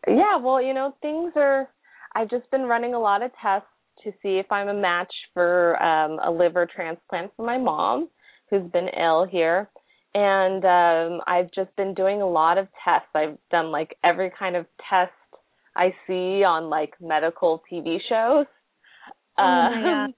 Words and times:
Yeah, 0.08 0.38
well, 0.38 0.60
you 0.60 0.74
know, 0.74 0.96
things 1.04 1.34
are. 1.36 1.70
I've 2.16 2.32
just 2.32 2.50
been 2.50 2.64
running 2.64 2.96
a 2.96 3.00
lot 3.00 3.22
of 3.22 3.30
tests 3.40 3.68
to 4.04 4.12
see 4.22 4.38
if 4.40 4.52
I'm 4.52 4.68
a 4.70 4.74
match 4.74 5.14
for 5.34 5.82
um, 5.82 6.20
a 6.24 6.32
liver 6.32 6.68
transplant 6.74 7.32
for 7.36 7.46
my 7.46 7.58
mom, 7.58 8.10
who's 8.50 8.70
been 8.72 8.90
ill 9.00 9.26
here. 9.26 9.70
And 10.14 10.66
um, 10.66 11.22
I've 11.28 11.52
just 11.54 11.76
been 11.76 11.94
doing 11.94 12.22
a 12.22 12.30
lot 12.30 12.58
of 12.58 12.68
tests. 12.84 13.10
I've 13.16 13.38
done 13.52 13.72
like 13.72 13.96
every 14.04 14.32
kind 14.38 14.56
of 14.56 14.66
test 14.90 15.12
I 15.76 15.94
see 16.08 16.44
on 16.44 16.70
like 16.70 16.94
medical 17.02 17.62
TV 17.72 17.98
shows. 18.10 18.48
Oh, 19.44 20.08
Um, 20.08 20.14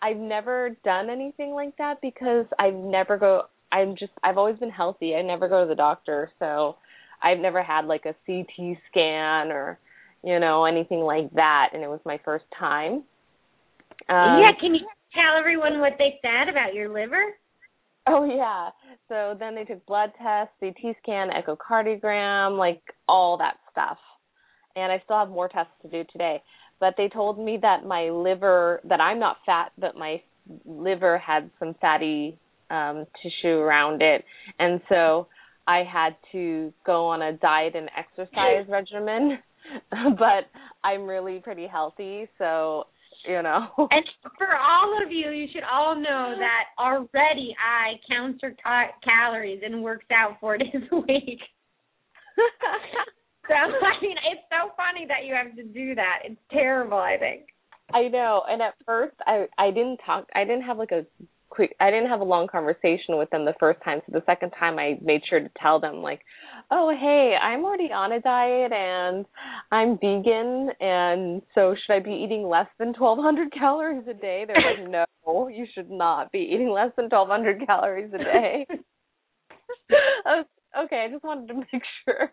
I've 0.00 0.16
never 0.16 0.76
done 0.84 1.10
anything 1.10 1.52
like 1.52 1.76
that 1.78 2.00
because 2.00 2.46
I've 2.58 2.74
never 2.74 3.18
go. 3.18 3.42
I'm 3.72 3.96
just. 3.98 4.12
I've 4.22 4.38
always 4.38 4.58
been 4.58 4.70
healthy. 4.70 5.14
I 5.14 5.22
never 5.22 5.48
go 5.48 5.62
to 5.62 5.68
the 5.68 5.74
doctor, 5.74 6.30
so 6.38 6.76
I've 7.22 7.38
never 7.38 7.62
had 7.62 7.86
like 7.86 8.04
a 8.06 8.14
CT 8.26 8.78
scan 8.90 9.52
or 9.52 9.78
you 10.22 10.38
know 10.38 10.64
anything 10.64 11.00
like 11.00 11.32
that, 11.34 11.70
and 11.72 11.82
it 11.82 11.88
was 11.88 12.00
my 12.04 12.18
first 12.24 12.44
time. 12.58 13.04
Um, 14.08 14.40
yeah, 14.40 14.52
can 14.60 14.74
you 14.74 14.86
tell 15.14 15.38
everyone 15.38 15.80
what 15.80 15.94
they 15.98 16.18
said 16.22 16.48
about 16.48 16.74
your 16.74 16.88
liver? 16.88 17.34
Oh 18.06 18.24
yeah. 18.24 18.70
So 19.08 19.36
then 19.38 19.54
they 19.54 19.64
took 19.64 19.84
blood 19.86 20.10
tests, 20.20 20.54
CT 20.60 20.96
scan, 21.02 21.28
echocardiogram, 21.30 22.58
like 22.58 22.82
all 23.08 23.38
that 23.38 23.54
stuff. 23.70 23.98
And 24.74 24.90
I 24.90 25.00
still 25.04 25.18
have 25.18 25.28
more 25.28 25.48
tests 25.48 25.72
to 25.82 25.88
do 25.88 26.02
today. 26.10 26.42
But 26.80 26.94
they 26.96 27.08
told 27.08 27.38
me 27.38 27.58
that 27.62 27.84
my 27.84 28.10
liver 28.10 28.80
that 28.88 29.00
I'm 29.00 29.20
not 29.20 29.36
fat, 29.46 29.72
but 29.78 29.96
my 29.96 30.20
liver 30.64 31.18
had 31.18 31.50
some 31.58 31.74
fatty 31.80 32.38
um 32.70 33.06
tissue 33.22 33.54
around 33.54 34.02
it. 34.02 34.24
And 34.58 34.80
so 34.88 35.28
I 35.66 35.84
had 35.90 36.16
to 36.32 36.72
go 36.84 37.06
on 37.06 37.22
a 37.22 37.34
diet 37.34 37.76
and 37.76 37.88
exercise 37.96 38.66
regimen. 38.68 39.38
but 39.90 40.50
I'm 40.82 41.06
really 41.06 41.38
pretty 41.38 41.68
healthy, 41.68 42.28
so 42.36 42.86
you 43.26 43.42
know. 43.42 43.68
And 43.90 44.04
for 44.38 44.56
all 44.56 45.00
of 45.04 45.10
you, 45.12 45.30
you 45.30 45.46
should 45.52 45.64
all 45.64 45.94
know 45.94 46.34
that 46.38 46.64
already 46.78 47.54
Ai 47.60 47.94
counts 48.08 48.40
her 48.42 48.54
ca- 48.62 48.92
calories 49.04 49.62
and 49.64 49.82
works 49.82 50.06
out 50.12 50.38
four 50.40 50.58
days 50.62 50.82
a 50.90 50.96
week. 50.96 51.40
So 53.48 53.54
I 53.54 54.00
mean, 54.00 54.16
it's 54.32 54.42
so 54.50 54.72
funny 54.76 55.06
that 55.08 55.26
you 55.26 55.34
have 55.34 55.54
to 55.56 55.64
do 55.64 55.94
that. 55.94 56.20
It's 56.24 56.40
terrible. 56.50 56.98
I 56.98 57.16
think. 57.18 57.46
I 57.92 58.08
know. 58.08 58.42
And 58.48 58.62
at 58.62 58.74
first, 58.86 59.16
I 59.26 59.46
I 59.58 59.70
didn't 59.70 59.98
talk. 60.06 60.28
I 60.34 60.44
didn't 60.44 60.62
have 60.62 60.78
like 60.78 60.92
a 60.92 61.04
quick. 61.50 61.74
I 61.80 61.90
didn't 61.90 62.08
have 62.08 62.20
a 62.20 62.24
long 62.24 62.46
conversation 62.46 63.18
with 63.18 63.30
them 63.30 63.44
the 63.44 63.54
first 63.58 63.80
time. 63.84 64.00
So 64.06 64.12
the 64.12 64.24
second 64.26 64.50
time, 64.58 64.78
I 64.78 64.98
made 65.02 65.22
sure 65.28 65.40
to 65.40 65.50
tell 65.60 65.80
them 65.80 65.96
like, 66.02 66.20
"Oh, 66.74 66.88
hey, 66.98 67.36
I'm 67.40 67.64
already 67.64 67.92
on 67.92 68.12
a 68.12 68.20
diet 68.20 68.72
and 68.72 69.26
I'm 69.70 69.98
vegan, 69.98 70.70
and 70.80 71.42
so 71.54 71.74
should 71.74 71.92
I 71.92 71.98
be 72.00 72.22
eating 72.24 72.48
less 72.48 72.68
than 72.78 72.94
1,200 72.94 73.52
calories 73.58 74.08
a 74.08 74.14
day?" 74.14 74.46
They're 74.46 74.56
like, 74.56 74.88
"No, 75.26 75.48
you 75.48 75.66
should 75.74 75.90
not 75.90 76.32
be 76.32 76.50
eating 76.52 76.70
less 76.70 76.90
than 76.96 77.10
1,200 77.10 77.66
calories 77.66 78.10
a 78.14 78.18
day." 78.18 78.66
I 80.26 80.36
was, 80.36 80.46
okay, 80.86 81.04
I 81.06 81.12
just 81.12 81.24
wanted 81.24 81.48
to 81.48 81.54
make 81.54 81.82
sure. 82.04 82.32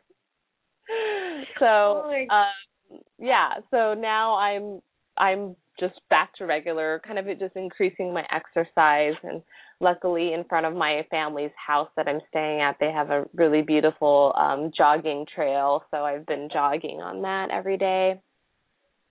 So, 1.60 1.66
Oh 1.66 2.26
um, 2.30 3.02
yeah. 3.20 3.56
So 3.72 3.94
now 3.94 4.36
I'm 4.36 4.82
I'm 5.18 5.56
just 5.80 6.00
back 6.10 6.34
to 6.36 6.46
regular, 6.46 7.02
kind 7.06 7.20
of 7.20 7.26
just 7.40 7.56
increasing 7.56 8.14
my 8.14 8.24
exercise. 8.32 9.16
And 9.24 9.42
luckily, 9.80 10.34
in 10.34 10.44
front 10.46 10.66
of 10.66 10.76
my 10.76 11.06
family's 11.10 11.52
house 11.56 11.90
that 11.96 12.08
I'm 12.08 12.22
staying 12.30 12.62
at, 12.62 12.78
they 12.80 12.92
have 12.92 13.10
a 13.12 13.26
really 13.34 13.62
beautiful 13.62 14.34
um 14.38 14.72
jogging 14.78 15.26
trail. 15.34 15.84
So 15.92 15.98
I've 15.98 16.26
been 16.26 16.50
jogging 16.52 17.02
on 17.02 17.22
that 17.24 17.50
every 17.52 17.78
day. 17.78 18.22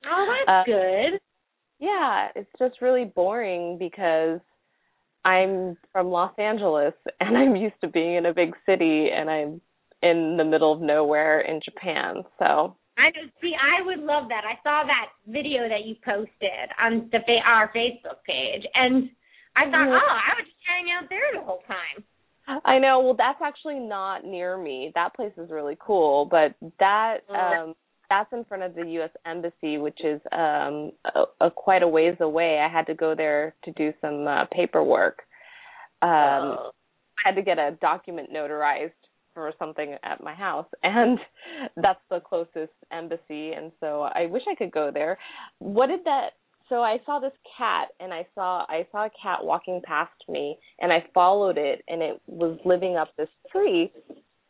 Oh, 0.07 0.27
Uh, 0.47 0.53
that's 0.55 0.67
good. 0.67 1.21
Yeah, 1.81 2.29
it's 2.35 2.51
just 2.59 2.81
really 2.81 3.05
boring 3.05 3.79
because 3.79 4.41
I'm 5.25 5.77
from 5.93 6.09
Los 6.09 6.33
Angeles 6.39 6.95
and 7.21 7.37
I'm 7.37 7.57
used 7.57 7.81
to 7.83 7.89
being 7.89 8.17
in 8.17 8.27
a 8.27 8.35
big 8.35 8.55
city 8.67 9.11
and 9.15 9.31
I'm 9.31 9.61
in 10.03 10.37
the 10.39 10.45
middle 10.45 10.73
of 10.73 10.81
nowhere 10.81 11.41
in 11.41 11.61
Japan. 11.65 12.25
So 12.39 12.77
I. 12.99 13.11
See, 13.41 13.55
I 13.55 13.85
would 13.87 14.01
love 14.01 14.29
that. 14.29 14.43
I 14.45 14.59
saw 14.63 14.85
that 14.85 15.11
video 15.27 15.69
that 15.69 15.85
you 15.87 15.95
posted 16.05 16.69
on 16.81 17.09
the 17.13 17.21
fa- 17.25 17.47
our 17.47 17.69
Facebook 17.73 18.23
page, 18.27 18.67
and 18.75 19.09
I 19.57 19.65
thought, 19.65 19.89
oh, 19.89 19.95
I 19.97 20.35
would 20.37 20.45
just 20.45 20.57
hang 20.67 20.87
out 20.91 21.09
there 21.09 21.21
the 21.35 21.45
whole 21.45 21.63
time. 21.67 22.05
I 22.65 22.79
know, 22.79 23.01
well 23.01 23.15
that's 23.15 23.41
actually 23.45 23.79
not 23.79 24.25
near 24.25 24.57
me. 24.57 24.91
That 24.95 25.15
place 25.15 25.33
is 25.37 25.51
really 25.51 25.77
cool, 25.79 26.25
but 26.25 26.55
that 26.79 27.19
um 27.29 27.75
that's 28.09 28.33
in 28.33 28.45
front 28.45 28.63
of 28.63 28.75
the 28.75 28.87
US 29.01 29.11
embassy 29.27 29.77
which 29.77 29.99
is 30.03 30.21
um 30.33 30.93
a, 31.15 31.47
a 31.47 31.51
quite 31.51 31.83
a 31.83 31.89
ways 31.89 32.17
away. 32.21 32.59
I 32.59 32.73
had 32.73 32.87
to 32.87 32.95
go 32.95 33.15
there 33.15 33.55
to 33.65 33.73
do 33.73 33.93
some 34.01 34.27
uh, 34.27 34.45
paperwork. 34.51 35.19
Um 36.01 36.09
Oh. 36.11 36.71
I 37.25 37.29
had 37.29 37.35
to 37.35 37.43
get 37.43 37.59
a 37.59 37.77
document 37.81 38.31
notarized 38.33 38.93
for 39.39 39.53
something 39.59 39.97
at 40.03 40.23
my 40.23 40.35
house 40.35 40.67
and 40.83 41.19
that's 41.77 42.01
the 42.11 42.21
closest 42.21 42.73
embassy 42.93 43.53
and 43.53 43.73
so 43.81 44.03
I 44.03 44.27
wish 44.27 44.43
I 44.51 44.55
could 44.55 44.73
go 44.73 44.91
there. 44.93 45.19
What 45.59 45.87
did 45.87 46.01
that 46.05 46.31
so 46.69 46.83
I 46.83 46.99
saw 47.07 47.19
this 47.19 47.33
cat 47.57 47.89
and 47.99 48.13
I 48.13 48.27
saw 48.35 48.67
I 48.69 48.87
saw 48.93 49.07
a 49.07 49.11
cat 49.23 49.43
walking 49.43 49.81
past 49.85 50.13
me 50.29 50.59
and 50.81 50.93
I 50.93 51.05
followed 51.15 51.57
it 51.57 51.83
and 51.89 52.03
it 52.03 52.21
was 52.27 52.59
living 52.65 52.97
up 52.97 53.09
this 53.17 53.29
tree. 53.51 53.91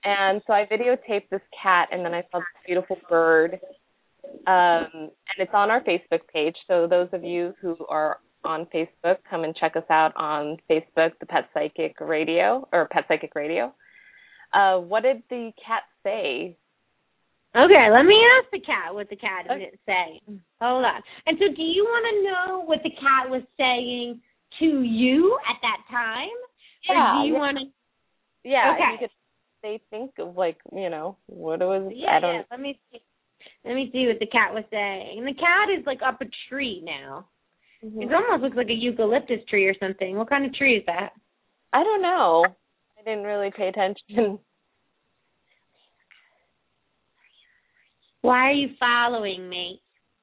And 0.05 0.40
so 0.46 0.52
I 0.52 0.67
videotaped 0.70 1.29
this 1.31 1.43
cat 1.62 1.88
and 1.93 2.05
then 2.05 2.14
I 2.14 2.23
saw 2.32 2.38
this 2.38 2.46
beautiful 2.67 2.96
bird. 3.08 3.61
Um 4.46 4.88
and 4.93 5.38
it's 5.38 5.55
on 5.55 5.70
our 5.70 5.82
Facebook 5.85 6.26
page. 6.32 6.56
So 6.67 6.88
those 6.88 7.08
of 7.12 7.23
you 7.23 7.55
who 7.61 7.76
are 7.88 8.19
on 8.44 8.67
Facebook 8.75 9.19
come 9.29 9.44
and 9.44 9.55
check 9.55 9.76
us 9.76 9.88
out 9.90 10.12
on 10.17 10.56
Facebook 10.69 11.12
the 11.20 11.26
Pet 11.26 11.49
Psychic 11.55 12.00
Radio 12.00 12.67
or 12.73 12.88
Pet 12.88 13.05
Psychic 13.06 13.35
Radio 13.35 13.73
Uh, 14.53 14.79
what 14.79 15.03
did 15.03 15.23
the 15.31 15.53
cat 15.65 15.83
say? 16.03 16.56
Okay, 17.56 17.89
let 17.91 18.05
me 18.05 18.17
ask 18.39 18.50
the 18.53 18.61
cat 18.61 18.95
what 18.95 19.09
the 19.11 19.17
cat 19.17 19.47
Okay. 19.50 19.71
did 19.71 19.79
say. 19.87 20.21
Hold 20.61 20.85
on. 20.85 21.00
And 21.27 21.39
so, 21.39 21.47
do 21.55 21.62
you 21.62 21.85
want 21.85 22.05
to 22.12 22.31
know 22.31 22.61
what 22.65 22.81
the 22.83 22.91
cat 22.91 23.29
was 23.31 23.43
saying 23.56 24.21
to 24.61 24.83
you 24.83 25.39
at 25.49 25.56
that 25.62 25.79
time? 25.91 26.29
Yeah, 26.89 27.17
Or 27.17 27.23
do 27.23 27.27
you 27.29 27.35
yeah. 27.35 27.39
want 27.39 27.59
to? 27.59 27.65
Yeah, 28.49 28.73
Okay. 28.75 28.93
you 28.93 28.99
could 28.99 29.11
they 29.62 29.81
think 29.91 30.12
of 30.19 30.37
like 30.37 30.59
you 30.73 30.89
know 30.89 31.17
what 31.27 31.61
it 31.61 31.65
was. 31.65 31.91
Yeah, 31.95 32.17
I 32.17 32.21
don't. 32.21 32.35
yeah. 32.35 32.43
Let 32.50 32.61
me 32.61 32.79
see. 32.93 33.00
Let 33.65 33.75
me 33.75 33.91
see 33.93 34.06
what 34.06 34.19
the 34.21 34.27
cat 34.27 34.55
was 34.55 34.65
saying. 34.71 35.19
And 35.19 35.27
the 35.27 35.35
cat 35.35 35.69
is 35.77 35.85
like 35.85 36.00
up 36.06 36.21
a 36.21 36.27
tree 36.49 36.81
now. 36.85 37.27
Mhm. 37.85 38.03
It 38.05 38.15
almost 38.15 38.43
looks 38.43 38.56
like 38.56 38.69
a 38.71 38.73
eucalyptus 38.75 39.45
tree 39.49 39.67
or 39.67 39.75
something. 39.79 40.17
What 40.17 40.29
kind 40.29 40.45
of 40.47 40.55
tree 40.55 40.77
is 40.77 40.87
that? 40.87 41.12
I 41.73 41.83
don't 41.83 42.03
know. 42.03 42.45
Didn't 43.09 43.25
really 43.25 43.51
pay 43.57 43.69
attention. 43.69 44.39
Why 48.21 48.51
are 48.51 48.53
you 48.53 48.69
following 48.79 49.49
me? 49.49 49.81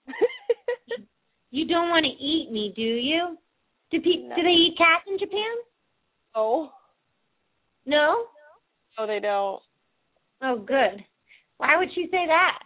You 1.51 1.65
don't 1.65 1.87
want 1.87 2.03
to 2.05 2.11
eat 2.21 2.51
me, 2.51 2.73
do 2.75 2.81
you? 2.81 3.37
Do 3.89 4.01
pe- 4.01 4.27
No. 4.27 4.35
do 4.35 4.43
they 4.43 4.49
eat 4.49 4.75
cats 4.77 5.05
in 5.07 5.17
Japan? 5.17 5.55
oh, 6.35 6.69
No. 7.85 8.25
no, 8.99 9.07
they 9.07 9.21
don't. 9.21 9.61
Oh, 10.41 10.57
good. 10.57 11.05
Why 11.57 11.77
would 11.77 11.87
she 11.95 12.07
say 12.11 12.25
that? 12.27 12.59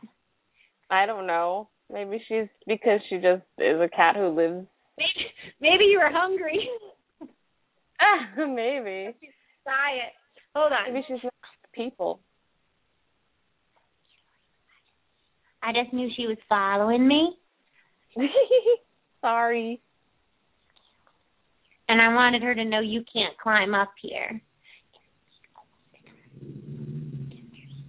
I 0.90 1.06
don't 1.06 1.28
know. 1.28 1.70
Maybe 1.94 2.20
she's 2.28 2.48
because 2.66 3.00
she 3.10 3.18
just 3.18 3.44
is 3.60 3.80
a 3.80 3.90
cat 3.96 4.16
who 4.16 4.30
lives. 4.30 4.66
Maybe 4.98 5.32
maybe 5.62 5.84
you 5.84 6.00
were 6.00 6.12
hungry. 6.12 6.68
Ah, 8.02 8.46
maybe. 8.48 9.14
Diet. 9.70 10.14
Hold 10.56 10.72
on. 10.74 10.94
Maybe 10.94 11.06
she's 11.08 11.24
not 11.24 11.34
people. 11.74 12.20
I 15.62 15.72
just 15.74 15.94
knew 15.94 16.10
she 16.16 16.26
was 16.26 16.38
following 16.48 17.06
me, 17.08 17.38
Sorry. 19.22 19.82
and 21.90 22.02
I 22.02 22.14
wanted 22.14 22.42
her 22.44 22.56
to 22.56 22.64
know 22.66 22.80
you 22.80 23.04
can't 23.12 23.38
climb 23.38 23.76
up 23.76 23.92
here. 24.02 24.42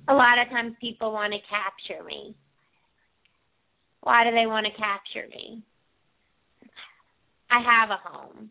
A 0.09 0.13
lot 0.15 0.41
of 0.43 0.49
times 0.49 0.75
people 0.81 1.13
want 1.13 1.33
to 1.33 1.39
capture 1.49 2.05
me. 2.05 2.35
Why 4.01 4.25
do 4.25 4.31
they 4.33 4.47
want 4.47 4.67
to 4.67 4.73
capture 4.73 5.29
me? 5.29 5.63
I 7.51 7.61
have 7.63 7.91
a 7.91 8.01
home. 8.03 8.51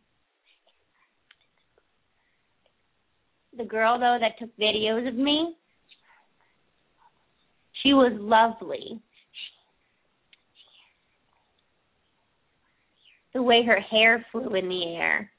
The 3.60 3.66
girl 3.66 4.00
though 4.00 4.18
that 4.22 4.40
took 4.40 4.56
videos 4.58 5.06
of 5.06 5.16
me, 5.16 5.54
she 7.84 7.94
was 7.94 8.14
lovely. 8.18 9.02
The 13.34 13.44
way 13.44 13.66
her 13.66 13.82
hair 13.82 14.26
flew 14.32 14.56
in 14.56 14.70
the 14.70 14.96
air 14.96 15.30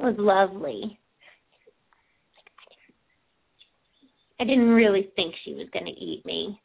was 0.00 0.14
lovely. 0.16 0.98
I 4.40 4.44
didn't 4.44 4.70
really 4.70 5.10
think 5.14 5.34
she 5.44 5.52
was 5.52 5.68
going 5.70 5.84
to 5.84 5.92
eat 5.92 6.24
me. 6.24 6.58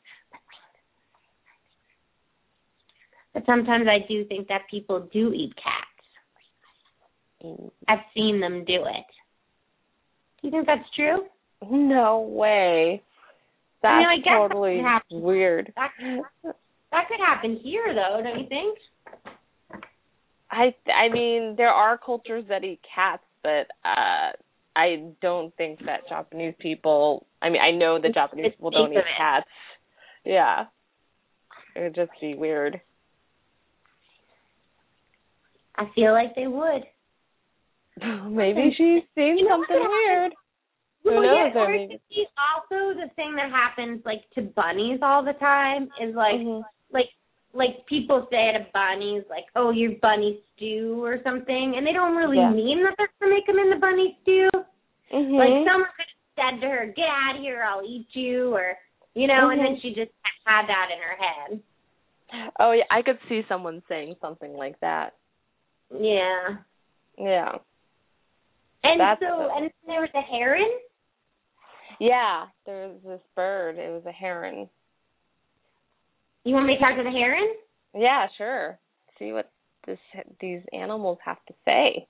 But 3.34 3.44
sometimes 3.46 3.88
I 3.90 4.00
do 4.08 4.24
think 4.26 4.48
that 4.48 4.62
people 4.72 5.10
do 5.12 5.34
eat 5.34 5.54
cats. 5.58 5.86
I've 7.90 8.00
seen 8.16 8.40
them 8.40 8.64
do 8.66 8.86
it. 8.86 9.17
Do 10.50 10.56
you 10.56 10.64
think 10.64 10.68
that's 10.68 10.96
true? 10.96 11.26
No 11.70 12.22
way. 12.22 13.04
That's 13.82 13.92
I 13.92 13.98
mean, 13.98 14.08
I 14.08 14.18
guess 14.18 14.50
totally 14.50 14.80
happen. 14.80 15.22
weird. 15.22 15.74
That 15.76 15.90
that 16.92 17.08
could 17.10 17.20
happen 17.20 17.60
here 17.62 17.94
though, 17.94 18.24
don't 18.24 18.40
you 18.40 18.48
think? 18.48 18.78
I 20.50 20.74
I 20.90 21.12
mean, 21.12 21.56
there 21.58 21.70
are 21.70 21.98
cultures 21.98 22.46
that 22.48 22.64
eat 22.64 22.80
cats, 22.96 23.24
but 23.44 23.68
uh 23.84 24.32
I 24.74 25.12
don't 25.22 25.54
think 25.58 25.80
that 25.86 26.08
Japanese 26.08 26.54
people. 26.60 27.26
I 27.42 27.50
mean, 27.50 27.62
I 27.62 27.72
know 27.78 28.00
that 28.02 28.14
Japanese 28.14 28.54
people 28.56 28.72
don't 28.72 28.94
eat 28.94 29.04
cats. 29.18 29.48
Yeah, 30.24 30.66
it 31.76 31.82
would 31.82 31.96
just 31.96 32.12
be 32.22 32.36
weird. 32.36 32.80
I 35.76 35.90
feel 35.94 36.14
like 36.14 36.36
they 36.36 36.48
would. 36.48 36.84
Maybe 38.30 38.74
she's 38.78 39.04
seen 39.16 39.38
You 39.40 39.48
something 39.50 39.76
weird. 39.80 40.34
Who 41.04 41.12
Well, 41.12 41.22
knows? 41.24 41.52
yeah, 41.56 41.62
I 41.62 41.66
or 41.66 41.88
see 42.10 42.26
also 42.38 43.00
the 43.00 43.10
thing 43.16 43.36
that 43.36 43.50
happens 43.50 44.02
like 44.06 44.22
to 44.36 44.42
bunnies 44.42 45.00
all 45.02 45.24
the 45.24 45.34
time 45.34 45.90
is 46.02 46.14
like 46.16 46.36
Mhm. 46.36 46.64
like 46.92 47.10
like 47.54 47.86
people 47.88 48.28
say 48.30 48.52
to 48.54 48.68
bunnies 48.74 49.24
like, 49.30 49.46
"Oh, 49.56 49.72
your 49.72 49.94
bunny 50.02 50.42
stew" 50.54 51.04
or 51.04 51.22
something, 51.24 51.76
and 51.76 51.88
they 51.88 51.94
don't 51.94 52.16
really 52.16 52.38
Yeah. 52.38 52.52
mean 52.52 52.84
that 52.84 52.96
they're 52.98 53.10
gonna 53.20 53.34
make 53.34 53.48
them 53.48 53.58
in 53.58 53.70
the 53.70 53.78
bunny 53.78 54.18
stew. 54.22 54.50
Mhm. 55.12 55.38
Like 55.38 55.66
someone 55.66 55.90
could 55.96 56.06
have 56.06 56.36
said 56.36 56.62
to 56.62 56.70
her, 56.70 56.86
"Get 56.88 57.08
out 57.08 57.36
of 57.38 57.42
here, 57.42 57.64
I'll 57.64 57.84
eat 57.84 58.14
you," 58.16 58.54
or 58.54 58.78
you 59.16 59.28
know, 59.28 59.50
and 59.50 59.60
then 59.60 59.76
Mhm. 59.78 59.82
she 59.82 59.94
just 59.96 60.12
had 60.46 60.68
that 60.68 60.92
in 60.92 61.00
her 61.00 61.16
head. 61.16 61.64
Oh 62.60 62.72
yeah, 62.74 62.84
I 62.92 63.02
could 63.02 63.20
see 63.30 63.44
someone 63.48 63.82
saying 63.88 64.18
something 64.22 64.54
like 64.56 64.78
that. 64.82 65.16
Yeah. 65.90 66.58
Yeah. 67.18 67.58
And 68.84 69.00
That's 69.00 69.20
so, 69.20 69.26
the- 69.26 69.54
and 69.56 69.72
there 69.86 70.02
was 70.02 70.10
a 70.14 70.22
heron. 70.22 70.70
Yeah, 72.00 72.46
there 72.66 72.90
was 72.90 73.02
this 73.04 73.22
bird. 73.36 73.78
It 73.78 73.92
was 73.92 74.06
a 74.06 74.12
heron. 74.12 74.70
You 76.44 76.54
want 76.54 76.68
me 76.68 76.76
to 76.76 76.80
talk 76.80 76.96
to 76.96 77.04
the 77.04 77.10
heron? 77.10 77.56
Yeah, 77.96 78.28
sure. 78.38 78.80
See 79.18 79.32
what 79.32 79.52
this 79.86 79.98
these 80.40 80.62
animals 80.74 81.18
have 81.26 81.44
to 81.48 81.54
say. 81.66 82.08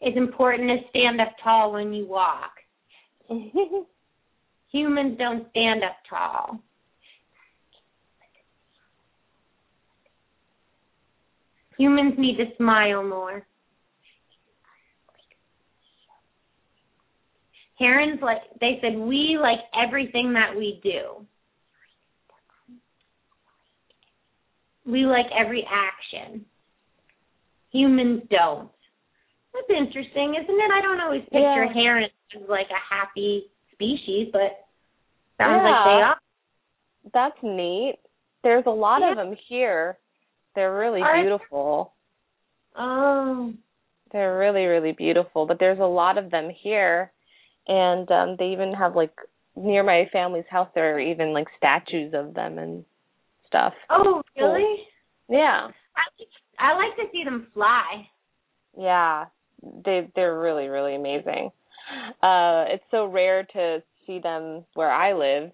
It's 0.00 0.16
important 0.16 0.68
to 0.68 0.88
stand 0.90 1.20
up 1.20 1.32
tall 1.42 1.72
when 1.72 1.92
you 1.92 2.06
walk. 2.06 2.52
Humans 4.72 5.18
don't 5.18 5.48
stand 5.50 5.82
up 5.84 5.96
tall. 6.08 6.60
Humans 11.78 12.14
need 12.18 12.36
to 12.38 12.44
smile 12.56 13.02
more. 13.04 13.46
Herons 17.78 18.20
like 18.22 18.38
they 18.60 18.78
said 18.80 18.96
we 18.96 19.38
like 19.40 19.58
everything 19.76 20.32
that 20.32 20.56
we 20.56 20.80
do. 20.82 21.26
We 24.86 25.04
like 25.04 25.26
every 25.38 25.66
action. 25.70 26.46
Humans 27.72 28.22
don't. 28.30 28.70
That's 29.52 29.78
interesting, 29.78 30.36
isn't 30.42 30.54
it? 30.54 30.70
I 30.72 30.80
don't 30.80 31.00
always 31.00 31.22
picture 31.24 31.64
Yeah. 31.64 31.72
herons 31.72 32.12
as 32.34 32.48
like 32.48 32.70
a 32.70 32.94
happy 32.94 33.50
species, 33.72 34.28
but 34.32 34.66
sounds 35.36 35.62
like 35.62 35.84
they 35.84 36.02
are. 36.02 36.20
That's 37.12 37.42
neat. 37.42 37.98
There's 38.42 38.66
a 38.66 38.70
lot 38.70 39.02
of 39.02 39.16
them 39.16 39.36
here. 39.48 39.98
They're 40.56 40.76
really 40.76 41.02
Are- 41.02 41.22
beautiful. 41.22 41.92
Oh. 42.76 43.52
They're 44.12 44.38
really 44.38 44.64
really 44.64 44.92
beautiful, 44.92 45.46
but 45.46 45.58
there's 45.60 45.78
a 45.78 45.84
lot 45.84 46.18
of 46.18 46.30
them 46.32 46.50
here. 46.50 47.12
And 47.68 48.10
um 48.10 48.36
they 48.38 48.46
even 48.46 48.72
have 48.72 48.96
like 48.96 49.12
near 49.54 49.82
my 49.84 50.08
family's 50.12 50.44
house 50.50 50.68
there 50.74 50.96
are 50.96 51.00
even 51.00 51.32
like 51.32 51.46
statues 51.56 52.12
of 52.14 52.34
them 52.34 52.58
and 52.58 52.84
stuff. 53.46 53.74
Oh, 53.90 54.22
Cool. 54.38 54.52
really? 54.52 54.76
Yeah. 55.28 55.68
I 55.96 56.02
I 56.58 56.74
like 56.76 56.96
to 56.96 57.04
see 57.12 57.22
them 57.24 57.48
fly. 57.54 58.08
Yeah, 58.78 59.26
they 59.84 60.08
they're 60.14 60.38
really 60.38 60.68
really 60.68 60.94
amazing. 60.94 61.50
Uh, 62.22 62.64
it's 62.68 62.84
so 62.90 63.06
rare 63.06 63.44
to 63.52 63.82
see 64.06 64.18
them 64.18 64.64
where 64.74 64.90
I 64.90 65.12
live 65.12 65.52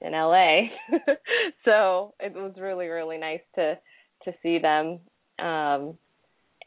in 0.00 0.12
LA, 0.12 0.68
so 1.64 2.14
it 2.20 2.34
was 2.34 2.52
really 2.58 2.86
really 2.86 3.18
nice 3.18 3.40
to 3.56 3.78
to 4.24 4.32
see 4.42 4.58
them. 4.58 5.00
Um, 5.38 5.98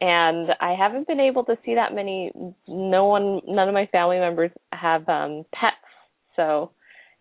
and 0.02 0.50
I 0.60 0.76
haven't 0.78 1.08
been 1.08 1.20
able 1.20 1.44
to 1.46 1.58
see 1.66 1.76
that 1.76 1.94
many. 1.94 2.32
No 2.68 3.06
one, 3.06 3.42
none 3.48 3.68
of 3.68 3.74
my 3.74 3.88
family 3.88 4.20
members 4.20 4.52
have 4.74 5.08
um 5.08 5.46
pets, 5.54 5.76
so 6.36 6.72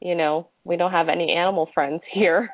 you 0.01 0.15
know 0.15 0.49
we 0.65 0.77
don't 0.77 0.91
have 0.91 1.09
any 1.09 1.33
animal 1.33 1.69
friends 1.73 2.03
here. 2.13 2.51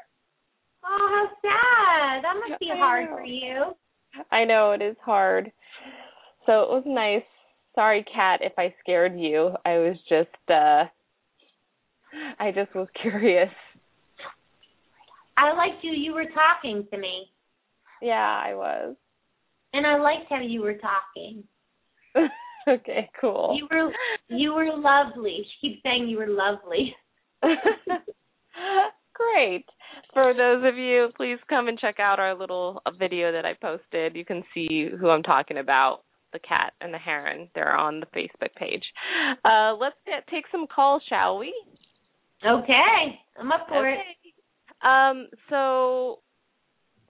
Oh, 0.85 0.89
how 0.89 1.29
sad. 1.43 2.25
That 2.25 2.35
must 2.49 2.61
be 2.61 2.71
I 2.73 2.77
hard 2.77 3.11
know. 3.11 3.17
for 3.17 3.25
you. 3.25 3.63
I 4.31 4.45
know 4.45 4.73
it 4.73 4.83
is 4.83 4.97
hard. 5.05 5.51
So 6.47 6.63
it 6.63 6.69
was 6.69 6.83
nice. 6.87 7.23
Sorry, 7.75 8.05
Kat, 8.13 8.41
if 8.43 8.53
I 8.59 8.75
scared 8.81 9.19
you. 9.19 9.53
I 9.65 9.79
was 9.79 9.97
just 10.09 10.51
uh 10.51 10.85
I 12.39 12.51
just 12.53 12.75
was 12.75 12.89
curious. 13.01 13.51
I 15.37 15.55
liked 15.55 15.83
you. 15.83 15.93
You 15.93 16.13
were 16.13 16.27
talking 16.35 16.87
to 16.93 16.99
me. 16.99 17.31
Yeah, 18.03 18.43
I 18.47 18.55
was. 18.55 18.97
and 19.73 19.87
I 19.87 19.99
liked 19.99 20.29
how 20.29 20.41
you 20.41 20.63
were 20.63 20.75
talking. 20.79 21.45
okay, 22.69 23.11
cool. 23.21 23.57
You 23.57 23.69
were 23.71 23.93
you 24.29 24.55
were 24.55 24.71
lovely. 24.77 25.45
She 25.61 25.69
keeps 25.69 25.83
saying 25.83 26.09
you 26.09 26.19
were 26.19 26.29
lovely. 26.29 26.95
Great. 29.15 29.65
For 30.15 30.35
those 30.35 30.65
of 30.67 30.77
you, 30.77 31.09
please 31.17 31.39
come 31.49 31.69
and 31.69 31.79
check 31.79 32.01
out 32.01 32.19
our 32.19 32.35
little 32.35 32.83
video 32.99 33.33
that 33.33 33.45
I 33.45 33.55
posted. 33.55 34.17
You 34.17 34.25
can 34.25 34.43
see 34.55 34.89
who 34.99 35.11
I'm 35.11 35.23
talking 35.23 35.59
about 35.59 36.01
the 36.33 36.39
cat 36.39 36.73
and 36.81 36.93
the 36.95 36.99
heron. 36.99 37.49
They're 37.55 37.77
on 37.77 38.01
the 38.01 38.07
Facebook 38.07 38.55
page. 38.57 38.83
Uh, 39.45 39.75
let's 39.79 39.97
get, 40.07 40.27
take 40.31 40.45
some 40.51 40.67
calls, 40.75 41.03
shall 41.09 41.39
we? 41.39 41.53
Okay, 42.47 43.21
I'm 43.39 43.53
up 43.53 43.67
for 43.69 43.89
okay. 43.89 44.01
it. 44.01 44.87
Um, 44.87 45.29
so 45.51 46.21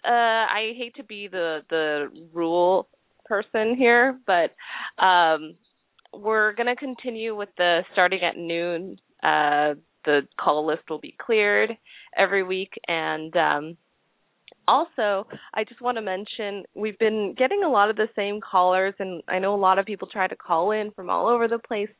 uh, 0.04 0.10
I 0.10 0.72
hate 0.76 0.94
to 0.96 1.04
be 1.04 1.28
the 1.28 1.60
the 1.68 2.08
rule 2.32 2.88
person 3.24 3.76
here, 3.76 4.18
but 4.26 4.54
um, 5.02 5.54
we're 6.12 6.52
gonna 6.54 6.76
continue 6.76 7.36
with 7.36 7.50
the 7.56 7.82
starting 7.92 8.20
at 8.22 8.36
noon. 8.36 8.98
Uh, 9.22 9.74
the 10.04 10.22
call 10.40 10.66
list 10.66 10.82
will 10.88 10.98
be 10.98 11.14
cleared 11.20 11.70
every 12.16 12.42
week, 12.42 12.72
and 12.88 13.36
um, 13.36 13.76
also 14.66 15.26
I 15.54 15.64
just 15.64 15.80
want 15.80 15.96
to 15.98 16.02
mention 16.02 16.64
we've 16.74 16.98
been 16.98 17.34
getting 17.36 17.62
a 17.62 17.70
lot 17.70 17.90
of 17.90 17.96
the 17.96 18.08
same 18.16 18.40
callers, 18.40 18.94
and 18.98 19.22
I 19.28 19.38
know 19.38 19.54
a 19.54 19.56
lot 19.56 19.78
of 19.78 19.86
people 19.86 20.08
try 20.10 20.26
to 20.26 20.36
call 20.36 20.70
in 20.72 20.90
from 20.92 21.10
all 21.10 21.28
over 21.28 21.48
the 21.48 21.58
place, 21.58 21.90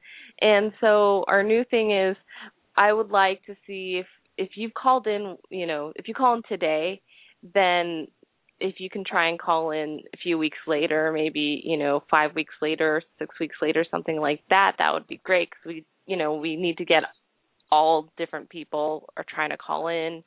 and 0.40 0.73
so 0.80 1.25
our 1.28 1.42
new 1.42 1.64
thing 1.71 1.92
is 1.92 2.16
I 2.76 2.92
would 2.92 3.11
like 3.11 3.45
to 3.45 3.54
see 3.66 4.00
if 4.00 4.07
if 4.38 4.50
you've 4.54 4.73
called 4.73 5.07
in, 5.07 5.37
you 5.50 5.66
know, 5.66 5.92
if 5.97 6.09
you 6.09 6.14
call 6.14 6.35
in 6.35 6.42
today, 6.49 7.02
then 7.42 8.09
if 8.61 8.76
you 8.78 8.90
can 8.90 9.04
try 9.04 9.28
and 9.28 9.38
call 9.38 9.70
in 9.70 10.00
a 10.12 10.16
few 10.18 10.37
weeks 10.37 10.59
later, 10.66 11.12
maybe 11.12 11.62
you 11.64 11.76
know 11.76 12.02
five 12.11 12.35
weeks 12.35 12.54
later, 12.61 13.02
six 13.18 13.38
weeks 13.40 13.56
later, 13.62 13.85
something 13.90 14.20
like 14.20 14.42
that, 14.50 14.76
that 14.78 14.92
would 14.92 15.06
be 15.06 15.20
great 15.25 15.50
because 15.50 15.66
we, 15.66 15.87
you 16.06 16.16
know, 16.16 16.35
we 16.35 16.56
need 16.56 16.76
to 16.78 16.85
get 16.85 17.02
all 17.73 18.11
different 18.18 18.50
people 18.50 19.09
are 19.16 19.25
trying 19.32 19.50
to 19.50 19.56
call 19.56 19.88
in, 19.88 20.23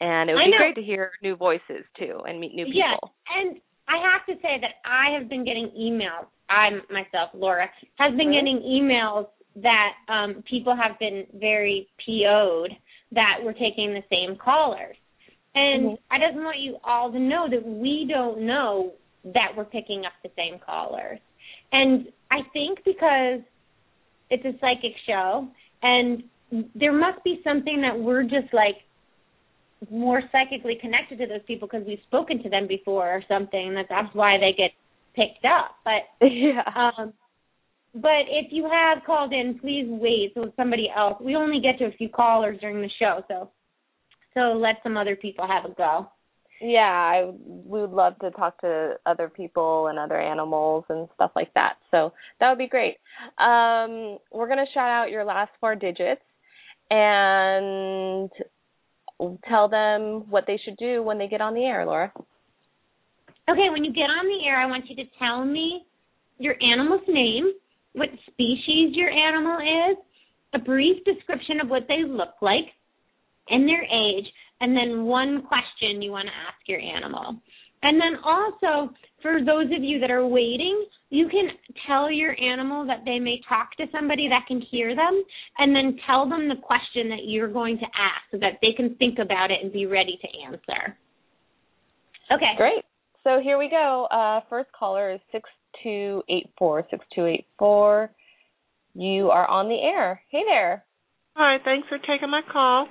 and 0.00 0.30
it 0.30 0.34
would 0.34 0.44
be 0.44 0.56
great 0.56 0.74
to 0.76 0.82
hear 0.82 1.12
new 1.22 1.36
voices 1.36 1.84
too 1.98 2.20
and 2.26 2.40
meet 2.40 2.54
new 2.54 2.64
people. 2.64 2.78
Yes, 2.78 3.10
and 3.36 3.60
I 3.88 3.96
have 4.12 4.26
to 4.26 4.40
say 4.40 4.58
that 4.60 4.80
I 4.84 5.18
have 5.18 5.28
been 5.28 5.44
getting 5.44 5.70
emails. 5.78 6.26
I 6.48 6.70
myself, 6.92 7.30
Laura, 7.34 7.68
has 7.98 8.14
been 8.16 8.28
Mhm. 8.28 8.32
getting 8.32 8.60
emails 8.60 9.28
that 9.56 9.94
um 10.08 10.42
people 10.48 10.74
have 10.74 10.98
been 10.98 11.26
very 11.34 11.88
PO'd 12.04 12.76
that 13.12 13.38
we're 13.42 13.52
taking 13.52 13.94
the 13.94 14.02
same 14.10 14.36
callers. 14.36 14.96
And 15.54 15.90
Mhm. 15.90 15.98
I 16.10 16.18
just 16.18 16.34
want 16.34 16.58
you 16.58 16.78
all 16.84 17.12
to 17.12 17.18
know 17.18 17.48
that 17.48 17.64
we 17.64 18.04
don't 18.06 18.40
know 18.40 18.92
that 19.24 19.56
we're 19.56 19.64
picking 19.64 20.04
up 20.04 20.12
the 20.22 20.30
same 20.36 20.58
callers. 20.58 21.20
And 21.72 22.12
I 22.30 22.42
think 22.52 22.82
because 22.84 23.40
it's 24.30 24.44
a 24.44 24.58
psychic 24.58 24.96
show 25.06 25.48
and 25.82 26.24
there 26.74 26.92
must 26.92 27.22
be 27.24 27.40
something 27.42 27.80
that 27.82 27.98
we're 27.98 28.22
just 28.22 28.52
like 28.52 28.76
more 29.90 30.22
psychically 30.32 30.76
connected 30.80 31.18
to 31.18 31.26
those 31.26 31.42
people 31.46 31.68
because 31.68 31.86
we've 31.86 32.02
spoken 32.06 32.42
to 32.42 32.48
them 32.48 32.66
before 32.66 33.08
or 33.08 33.22
something 33.28 33.74
that 33.74 33.86
that's 33.88 34.14
why 34.14 34.38
they 34.38 34.52
get 34.56 34.70
picked 35.14 35.44
up 35.44 35.76
but 35.84 36.02
yeah. 36.26 36.62
um 36.74 37.12
but 37.94 38.26
if 38.28 38.50
you 38.50 38.68
have 38.70 39.04
called 39.04 39.32
in 39.32 39.58
please 39.58 39.86
wait 39.88 40.32
so 40.34 40.50
somebody 40.56 40.88
else 40.94 41.20
we 41.20 41.36
only 41.36 41.60
get 41.60 41.78
to 41.78 41.84
a 41.84 41.92
few 41.92 42.08
callers 42.08 42.58
during 42.60 42.80
the 42.80 42.90
show 42.98 43.22
so 43.28 43.50
so 44.34 44.52
let 44.52 44.76
some 44.82 44.96
other 44.96 45.16
people 45.16 45.46
have 45.46 45.64
a 45.70 45.74
go 45.74 46.08
Yeah, 46.60 46.80
I 46.80 47.30
we 47.36 47.80
would 47.80 47.90
love 47.90 48.18
to 48.20 48.30
talk 48.30 48.60
to 48.60 48.94
other 49.06 49.28
people 49.28 49.88
and 49.88 49.98
other 49.98 50.20
animals 50.20 50.84
and 50.88 51.08
stuff 51.14 51.32
like 51.34 51.52
that. 51.54 51.74
So 51.90 52.12
that 52.38 52.48
would 52.48 52.58
be 52.58 52.68
great. 52.68 52.96
Um, 53.38 54.18
we're 54.32 54.48
gonna 54.48 54.64
shout 54.72 54.88
out 54.90 55.10
your 55.10 55.24
last 55.24 55.50
four 55.60 55.74
digits 55.74 56.22
and 56.90 58.30
tell 59.48 59.68
them 59.68 60.30
what 60.30 60.44
they 60.46 60.58
should 60.64 60.76
do 60.76 61.02
when 61.02 61.18
they 61.18 61.28
get 61.28 61.40
on 61.40 61.54
the 61.54 61.64
air, 61.64 61.84
Laura. 61.86 62.12
okay 63.50 63.68
when 63.70 63.84
you 63.84 63.92
get 63.92 64.10
on 64.10 64.26
the 64.26 64.46
air 64.46 64.58
i 64.60 64.66
want 64.66 64.84
you 64.88 64.96
to 64.96 65.04
tell 65.18 65.44
me 65.44 65.82
your 66.38 66.54
animal's 66.62 67.06
name 67.08 67.52
what 67.92 68.08
species 68.30 68.90
your 68.94 69.10
animal 69.10 69.58
is 69.60 69.96
a 70.54 70.58
brief 70.58 71.02
description 71.04 71.60
of 71.60 71.68
what 71.68 71.86
they 71.88 72.02
look 72.06 72.34
like 72.40 72.66
and 73.48 73.68
their 73.68 73.82
age, 73.82 74.26
and 74.60 74.76
then 74.76 75.04
one 75.04 75.42
question 75.42 76.00
you 76.00 76.10
want 76.10 76.26
to 76.26 76.32
ask 76.32 76.58
your 76.66 76.80
animal. 76.80 77.36
And 77.82 78.00
then 78.00 78.16
also, 78.24 78.94
for 79.20 79.40
those 79.44 79.66
of 79.76 79.82
you 79.82 80.00
that 80.00 80.10
are 80.10 80.26
waiting, 80.26 80.86
you 81.10 81.28
can 81.28 81.48
tell 81.86 82.10
your 82.10 82.34
animal 82.40 82.86
that 82.86 83.02
they 83.04 83.18
may 83.18 83.40
talk 83.46 83.76
to 83.76 83.84
somebody 83.92 84.28
that 84.28 84.46
can 84.48 84.62
hear 84.70 84.96
them, 84.96 85.22
and 85.58 85.76
then 85.76 85.98
tell 86.06 86.28
them 86.28 86.48
the 86.48 86.56
question 86.62 87.10
that 87.10 87.24
you're 87.26 87.52
going 87.52 87.76
to 87.78 87.84
ask 87.84 88.22
so 88.30 88.38
that 88.38 88.58
they 88.62 88.72
can 88.74 88.94
think 88.96 89.18
about 89.18 89.50
it 89.50 89.58
and 89.62 89.72
be 89.72 89.86
ready 89.86 90.18
to 90.22 90.28
answer. 90.46 90.96
Okay. 92.32 92.54
Great. 92.56 92.84
So 93.22 93.40
here 93.42 93.58
we 93.58 93.68
go. 93.68 94.06
Uh, 94.10 94.40
first 94.48 94.70
caller 94.78 95.12
is 95.12 95.20
six 95.30 95.48
two 95.82 96.22
eight 96.30 96.50
four 96.58 96.84
six 96.90 97.04
two 97.14 97.26
eight 97.26 97.46
four. 97.58 98.10
You 98.94 99.30
are 99.30 99.46
on 99.46 99.68
the 99.68 99.78
air. 99.80 100.22
Hey 100.30 100.42
there. 100.48 100.84
Hi, 101.36 101.58
thanks 101.64 101.88
for 101.88 101.98
taking 101.98 102.30
my 102.30 102.42
call. 102.50 102.86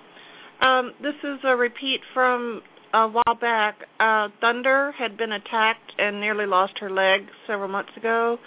Um, 0.64 0.94
this 1.02 1.16
is 1.24 1.40
a 1.46 1.56
repeat 1.56 2.00
from 2.14 2.62
a 2.94 3.08
while 3.08 3.36
back. 3.40 3.76
Uh, 4.00 4.30
Thunder 4.40 4.94
had 4.98 5.18
been 5.18 5.32
attacked 5.32 5.92
and 5.98 6.20
nearly 6.22 6.46
lost 6.46 6.74
her 6.80 6.90
leg 6.90 7.22
several 7.48 7.68
months 7.68 7.92
ago, 7.98 8.38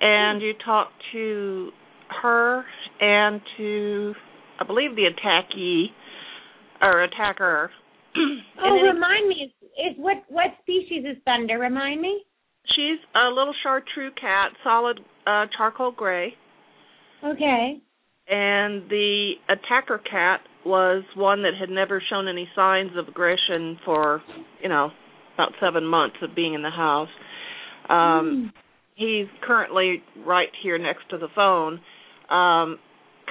and 0.00 0.42
you 0.42 0.52
talked 0.64 0.92
to 1.12 1.70
her 2.22 2.64
and 3.00 3.40
to, 3.56 4.12
I 4.60 4.64
believe, 4.66 4.94
the 4.96 5.04
attackee 5.08 5.86
or 6.82 7.02
attacker. 7.04 7.70
Oh, 8.64 8.80
remind 8.82 9.28
me, 9.28 9.34
is, 9.44 9.68
is 9.92 9.94
what 9.98 10.24
what 10.28 10.46
species 10.62 11.04
is 11.04 11.18
thunder? 11.26 11.58
Remind 11.58 12.00
me. 12.00 12.22
she's 12.74 12.98
a 13.14 13.28
little 13.28 13.52
Chartreux 13.62 14.10
cat, 14.18 14.52
solid 14.64 14.98
uh, 15.26 15.44
charcoal 15.56 15.92
gray. 15.92 16.32
Okay. 17.22 17.76
and 18.28 18.88
the 18.90 19.32
attacker 19.50 19.98
cat 19.98 20.40
was 20.66 21.04
one 21.16 21.42
that 21.42 21.52
had 21.58 21.70
never 21.70 22.02
shown 22.10 22.28
any 22.28 22.48
signs 22.54 22.90
of 22.96 23.08
aggression 23.08 23.78
for 23.84 24.22
you 24.62 24.68
know 24.68 24.90
about 25.34 25.52
seven 25.60 25.84
months 25.86 26.16
of 26.22 26.34
being 26.34 26.54
in 26.54 26.62
the 26.62 26.70
house 26.70 27.08
um 27.88 28.52
he's 28.94 29.26
currently 29.42 30.02
right 30.26 30.48
here 30.62 30.78
next 30.78 31.08
to 31.10 31.18
the 31.18 31.28
phone 31.34 31.74
um 32.30 32.78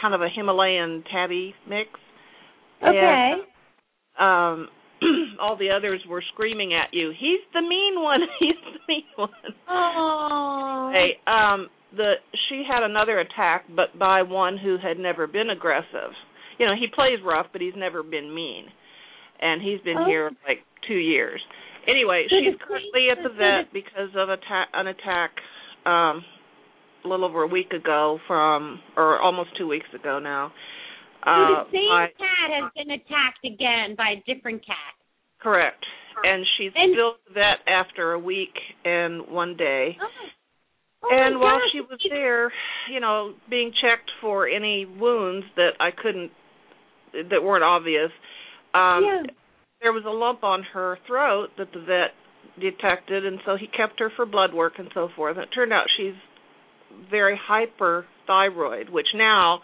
kind 0.02 0.14
of 0.14 0.22
a 0.22 0.30
himalayan 0.34 1.04
tabby 1.12 1.54
mix 1.68 1.90
Okay. 2.84 3.34
and, 4.20 4.64
um 4.64 4.68
all 5.42 5.58
the 5.58 5.70
others 5.72 6.02
were 6.08 6.24
screaming 6.34 6.74
at 6.74 6.94
you 6.94 7.12
he's 7.20 7.42
the 7.54 7.62
mean 7.62 8.02
one 8.02 8.22
he's 8.40 8.56
the 8.64 8.80
mean 8.88 9.04
one 9.16 9.30
Oh. 9.68 10.92
Hey, 10.94 11.18
um, 11.28 11.70
the 11.96 12.14
she 12.50 12.64
had 12.70 12.84
another 12.84 13.20
attack, 13.20 13.66
but 13.76 13.98
by 13.98 14.22
one 14.22 14.58
who 14.58 14.78
had 14.82 14.98
never 15.00 15.28
been 15.28 15.50
aggressive. 15.50 16.12
You 16.58 16.66
know, 16.66 16.76
he 16.80 16.88
plays 16.88 17.20
rough, 17.24 17.48
but 17.52 17.62
he's 17.62 17.76
never 17.76 18.04
been 18.04 18.34
mean, 18.34 18.66
and 19.42 19.62
he's 19.62 19.82
been 19.82 19.98
Oh. 19.98 20.06
here 20.06 20.32
like 20.48 20.64
two 20.88 20.96
years. 20.98 21.42
Anyway, 21.88 22.28
So 22.30 22.36
she's 22.40 22.56
currently 22.62 23.10
at 23.12 23.22
the 23.22 23.30
vet 23.30 23.72
because 23.74 24.10
of 24.16 24.30
attack 24.30 24.70
an 24.74 24.88
attack 24.88 25.32
um 25.86 26.24
a 27.04 27.08
little 27.08 27.26
over 27.26 27.44
a 27.44 27.48
week 27.48 27.72
ago 27.74 28.20
from 28.26 28.82
or 28.98 29.20
almost 29.20 29.56
two 29.58 29.68
weeks 29.68 29.92
ago 29.94 30.18
now. 30.18 30.52
So 31.24 31.30
Uh, 31.32 31.64
the 31.66 31.72
same 31.78 31.90
by- 31.90 32.08
cat 32.18 32.50
has 32.52 32.72
been 32.74 32.92
attacked 32.92 33.46
again 33.46 33.96
by 33.96 34.10
a 34.12 34.16
different 34.26 34.66
cat. 34.66 34.94
correct. 35.40 35.86
And 36.24 36.48
she's 36.58 36.72
And- 36.76 36.94
still 36.94 37.10
at 37.20 37.26
the 37.26 37.34
vet 37.34 37.60
after 37.68 38.14
a 38.14 38.20
week 38.20 38.58
and 38.86 39.28
one 39.28 39.56
day. 39.56 39.98
Oh. 40.02 40.08
Oh 41.04 41.10
and 41.12 41.40
while 41.40 41.60
gosh, 41.60 41.70
she 41.72 41.82
was 41.82 42.00
there, 42.10 42.52
you 42.90 43.00
know, 43.00 43.36
being 43.48 43.72
checked 43.74 44.10
for 44.22 44.48
any 44.48 44.86
wounds 44.86 45.46
that 45.56 45.76
I 45.80 45.92
couldn't 45.92 46.32
that 47.30 47.44
weren't 47.44 47.64
obvious, 47.64 48.12
um 48.74 49.04
yeah. 49.04 49.24
there 49.82 49.94
was 49.94 50.04
a 50.06 50.12
lump 50.12 50.44
on 50.44 50.64
her 50.74 50.98
throat 51.08 51.50
that 51.58 51.72
the 51.74 51.80
vet 51.80 52.14
detected 52.60 53.26
and 53.26 53.40
so 53.46 53.58
he 53.58 53.68
kept 53.68 54.00
her 54.00 54.12
for 54.16 54.26
blood 54.26 54.54
work 54.54 54.74
and 54.78 54.90
so 54.94 55.10
forth. 55.16 55.36
And 55.38 55.44
it 55.44 55.50
turned 55.54 55.74
out 55.74 55.86
she's 55.98 56.16
very 57.10 57.40
hyperthyroid, 57.50 58.90
which 58.90 59.08
now 59.16 59.60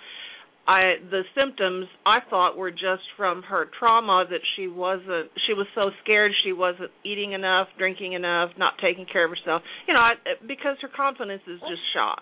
I 0.67 0.95
the 1.09 1.23
symptoms 1.35 1.87
I 2.05 2.19
thought 2.29 2.57
were 2.57 2.71
just 2.71 3.03
from 3.17 3.43
her 3.43 3.67
trauma 3.79 4.25
that 4.29 4.41
she 4.55 4.67
wasn't 4.67 5.31
she 5.47 5.53
was 5.53 5.67
so 5.73 5.89
scared 6.03 6.31
she 6.43 6.53
wasn't 6.53 6.91
eating 7.03 7.31
enough, 7.33 7.67
drinking 7.77 8.13
enough, 8.13 8.51
not 8.57 8.73
taking 8.81 9.05
care 9.11 9.25
of 9.25 9.31
herself. 9.31 9.63
You 9.87 9.93
know, 9.93 10.01
I, 10.01 10.13
because 10.47 10.77
her 10.81 10.89
confidence 10.93 11.41
is 11.47 11.59
just 11.61 11.81
shot. 11.93 12.21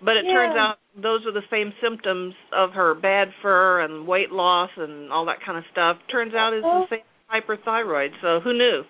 But 0.00 0.16
it 0.16 0.22
turns 0.30 0.56
out 0.56 0.76
those 0.94 1.26
are 1.26 1.32
the 1.32 1.42
same 1.50 1.72
symptoms 1.82 2.34
of 2.52 2.70
her 2.72 2.94
bad 2.94 3.28
fur 3.42 3.80
and 3.80 4.06
weight 4.06 4.30
loss 4.30 4.70
and 4.76 5.12
all 5.12 5.26
that 5.26 5.38
kind 5.44 5.58
of 5.58 5.64
stuff. 5.72 5.96
Turns 6.10 6.34
out 6.34 6.52
it's 6.54 6.64
Oh. 6.64 6.86
the 6.88 6.96
same 6.96 7.04
hyperthyroid. 7.30 8.10
So 8.20 8.40
who 8.40 8.52
knew? 8.52 8.84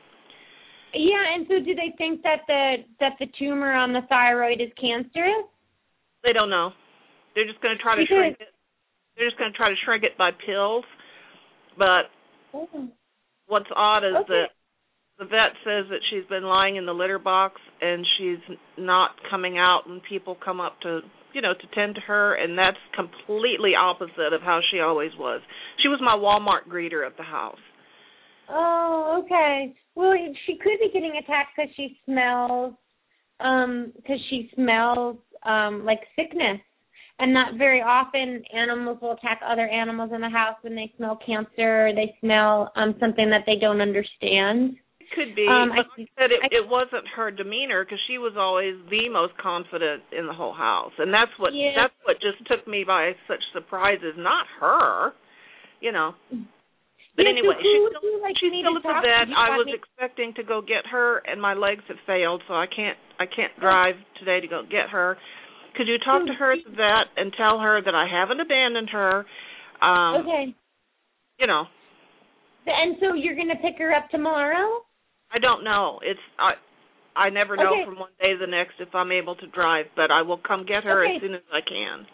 Yeah, 0.95 1.25
and 1.35 1.47
so 1.49 1.61
do 1.61 1.75
they 1.75 1.91
think 1.99 2.23
that 2.23 2.47
the 2.47 2.85
that 3.01 3.13
the 3.19 3.27
tumor 3.39 3.73
on 3.73 3.93
the 3.93 4.03
thyroid 4.09 4.61
is 4.61 4.71
cancerous? 4.81 5.47
They 6.25 6.33
don't 6.33 6.51
know. 6.51 6.73
They're 7.35 7.47
just 7.47 7.61
going 7.61 7.77
to 7.77 7.83
try 7.83 7.95
to 7.95 8.03
Because- 8.03 8.17
shrink 8.17 8.41
it. 8.41 8.53
They're 9.17 9.27
just 9.27 9.39
going 9.39 9.51
to 9.51 9.57
try 9.57 9.69
to 9.71 9.77
shrink 9.85 10.05
it 10.05 10.17
by 10.17 10.31
pills. 10.31 10.85
But 11.77 12.11
oh. 12.55 12.69
what's 13.47 13.69
odd 13.75 14.05
is 14.05 14.15
Okay. 14.15 14.27
that 14.29 14.51
the 15.19 15.25
vet 15.25 15.53
says 15.65 15.87
that 15.91 16.01
she's 16.11 16.25
been 16.29 16.45
lying 16.45 16.77
in 16.77 16.87
the 16.87 16.93
litter 16.93 17.19
box 17.19 17.61
and 17.81 18.07
she's 18.17 18.57
not 18.77 19.11
coming 19.31 19.59
out 19.59 19.83
when 19.87 20.01
people 20.09 20.37
come 20.43 20.61
up 20.61 20.81
to 20.81 21.01
you 21.33 21.43
know 21.43 21.53
to 21.55 21.75
tend 21.75 21.95
to 21.95 22.01
her 22.01 22.35
and 22.35 22.57
that's 22.57 22.79
completely 22.95 23.73
opposite 23.79 24.33
of 24.33 24.41
how 24.43 24.61
she 24.71 24.81
always 24.81 25.11
was 25.19 25.41
she 25.83 25.89
was 25.89 26.01
my 26.01 26.15
walmart 26.17 26.71
greeter 26.73 27.07
at 27.07 27.17
the 27.17 27.23
house 27.23 27.59
Oh, 28.49 29.23
okay. 29.25 29.75
Well, 29.95 30.15
she 30.47 30.57
could 30.57 30.79
be 30.81 30.91
getting 30.93 31.21
attacked 31.23 31.51
because 31.57 31.71
she 31.77 31.99
smells, 32.05 32.75
um, 33.41 33.93
because 33.97 34.19
she 34.31 34.51
smells 34.55 35.19
um 35.45 35.85
like 35.85 36.01
sickness, 36.17 36.61
and 37.19 37.33
not 37.33 37.57
very 37.59 37.81
often 37.81 38.43
animals 38.55 38.99
will 39.01 39.13
attack 39.13 39.41
other 39.47 39.69
animals 39.69 40.11
in 40.15 40.21
the 40.21 40.29
house 40.29 40.57
when 40.63 40.75
they 40.75 40.93
smell 40.97 41.19
cancer 41.25 41.89
or 41.89 41.93
they 41.95 42.15
smell 42.21 42.73
um 42.77 42.95
something 42.99 43.31
that 43.31 43.45
they 43.47 43.57
don't 43.61 43.81
understand. 43.81 44.77
Could 45.15 45.35
be 45.35 45.47
Um, 45.47 45.71
but 45.71 45.87
I- 46.31 46.35
it, 46.35 46.41
I- 46.43 46.49
it 46.53 46.69
wasn't 46.69 47.07
her 47.09 47.31
demeanor 47.31 47.85
because 47.85 48.01
she 48.07 48.19
was 48.19 48.37
always 48.37 48.77
the 48.91 49.09
most 49.09 49.37
confident 49.39 50.03
in 50.13 50.27
the 50.27 50.33
whole 50.33 50.53
house 50.53 50.93
and 50.99 51.13
that's 51.13 51.33
what 51.39 51.53
Yeah. 51.55 51.73
that's 51.75 51.95
what 52.05 52.21
just 52.21 52.45
took 52.47 52.67
me 52.67 52.85
by 52.85 53.15
such 53.27 53.43
surprise 53.53 54.03
is 54.03 54.17
not 54.17 54.47
her 54.61 55.13
you 55.81 55.93
know 55.93 56.15
But 57.17 57.27
Yeah, 57.27 57.33
so 57.33 57.39
anyway, 57.39 57.55
who 57.57 57.63
she's 57.63 57.99
still, 57.99 58.21
like 58.23 58.37
she's 58.39 58.53
still 58.63 58.81
to 58.81 58.89
at 58.89 59.03
the 59.03 59.09
vet. 59.27 59.37
I 59.37 59.57
was 59.57 59.67
me- 59.67 59.75
expecting 59.75 60.35
to 60.35 60.45
go 60.45 60.61
get 60.63 60.87
her, 60.87 61.19
and 61.27 61.43
my 61.43 61.53
legs 61.55 61.83
have 61.89 61.99
failed, 62.07 62.43
so 62.47 62.55
I 62.55 62.67
can't 62.67 62.97
I 63.19 63.27
can't 63.27 63.51
drive 63.59 63.97
today 64.21 64.39
to 64.41 64.47
go 64.47 64.63
get 64.63 64.89
her. 64.91 65.19
Could 65.75 65.89
you 65.89 65.99
talk 65.99 66.25
to 66.27 66.33
her 66.35 66.53
at 66.53 66.63
the 66.65 66.71
vet 66.71 67.07
and 67.17 67.33
tell 67.35 67.59
her 67.59 67.81
that 67.83 67.95
I 67.95 68.07
haven't 68.07 68.39
abandoned 68.41 68.91
her? 68.91 69.27
Um, 69.83 70.15
okay. 70.23 70.55
You 71.41 71.47
know, 71.49 71.67
And 72.67 72.97
so 73.01 73.15
you're 73.15 73.35
gonna 73.35 73.57
pick 73.57 73.79
her 73.79 73.93
up 73.93 74.09
tomorrow? 74.11 74.85
I 75.33 75.39
don't 75.39 75.65
know. 75.65 76.01
It's 76.03 76.21
I 76.39 76.53
I 77.17 77.31
never 77.31 77.57
know 77.57 77.75
Okay. 77.75 77.85
from 77.85 77.99
one 77.99 78.11
day 78.21 78.33
to 78.33 78.39
the 78.39 78.47
next 78.47 78.75
if 78.81 78.95
I'm 78.95 79.13
able 79.13 79.35
to 79.37 79.47
drive, 79.49 79.87
but 79.97 80.11
I 80.11 80.23
will 80.23 80.39
come 80.39 80.65
get 80.65 80.85
her 80.85 81.05
Okay. 81.05 81.17
as 81.17 81.21
soon 81.21 81.35
as 81.35 81.43
I 81.53 81.61
can. 81.61 82.07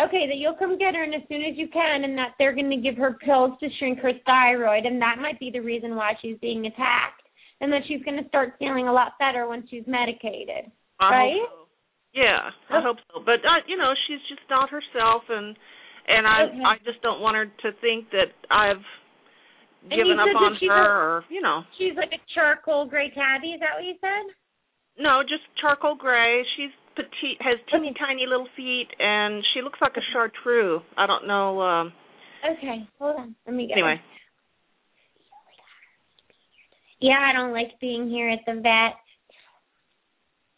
Okay, 0.00 0.26
that 0.28 0.36
you'll 0.36 0.54
come 0.54 0.78
get 0.78 0.94
her 0.94 1.02
and 1.02 1.14
as 1.14 1.26
soon 1.28 1.42
as 1.42 1.58
you 1.58 1.66
can, 1.68 2.04
and 2.04 2.16
that 2.16 2.34
they're 2.38 2.54
going 2.54 2.70
to 2.70 2.76
give 2.76 2.96
her 2.96 3.14
pills 3.14 3.58
to 3.58 3.68
shrink 3.78 3.98
her 3.98 4.12
thyroid, 4.24 4.86
and 4.86 5.02
that 5.02 5.18
might 5.18 5.40
be 5.40 5.50
the 5.50 5.58
reason 5.58 5.96
why 5.96 6.12
she's 6.22 6.38
being 6.40 6.66
attacked, 6.66 7.26
and 7.60 7.72
that 7.72 7.82
she's 7.88 8.02
going 8.04 8.22
to 8.22 8.28
start 8.28 8.54
feeling 8.60 8.86
a 8.86 8.92
lot 8.92 9.18
better 9.18 9.48
when 9.48 9.66
she's 9.68 9.82
medicated. 9.86 10.70
I 11.00 11.10
Right? 11.10 11.42
so. 11.50 11.66
Yeah, 12.14 12.50
I 12.70 12.80
hope 12.80 12.98
so. 13.12 13.20
But 13.24 13.44
uh, 13.44 13.60
you 13.66 13.76
know, 13.76 13.92
she's 14.06 14.22
just 14.28 14.42
not 14.48 14.70
herself, 14.70 15.22
and 15.28 15.56
and 16.06 16.26
I 16.26 16.42
Okay. 16.46 16.62
I 16.64 16.76
just 16.84 17.02
don't 17.02 17.20
want 17.20 17.36
her 17.36 17.46
to 17.46 17.78
think 17.80 18.10
that 18.10 18.32
I've 18.50 18.82
given 19.88 20.18
up 20.18 20.28
on 20.34 20.56
her, 20.68 20.74
a- 20.74 21.18
or 21.18 21.24
you 21.28 21.40
know, 21.40 21.62
She's 21.78 21.94
like 21.96 22.10
a 22.12 22.20
charcoal 22.34 22.86
gray 22.86 23.10
tabby. 23.10 23.52
Is 23.54 23.60
that 23.60 23.76
what 23.76 23.84
you 23.84 23.94
said? 24.00 24.34
no, 24.98 25.22
just 25.22 25.42
charcoal 25.60 25.94
gray. 25.94 26.42
She's 26.56 26.70
petite, 26.96 27.38
has 27.40 27.58
teeny 27.70 27.94
tiny 27.98 28.26
little 28.26 28.48
feet, 28.56 28.88
and 28.98 29.44
she 29.54 29.62
looks 29.62 29.78
like 29.80 29.92
a 29.96 30.02
Chartreux. 30.12 30.80
I 30.96 31.06
don't 31.06 31.26
know. 31.26 31.60
um 31.62 31.92
Okay, 32.44 32.86
hold 32.98 33.16
on. 33.16 33.34
Let 33.46 33.54
me 33.54 33.66
get 33.68 33.74
Anyway, 33.74 33.96
her. 33.96 34.02
Yeah, 37.00 37.18
I 37.20 37.32
don't 37.32 37.52
like 37.52 37.78
being 37.80 38.08
here 38.08 38.28
at 38.30 38.40
the 38.46 38.54
vet. 38.60 38.96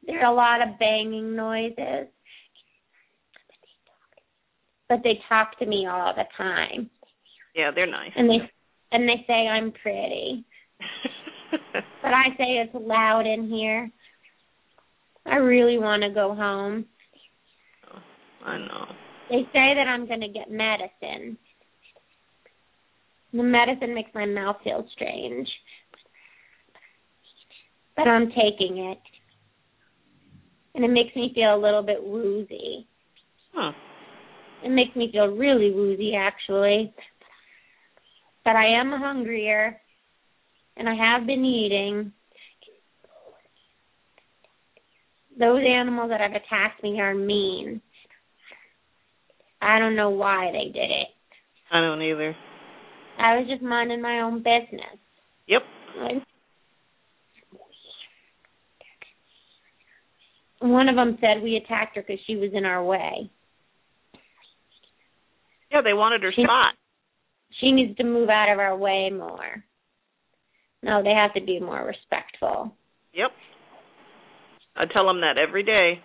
There 0.06 0.24
are 0.24 0.32
a 0.32 0.34
lot 0.34 0.62
of 0.66 0.78
banging 0.78 1.36
noises. 1.36 2.08
But 4.88 5.00
they 5.04 5.21
talk 5.28 5.58
to 5.58 5.66
me 5.66 5.86
all 5.86 6.14
the 6.14 6.25
time. 6.36 6.90
yeah, 7.54 7.71
they're 7.75 7.86
nice. 7.86 8.10
And 8.16 8.28
they 8.28 8.50
and 8.92 9.08
they 9.08 9.24
say 9.26 9.46
I'm 9.46 9.72
pretty. 9.72 10.44
But 12.02 12.14
I 12.14 12.28
say 12.36 12.58
it's 12.58 12.74
loud 12.74 13.26
in 13.26 13.48
here. 13.48 13.90
I 15.26 15.36
really 15.36 15.78
want 15.78 16.02
to 16.02 16.10
go 16.10 16.34
home. 16.34 16.86
Oh, 17.92 18.46
I 18.46 18.58
know. 18.58 18.86
They 19.28 19.42
say 19.52 19.74
that 19.74 19.86
I'm 19.86 20.06
going 20.06 20.20
to 20.20 20.28
get 20.28 20.50
medicine. 20.50 21.36
The 23.32 23.42
medicine 23.42 23.94
makes 23.94 24.10
my 24.14 24.26
mouth 24.26 24.56
feel 24.64 24.86
strange. 24.92 25.48
But 27.96 28.08
I'm 28.08 28.28
taking 28.28 28.78
it. 28.78 28.98
And 30.74 30.84
it 30.84 30.90
makes 30.90 31.14
me 31.14 31.32
feel 31.34 31.54
a 31.54 31.60
little 31.60 31.82
bit 31.82 32.02
woozy. 32.02 32.86
Huh. 33.52 33.72
It 34.64 34.70
makes 34.70 34.96
me 34.96 35.10
feel 35.12 35.26
really 35.26 35.72
woozy, 35.72 36.14
actually. 36.16 36.94
But 38.44 38.56
I 38.56 38.80
am 38.80 38.90
hungrier. 38.90 39.80
And 40.76 40.88
I 40.88 40.94
have 40.94 41.26
been 41.26 41.44
eating. 41.44 42.12
Those 45.38 45.62
animals 45.66 46.10
that 46.10 46.20
have 46.20 46.32
attacked 46.32 46.82
me 46.82 47.00
are 47.00 47.14
mean. 47.14 47.80
I 49.60 49.78
don't 49.78 49.96
know 49.96 50.10
why 50.10 50.50
they 50.52 50.72
did 50.72 50.90
it. 50.90 51.08
I 51.70 51.80
don't 51.80 52.02
either. 52.02 52.34
I 53.18 53.36
was 53.36 53.46
just 53.48 53.62
minding 53.62 54.00
my 54.00 54.20
own 54.20 54.38
business. 54.38 54.98
Yep. 55.46 55.62
One 60.60 60.88
of 60.88 60.96
them 60.96 61.18
said 61.20 61.42
we 61.42 61.56
attacked 61.56 61.96
her 61.96 62.02
because 62.02 62.22
she 62.26 62.36
was 62.36 62.50
in 62.54 62.64
our 62.64 62.82
way. 62.84 63.30
Yeah, 65.70 65.82
they 65.82 65.92
wanted 65.94 66.22
her 66.22 66.32
spot. 66.32 66.74
She 67.60 67.73
needs 67.73 67.96
to 67.99 68.04
move 68.04 68.28
out 68.28 68.52
of 68.52 68.58
our 68.58 68.76
way 68.76 69.10
more. 69.10 69.64
No, 70.82 71.02
they 71.02 71.10
have 71.10 71.34
to 71.34 71.40
be 71.44 71.60
more 71.60 71.84
respectful. 71.86 72.75
Yep. 73.12 73.30
I 74.76 74.86
tell 74.86 75.06
them 75.06 75.20
that 75.20 75.36
every 75.36 75.62
day. 75.62 76.00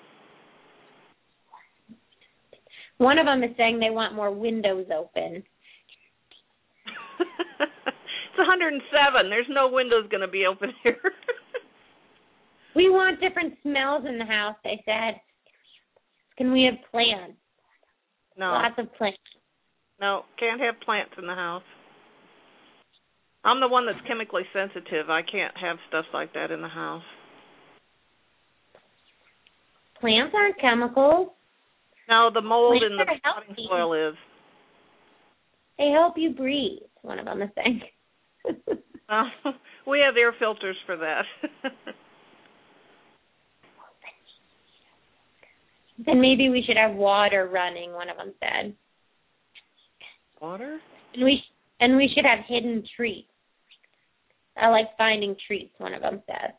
One 2.98 3.18
of 3.18 3.26
them 3.26 3.44
is 3.44 3.56
saying 3.58 3.80
they 3.80 3.90
want 3.90 4.16
more 4.16 4.32
windows 4.32 4.88
open. 4.88 5.44
it's 7.20 8.38
107. 8.38 9.30
There's 9.30 9.46
no 9.50 9.70
windows 9.70 10.08
going 10.10 10.22
to 10.22 10.28
be 10.28 10.46
open 10.46 10.72
here. 10.84 10.98
We 12.76 12.90
want 12.90 13.22
different 13.22 13.54
smells 13.64 14.04
in 14.08 14.18
the 14.18 14.26
house, 14.26 14.56
they 14.64 14.84
said. 14.86 15.22
Can 16.38 16.52
we 16.52 16.64
have 16.64 16.92
plants? 16.92 17.38
no, 18.38 18.48
Lots 18.48 18.76
of 18.78 18.94
plants. 18.96 19.18
No, 20.00 20.24
can't 20.40 20.62
have 20.62 20.80
plants 20.82 21.14
in 21.18 21.26
the 21.28 21.36
house. 21.36 21.64
I'm 23.44 23.60
the 23.60 23.68
one 23.68 23.86
that's 23.86 24.00
chemically 24.08 24.44
sensitive. 24.54 25.10
I 25.10 25.22
can't 25.22 25.56
have 25.58 25.78
stuff 25.88 26.06
like 26.14 26.34
that 26.34 26.52
in 26.52 26.62
the 26.62 26.68
house. 26.68 27.04
Plants 30.02 30.34
aren't 30.36 30.60
chemicals. 30.60 31.30
No, 32.10 32.30
the 32.34 32.42
mold 32.42 32.84
in 32.84 32.98
the 32.98 33.06
potting 33.24 33.56
soil 33.70 34.10
is. 34.10 34.16
They 35.78 35.90
help 35.90 36.14
you 36.18 36.32
breathe, 36.32 36.80
one 37.02 37.20
of 37.20 37.26
them 37.26 37.42
is 37.42 37.50
saying. 37.56 37.82
Uh, 39.08 39.26
we 39.86 40.00
have 40.00 40.18
air 40.18 40.34
filters 40.40 40.78
for 40.88 40.98
that. 40.98 41.26
then 46.06 46.20
maybe 46.20 46.50
we 46.50 46.64
should 46.66 46.78
have 46.78 46.96
water 46.96 47.48
running, 47.52 47.94
one 47.94 48.10
of 48.10 48.18
them 48.18 48.34
said. 48.40 48.76
Water? 50.42 50.80
And 51.14 51.24
we 51.24 51.38
sh- 51.38 51.54
and 51.80 51.98
we 51.98 52.10
should 52.14 52.26
have 52.26 52.46
hidden 52.48 52.84
treats. 52.96 53.28
I 54.58 54.68
like 54.70 54.98
finding 54.98 55.36
treats, 55.48 55.74
one 55.78 55.94
of 55.94 56.02
them 56.02 56.22
said. 56.26 56.54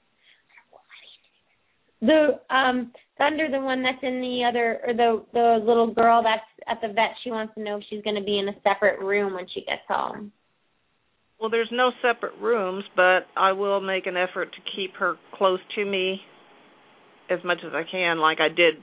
The 2.02 2.40
um 2.54 2.92
Thunder, 3.18 3.48
the 3.50 3.60
one 3.60 3.82
that's 3.82 4.02
in 4.02 4.20
the 4.20 4.44
other, 4.46 4.80
or 4.86 4.92
the 4.92 5.24
the 5.32 5.64
little 5.66 5.92
girl 5.92 6.22
that's 6.22 6.42
at 6.68 6.80
the 6.86 6.92
vet, 6.92 7.14
she 7.24 7.30
wants 7.30 7.54
to 7.54 7.62
know 7.62 7.78
if 7.78 7.84
she's 7.88 8.02
going 8.02 8.16
to 8.16 8.24
be 8.24 8.38
in 8.38 8.48
a 8.48 8.60
separate 8.62 9.00
room 9.00 9.34
when 9.34 9.46
she 9.54 9.60
gets 9.60 9.82
home. 9.88 10.32
Well, 11.40 11.50
there's 11.50 11.70
no 11.70 11.92
separate 12.02 12.38
rooms, 12.40 12.84
but 12.94 13.20
I 13.36 13.52
will 13.52 13.80
make 13.80 14.06
an 14.06 14.16
effort 14.16 14.52
to 14.52 14.60
keep 14.74 14.94
her 14.96 15.16
close 15.34 15.60
to 15.74 15.84
me 15.84 16.20
as 17.30 17.38
much 17.44 17.58
as 17.66 17.72
I 17.74 17.82
can, 17.90 18.18
like 18.18 18.38
I 18.40 18.48
did. 18.48 18.74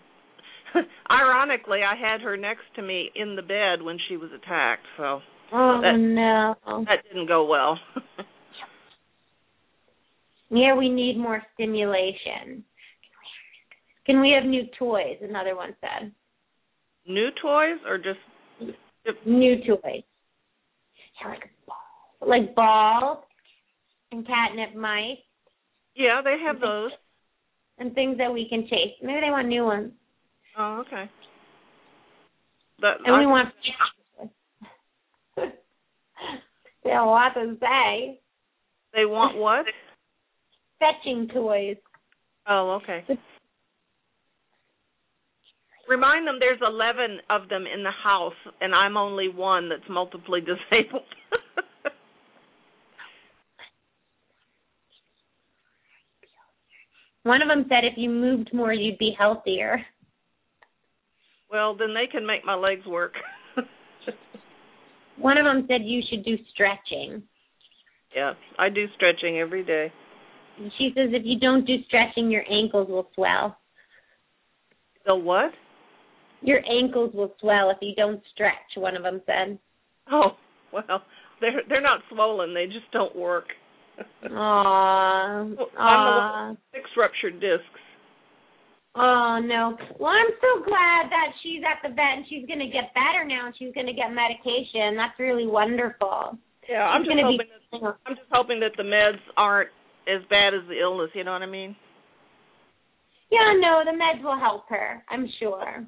Ironically, 1.12 1.80
I 1.84 1.96
had 1.96 2.22
her 2.22 2.36
next 2.38 2.64
to 2.76 2.82
me 2.82 3.12
in 3.16 3.36
the 3.36 3.42
bed 3.42 3.82
when 3.82 3.98
she 4.08 4.18
was 4.18 4.30
attacked, 4.32 4.86
so 4.98 5.22
Oh 5.52 5.80
That- 5.82 5.98
no! 5.98 6.56
that 6.86 7.04
didn't 7.08 7.28
go 7.28 7.46
well. 7.46 7.80
Yeah, 10.50 10.76
we 10.76 10.88
need 10.88 11.18
more 11.18 11.42
stimulation. 11.56 12.64
Can 14.06 14.22
we 14.22 14.32
have 14.40 14.48
new 14.48 14.64
toys? 14.78 15.18
Another 15.22 15.56
one 15.56 15.76
said. 15.82 16.12
New 17.08 17.30
toys 17.42 17.80
or 17.88 17.98
just 17.98 18.20
New 19.26 19.56
toys. 19.66 20.04
Yeah, 21.22 21.30
like 21.30 21.50
balls, 21.68 22.30
like 22.30 22.56
balls 22.56 23.18
and 24.12 24.28
catnip 24.28 24.76
mice. 24.76 25.18
Yeah, 25.96 26.22
they 26.24 26.38
have 26.46 26.60
those. 26.60 26.92
and 27.80 27.94
things 27.96 28.18
that 28.20 28.32
we 28.32 28.48
can 28.48 28.64
chase. 28.70 28.94
Maybe 29.02 29.22
they 29.22 29.32
want 29.32 29.48
new 29.48 29.64
ones, 29.66 29.92
Oh, 30.58 30.84
okay. 30.86 31.10
But 32.80 32.98
and 33.06 33.20
we 33.20 33.26
want. 33.26 33.50
they 35.38 36.89
have 36.89 37.04
a 37.04 37.06
lot 37.06 37.34
to 37.36 37.56
say. 37.60 38.20
they 38.94 39.06
want 39.06 39.38
what? 39.38 39.66
Fetching 40.80 41.30
toys. 41.34 41.78
Oh, 42.48 42.80
okay. 42.82 43.06
Remind 45.88 46.28
them 46.28 46.38
there's 46.39 46.60
11 46.66 47.20
of 47.30 47.50
them 47.50 47.66
in 47.72 47.84
the 47.84 47.92
house, 47.92 48.34
and 48.62 48.74
I'm 48.74 48.98
only 48.98 49.30
one 49.30 49.70
that's 49.70 49.89
multiply 49.89 50.39
disabled. 50.39 51.04
One 57.24 57.42
of 57.42 57.48
them 57.48 57.66
said 57.70 57.86
if 57.86 57.94
you 57.98 58.10
moved 58.10 58.50
more, 58.54 58.74
you'd 58.74 58.98
be 58.98 59.16
healthier. 59.18 59.82
Well, 61.54 61.76
then 61.78 61.94
they 61.94 62.08
can 62.12 62.26
make 62.26 62.44
my 62.44 62.56
legs 62.56 62.86
work. 62.86 63.13
One 65.20 65.38
of 65.38 65.46
them 65.46 65.66
said 65.68 65.82
you 65.84 66.02
should 66.10 66.26
do 66.26 66.36
stretching. 66.54 67.22
yeah, 68.16 68.34
I 68.58 68.70
do 68.70 68.88
stretching 68.96 69.38
every 69.39 69.63
day. 69.63 69.94
She 70.78 70.89
says 70.96 71.10
if 71.12 71.22
you 71.24 71.39
don't 71.39 71.66
do 71.66 71.76
stretching, 71.88 72.32
your 72.32 72.44
ankles 72.52 72.89
will 72.89 73.08
swell. 73.16 73.58
So 75.06 75.16
what? 75.16 75.52
Your 76.42 76.60
ankles 76.70 77.12
will 77.13 77.34
swell 77.39 77.70
if 77.70 77.78
you 77.82 77.94
don't 77.96 78.22
stretch. 78.34 78.54
One 78.76 78.98
of 78.98 79.04
them 79.04 79.22
said. 79.26 79.60
Oh, 80.12 80.32
well, 80.74 81.04
they're 81.39 81.62
they're 81.70 81.82
not 81.82 82.02
swollen. 82.12 82.54
They 82.54 82.66
just 82.66 82.92
don't 82.92 83.16
work. 83.16 83.46
Aww. 84.26 85.56
Well, 85.58 85.68
I'm 85.78 86.56
Aww. 86.56 86.58
Six 86.74 86.89
ruptured 86.98 87.39
discs. 87.39 87.83
Oh 88.95 89.41
no. 89.41 89.73
Well, 89.97 90.13
I'm 90.13 90.34
so 90.38 90.63
glad 90.65 91.10
that 91.10 91.34
she's 91.41 91.62
at 91.65 91.82
the 91.82 91.89
vet 91.93 92.21
and 92.21 92.25
she's 92.29 92.45
gonna 92.45 92.69
get 92.69 92.93
better 92.93 93.25
now 93.25 93.47
and 93.49 93.56
she's 93.58 93.73
gonna 93.73 93.93
get 93.93 94.13
medication. 94.13 94.93
That's 94.95 95.17
really 95.17 95.47
wonderful. 95.47 96.38
Yeah, 96.69 96.86
I'm 96.86 97.01
She's 97.03 97.12
just 97.12 97.25
hoping 97.25 97.38
be. 97.38 97.79
that, 97.82 97.97
I'm 98.06 98.15
just 98.15 98.32
hoping 98.32 98.60
that 98.62 98.71
the 98.77 98.84
meds 98.88 99.19
aren't 99.36 99.69
as 100.08 100.21
bad 100.29 100.53
as 100.53 100.62
the 100.69 100.79
illness. 100.79 101.10
You 101.13 101.23
know 101.25 101.34
what 101.34 101.41
I 101.41 101.49
mean? 101.49 101.75
Yeah, 103.32 103.58
no, 103.60 103.82
the 103.84 103.97
meds 103.97 104.23
will 104.23 104.38
help 104.39 104.69
her. 104.69 105.03
I'm 105.10 105.27
sure. 105.39 105.84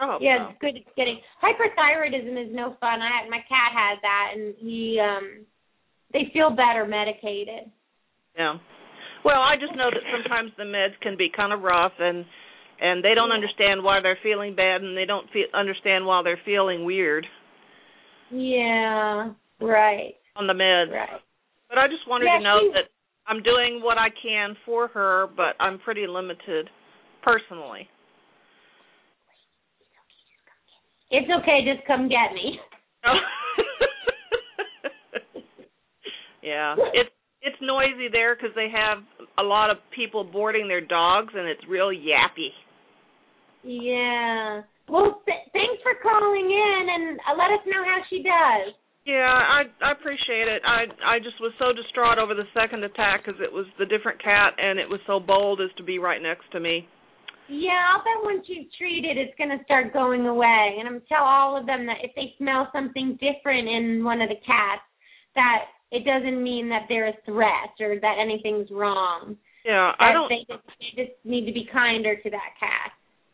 Oh, 0.00 0.18
Yeah, 0.20 0.46
so. 0.46 0.50
it's 0.50 0.58
good. 0.60 0.76
It's 0.82 0.94
getting 0.96 1.20
hyperthyroidism 1.42 2.34
is 2.42 2.50
no 2.54 2.76
fun. 2.80 3.00
I 3.00 3.22
had 3.22 3.30
my 3.30 3.38
cat 3.48 3.70
had 3.72 3.96
that, 4.02 4.28
and 4.34 4.54
he 4.58 5.00
um, 5.00 5.46
they 6.12 6.30
feel 6.32 6.50
better 6.50 6.84
medicated. 6.86 7.70
Yeah. 8.36 8.58
Well, 9.24 9.40
I 9.40 9.54
just 9.58 9.74
know 9.76 9.90
that 9.90 10.02
sometimes 10.12 10.50
the 10.58 10.64
meds 10.64 10.98
can 11.02 11.16
be 11.16 11.30
kind 11.34 11.52
of 11.52 11.62
rough 11.62 11.92
and 11.98 12.24
and 12.80 13.02
they 13.04 13.14
don't 13.14 13.32
understand 13.32 13.82
why 13.82 14.00
they're 14.02 14.18
feeling 14.22 14.54
bad 14.54 14.82
and 14.82 14.96
they 14.96 15.04
don't 15.04 15.28
feel, 15.32 15.46
understand 15.54 16.06
why 16.06 16.22
they're 16.22 16.40
feeling 16.44 16.84
weird 16.84 17.26
Yeah, 18.30 19.30
right, 19.60 20.14
on 20.36 20.46
the 20.46 20.52
meds. 20.52 20.92
right. 20.92 21.20
But 21.68 21.78
I 21.78 21.86
just 21.88 22.06
wanted 22.08 22.26
Yeah, 22.26 22.38
to 22.38 22.44
know 22.44 22.60
she- 22.62 22.72
that 22.72 22.90
I'm 23.26 23.42
doing 23.42 23.80
what 23.82 23.98
I 23.98 24.08
can 24.10 24.56
for 24.64 24.88
her, 24.88 25.26
but 25.36 25.54
I'm 25.60 25.78
pretty 25.78 26.06
limited 26.06 26.70
personally. 27.22 27.88
It's 31.10 31.30
okay. 31.40 31.60
Just 31.64 31.86
come 31.86 32.08
get 32.08 32.32
me. 32.34 32.58
yeah, 36.42 36.74
it's 36.94 37.10
it's 37.40 37.56
noisy 37.62 38.08
there 38.10 38.34
because 38.34 38.50
they 38.54 38.68
have 38.72 38.98
a 39.38 39.42
lot 39.42 39.70
of 39.70 39.76
people 39.94 40.24
boarding 40.24 40.68
their 40.68 40.80
dogs 40.80 41.32
and 41.36 41.46
it's 41.48 41.62
real 41.68 41.88
yappy. 41.88 42.50
Yeah. 43.68 44.64
Well, 44.88 45.20
th- 45.28 45.52
thanks 45.52 45.82
for 45.84 45.92
calling 46.00 46.48
in, 46.48 46.82
and 46.88 47.20
uh, 47.20 47.36
let 47.36 47.52
us 47.52 47.60
know 47.68 47.84
how 47.84 48.00
she 48.08 48.24
does. 48.24 48.72
Yeah, 49.04 49.28
I 49.28 49.68
I 49.84 49.92
appreciate 49.92 50.48
it. 50.48 50.62
I 50.64 50.88
I 51.04 51.18
just 51.20 51.36
was 51.40 51.52
so 51.58 51.72
distraught 51.76 52.18
over 52.18 52.32
the 52.32 52.48
second 52.56 52.84
attack 52.84 53.24
because 53.24 53.40
it 53.40 53.52
was 53.52 53.66
the 53.78 53.84
different 53.84 54.22
cat 54.22 54.52
and 54.56 54.78
it 54.78 54.88
was 54.88 55.00
so 55.06 55.20
bold 55.20 55.60
as 55.60 55.72
to 55.76 55.82
be 55.82 55.98
right 55.98 56.20
next 56.20 56.44
to 56.52 56.60
me. 56.60 56.88
Yeah, 57.48 57.92
I'll 57.92 58.04
bet 58.04 58.20
once 58.24 58.44
you 58.48 58.68
treat 58.76 59.08
it, 59.08 59.16
it's 59.16 59.36
going 59.40 59.48
to 59.48 59.64
start 59.64 59.92
going 59.94 60.26
away. 60.26 60.76
And 60.78 60.88
I'm 60.88 61.00
tell 61.08 61.24
all 61.24 61.56
of 61.56 61.64
them 61.64 61.86
that 61.86 62.04
if 62.04 62.12
they 62.16 62.36
smell 62.36 62.68
something 62.72 63.16
different 63.16 63.68
in 63.68 64.04
one 64.04 64.20
of 64.20 64.28
the 64.28 64.40
cats, 64.44 64.84
that 65.34 65.72
it 65.90 66.04
doesn't 66.04 66.42
mean 66.42 66.68
that 66.68 66.84
they're 66.88 67.08
a 67.08 67.20
threat 67.24 67.72
or 67.80 67.96
that 68.00 68.16
anything's 68.20 68.68
wrong. 68.70 69.36
Yeah, 69.64 69.92
I 69.98 70.12
don't. 70.12 70.28
They 70.28 70.44
just, 70.44 70.64
they 70.68 71.04
just 71.04 71.16
need 71.24 71.46
to 71.46 71.52
be 71.52 71.68
kinder 71.72 72.16
to 72.16 72.30
that 72.30 72.52
cat. 72.60 72.92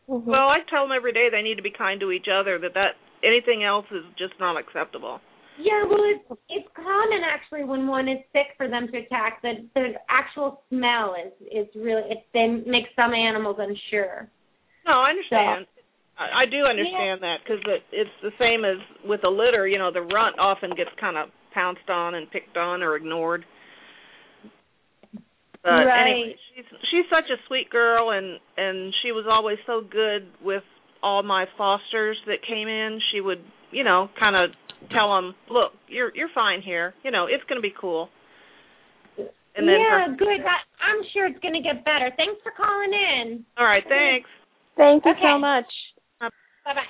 Mm-hmm. 0.09 0.29
Well, 0.29 0.47
I 0.49 0.59
tell 0.69 0.83
them 0.83 0.95
every 0.95 1.13
day 1.13 1.29
they 1.31 1.41
need 1.41 1.55
to 1.55 1.65
be 1.65 1.73
kind 1.73 1.99
to 2.01 2.11
each 2.11 2.27
other. 2.29 2.59
That 2.59 2.73
that 2.73 2.93
anything 3.23 3.63
else 3.63 3.85
is 3.91 4.05
just 4.17 4.33
not 4.39 4.57
acceptable. 4.57 5.19
Yeah, 5.57 5.87
well, 5.87 6.03
it's 6.03 6.41
it's 6.49 6.67
common 6.75 7.23
actually 7.23 7.63
when 7.63 7.87
one 7.87 8.07
is 8.09 8.19
sick 8.33 8.53
for 8.57 8.67
them 8.67 8.87
to 8.91 8.97
attack. 8.99 9.41
The 9.41 9.65
the 9.73 9.93
actual 10.09 10.63
smell 10.69 11.15
is 11.15 11.31
is 11.47 11.67
really 11.75 12.03
it 12.11 12.27
then 12.33 12.63
makes 12.67 12.89
some 12.95 13.13
animals 13.13 13.57
unsure. 13.59 14.29
No, 14.85 14.93
I 14.93 15.09
understand. 15.09 15.65
I, 16.17 16.43
I 16.43 16.45
do 16.45 16.63
understand 16.63 17.23
that 17.23 17.37
because 17.43 17.63
it, 17.65 17.81
it's 17.91 18.17
the 18.21 18.31
same 18.39 18.63
as 18.63 18.77
with 19.03 19.23
a 19.23 19.29
litter. 19.29 19.67
You 19.67 19.79
know, 19.79 19.91
the 19.91 20.01
runt 20.01 20.37
often 20.39 20.71
gets 20.75 20.91
kind 20.99 21.17
of 21.17 21.29
pounced 21.53 21.89
on 21.89 22.15
and 22.15 22.29
picked 22.29 22.57
on 22.57 22.83
or 22.83 22.95
ignored. 22.95 23.45
But 25.65 25.87
Right. 25.87 25.99
anyway, 25.99 26.37
she's 26.53 26.65
she's 26.91 27.09
such 27.09 27.25
a 27.31 27.41
sweet 27.47 27.71
girl, 27.71 28.11
and 28.11 28.39
and 28.55 28.93
she 29.01 29.11
was 29.11 29.25
always 29.27 29.57
so 29.65 29.81
good 29.81 30.29
with 30.39 30.63
all 31.01 31.23
my 31.23 31.47
fosters 31.57 32.17
that 32.27 32.43
came 32.47 32.67
in. 32.67 33.01
She 33.11 33.19
would, 33.19 33.43
you 33.71 33.83
know, 33.83 34.09
kind 34.19 34.35
of 34.35 34.51
tell 34.91 35.15
them, 35.15 35.33
"Look, 35.49 35.73
you're 35.87 36.13
you're 36.15 36.29
fine 36.35 36.61
here. 36.61 36.93
You 37.03 37.09
know, 37.09 37.25
it's 37.25 37.43
going 37.45 37.57
to 37.57 37.65
be 37.67 37.73
cool." 37.81 38.09
And 39.17 39.67
then 39.67 39.79
yeah, 39.79 40.05
her- 40.07 40.15
good. 40.15 40.41
That, 40.45 40.61
I'm 40.79 41.01
sure 41.13 41.25
it's 41.25 41.39
going 41.39 41.55
to 41.55 41.61
get 41.61 41.83
better. 41.83 42.11
Thanks 42.15 42.39
for 42.43 42.51
calling 42.55 42.93
in. 42.93 43.43
all 43.57 43.65
right, 43.65 43.83
thanks. 43.89 44.29
Thank 44.77 45.03
you 45.05 45.11
Okay. 45.11 45.21
so 45.23 45.39
much. 45.39 45.65
Bye 46.19 46.29
bye. 46.75 46.81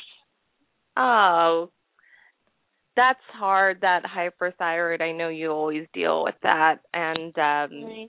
Oh, 0.97 1.69
that's 2.97 3.23
hard. 3.33 3.79
That 3.81 4.03
hyperthyroid. 4.03 5.01
I 5.01 5.11
know 5.13 5.29
you 5.29 5.51
always 5.51 5.87
deal 5.93 6.23
with 6.25 6.35
that, 6.43 6.79
and 6.93 7.37
um 7.37 7.39
I 7.39 7.69
know. 7.69 8.07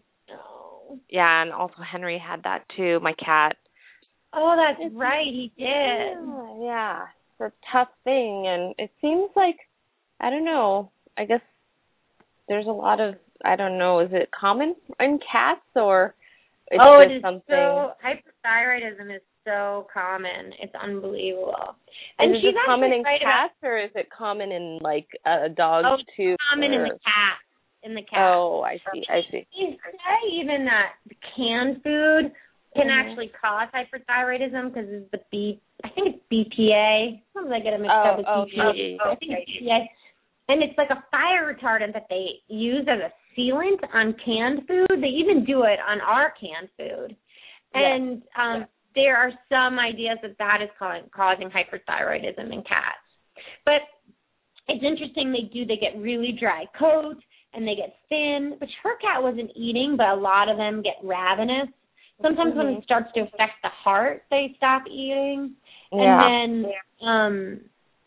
Yeah, 1.08 1.42
and 1.42 1.52
also 1.52 1.76
Henry 1.90 2.18
had 2.18 2.42
that 2.44 2.64
too. 2.76 3.00
My 3.00 3.12
cat. 3.14 3.56
Oh, 4.32 4.54
that's 4.56 4.92
right. 4.94 5.26
He 5.26 5.52
did. 5.56 5.66
Yeah, 5.66 6.56
yeah, 6.60 7.02
it's 7.40 7.52
a 7.54 7.72
tough 7.72 7.88
thing, 8.04 8.46
and 8.46 8.74
it 8.78 8.90
seems 9.00 9.30
like 9.36 9.56
I 10.20 10.30
don't 10.30 10.44
know. 10.44 10.90
I 11.18 11.24
guess 11.24 11.40
there's 12.48 12.66
a 12.66 12.70
lot 12.70 13.00
of 13.00 13.14
I 13.44 13.56
don't 13.56 13.78
know. 13.78 14.00
Is 14.00 14.10
it 14.12 14.30
common 14.38 14.74
in 15.00 15.18
cats 15.30 15.60
or 15.74 16.14
it's 16.70 16.82
oh, 16.84 17.00
it 17.00 17.12
is 17.16 17.22
something? 17.22 17.42
so 17.48 17.92
hyperthyroidism 18.04 19.14
is 19.14 19.22
so 19.44 19.86
common. 19.92 20.52
It's 20.60 20.74
unbelievable. 20.74 21.76
And 22.18 22.28
And 22.30 22.36
is 22.36 22.42
she's 22.42 22.50
it 22.54 22.66
common 22.66 22.92
in 22.92 23.02
right 23.02 23.20
about 23.22 23.48
cats 23.50 23.54
or 23.62 23.78
is 23.78 23.90
it 23.94 24.08
common 24.10 24.50
in 24.52 24.78
like 24.80 25.06
uh, 25.24 25.48
dogs 25.56 25.86
Oh, 25.88 25.96
too? 26.16 26.34
common 26.50 26.72
in 26.72 26.82
the 26.82 26.90
or- 26.90 26.98
cat. 27.04 27.38
In 27.86 27.94
the 27.94 28.02
cat. 28.02 28.18
Oh, 28.18 28.62
I 28.66 28.78
see. 28.92 29.04
I 29.08 29.20
see. 29.30 29.46
You 29.54 29.70
say 29.78 30.18
even 30.42 30.64
that 30.66 30.94
canned 31.36 31.82
food 31.84 32.32
can 32.74 32.88
Mhm. 32.88 32.98
actually 32.98 33.28
cause 33.28 33.68
hyperthyroidism 33.70 34.74
because 34.74 34.90
it's 34.90 35.10
the 35.12 35.22
B. 35.30 35.60
I 35.84 35.88
think 35.90 36.16
it's 36.16 36.24
BPA. 36.28 37.22
Sometimes 37.32 37.52
I 37.54 37.60
get 37.60 37.74
it 37.74 37.80
mixed 37.80 37.94
Oh, 37.94 38.02
up 38.10 38.16
with 38.18 38.26
oh, 38.28 38.44
BPA. 38.46 38.96
but 38.98 39.06
I 39.06 39.14
think 39.14 39.32
it's 39.38 39.50
BPA. 39.50 39.88
And 40.48 40.62
it's 40.64 40.76
like 40.76 40.90
a 40.90 41.02
fire 41.12 41.54
retardant 41.54 41.92
that 41.92 42.08
they 42.10 42.42
use 42.48 42.86
as 42.88 42.98
a 42.98 43.12
sealant 43.36 43.78
on 43.94 44.14
canned 44.14 44.66
food. 44.66 44.88
They 45.00 45.08
even 45.08 45.44
do 45.44 45.62
it 45.62 45.78
on 45.86 46.00
our 46.00 46.32
canned 46.32 46.70
food. 46.76 47.16
And 47.74 48.22
um 48.36 48.66
there 48.96 49.16
are 49.16 49.30
some 49.48 49.78
ideas 49.78 50.18
that 50.22 50.36
that 50.38 50.60
is 50.62 50.70
ca- 50.78 51.02
causing 51.14 51.50
hyperthyroidism 51.50 52.52
in 52.52 52.62
cats. 52.62 52.98
But 53.64 53.82
it's 54.68 54.82
interesting 54.82 55.30
they 55.30 55.42
do 55.52 55.64
they 55.64 55.76
get 55.76 55.96
really 55.96 56.32
dry 56.32 56.66
coat 56.78 57.22
and 57.56 57.66
they 57.66 57.74
get 57.74 57.96
thin 58.08 58.54
which 58.60 58.70
her 58.82 58.96
cat 58.98 59.22
wasn't 59.22 59.50
eating 59.56 59.96
but 59.96 60.08
a 60.08 60.14
lot 60.14 60.48
of 60.48 60.56
them 60.56 60.82
get 60.82 60.96
ravenous. 61.02 61.68
Sometimes 62.22 62.54
when 62.56 62.66
Mm-hmm. 62.66 62.78
it 62.78 62.84
starts 62.84 63.08
to 63.14 63.20
affect 63.22 63.60
the 63.62 63.68
heart 63.68 64.22
they 64.30 64.54
stop 64.56 64.82
eating. 64.86 65.52
Yeah. 65.92 66.18
and 66.28 66.64
then 66.64 67.08
um 67.08 67.60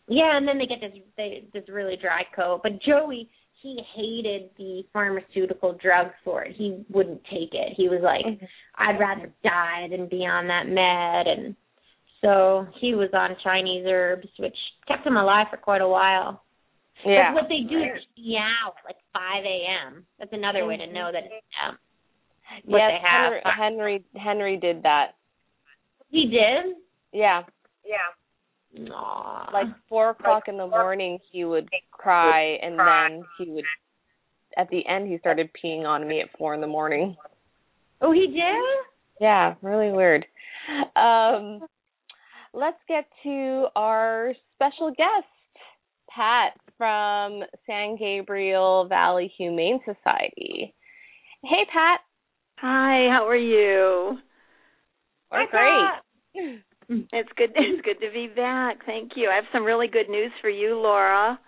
yeah 0.08 0.36
and 0.36 0.46
then 0.46 0.58
they 0.58 0.66
get 0.66 0.80
this 0.80 0.92
they, 1.16 1.44
this 1.52 1.64
really 1.68 1.96
dry 2.00 2.22
coat. 2.34 2.60
But 2.62 2.80
joey 2.82 3.28
he 3.62 3.78
hated 3.94 4.50
the 4.56 4.82
pharmaceutical 4.92 5.74
drugs 5.82 6.14
for 6.24 6.42
it. 6.44 6.56
He 6.56 6.82
wouldn't 6.88 7.22
take 7.24 7.52
it. 7.52 7.74
He 7.76 7.88
was 7.88 8.00
like 8.02 8.24
Mhm. 8.24 8.48
i'd 8.78 8.98
rather 8.98 9.30
die 9.44 9.86
than 9.90 10.06
be 10.08 10.26
on 10.26 10.46
that 10.48 10.66
med. 10.66 11.26
And 11.26 11.54
so 12.20 12.66
he 12.80 12.94
was 12.94 13.08
on 13.14 13.36
chinese 13.42 13.84
herbs 13.88 14.28
which 14.38 14.56
kept 14.88 15.06
him 15.06 15.16
alive 15.16 15.46
for 15.50 15.56
quite 15.56 15.80
a 15.82 15.88
while 15.88 16.42
yeah. 17.04 17.32
but 17.32 17.42
what 17.42 17.48
they 17.48 17.68
do 17.68 17.78
is 17.78 18.02
meow 18.16 18.74
at 18.76 18.84
like 18.84 18.96
5 19.12 19.44
a.m. 19.44 20.04
That's 20.18 20.32
another 20.32 20.66
way 20.66 20.76
to 20.76 20.86
know 20.86 21.10
that 21.12 21.24
it's 21.24 21.46
um, 21.64 21.78
what 22.64 22.78
yes, 22.78 22.90
they 22.90 23.08
have. 23.08 23.32
Henry, 23.44 23.44
Henry 23.56 24.04
Henry 24.16 24.56
did 24.56 24.82
that. 24.82 25.14
He 26.08 26.26
did. 26.26 26.76
Yeah, 27.12 27.42
Aw. 28.92 29.50
like 29.52 29.66
four 29.88 30.10
o'clock 30.10 30.44
in 30.46 30.56
the 30.56 30.66
morning, 30.66 31.18
he 31.32 31.44
would 31.44 31.68
cry, 31.90 32.58
and 32.62 32.78
then 32.78 33.24
he 33.38 33.50
would. 33.50 33.64
At 34.56 34.68
the 34.70 34.86
end, 34.86 35.08
he 35.08 35.18
started 35.18 35.50
peeing 35.52 35.84
on 35.84 36.06
me 36.06 36.20
at 36.20 36.28
four 36.36 36.54
in 36.54 36.60
the 36.60 36.66
morning. 36.66 37.16
oh, 38.00 38.12
he 38.12 38.26
did. 38.26 39.20
Yeah, 39.20 39.54
really 39.62 39.92
weird. 39.92 40.26
Um, 40.96 41.60
let's 42.52 42.78
get 42.88 43.06
to 43.24 43.66
our 43.76 44.32
special 44.56 44.90
guest, 44.90 45.26
Pat 46.08 46.52
from 46.80 47.42
San 47.66 47.98
Gabriel 47.98 48.86
Valley 48.88 49.30
Humane 49.36 49.80
Society. 49.84 50.74
Hey, 51.42 51.66
Pat. 51.70 52.00
Hi, 52.56 53.06
how 53.12 53.26
are 53.28 53.36
you? 53.36 54.16
We're 55.30 55.44
Hi, 55.44 56.00
great. 56.32 56.62
Pat. 56.88 57.08
It's 57.12 57.28
good 57.36 57.50
it's 57.54 57.82
good 57.84 58.00
to 58.00 58.10
be 58.14 58.28
back. 58.34 58.78
Thank 58.86 59.12
you. 59.14 59.28
I 59.30 59.34
have 59.34 59.44
some 59.52 59.62
really 59.62 59.88
good 59.88 60.08
news 60.08 60.32
for 60.40 60.48
you, 60.48 60.76
Laura. 60.76 61.38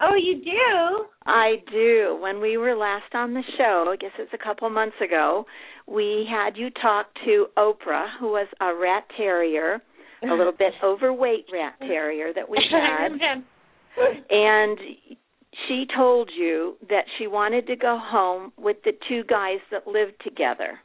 Oh, 0.00 0.14
you 0.14 0.36
do. 0.36 1.04
I 1.26 1.56
do. 1.72 2.16
When 2.22 2.40
we 2.40 2.56
were 2.56 2.76
last 2.76 3.12
on 3.12 3.34
the 3.34 3.42
show, 3.58 3.86
I 3.92 3.96
guess 3.96 4.12
it's 4.20 4.32
a 4.32 4.38
couple 4.38 4.70
months 4.70 4.96
ago, 5.04 5.46
we 5.88 6.28
had 6.30 6.56
you 6.56 6.70
talk 6.80 7.06
to 7.24 7.46
Oprah, 7.58 8.06
who 8.20 8.28
was 8.28 8.46
a 8.60 8.72
rat 8.72 9.02
terrier, 9.16 9.82
a 10.22 10.32
little 10.32 10.52
bit 10.58 10.74
overweight 10.84 11.46
rat 11.52 11.74
terrier 11.80 12.32
that 12.32 12.48
we 12.48 12.58
had. 12.70 13.18
and 14.30 14.78
she 15.68 15.86
told 15.96 16.30
you 16.36 16.76
that 16.88 17.04
she 17.18 17.26
wanted 17.26 17.66
to 17.66 17.76
go 17.76 17.98
home 18.00 18.52
with 18.56 18.76
the 18.84 18.92
two 19.08 19.24
guys 19.24 19.58
that 19.70 19.86
lived 19.86 20.14
together. 20.24 20.78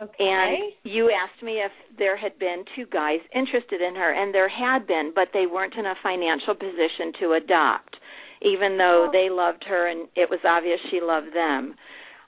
okay. 0.00 0.14
And 0.18 0.72
you 0.82 1.10
asked 1.10 1.42
me 1.42 1.60
if 1.64 1.72
there 1.98 2.16
had 2.16 2.38
been 2.38 2.64
two 2.76 2.86
guys 2.86 3.20
interested 3.34 3.80
in 3.80 3.94
her, 3.94 4.12
and 4.12 4.34
there 4.34 4.48
had 4.48 4.86
been, 4.86 5.12
but 5.14 5.28
they 5.32 5.46
weren't 5.46 5.74
in 5.74 5.86
a 5.86 5.94
financial 6.02 6.54
position 6.54 7.12
to 7.20 7.32
adopt, 7.34 7.96
even 8.42 8.78
though 8.78 9.06
oh. 9.08 9.12
they 9.12 9.28
loved 9.30 9.64
her 9.68 9.88
and 9.88 10.08
it 10.16 10.28
was 10.28 10.40
obvious 10.44 10.80
she 10.90 11.00
loved 11.00 11.34
them. 11.34 11.74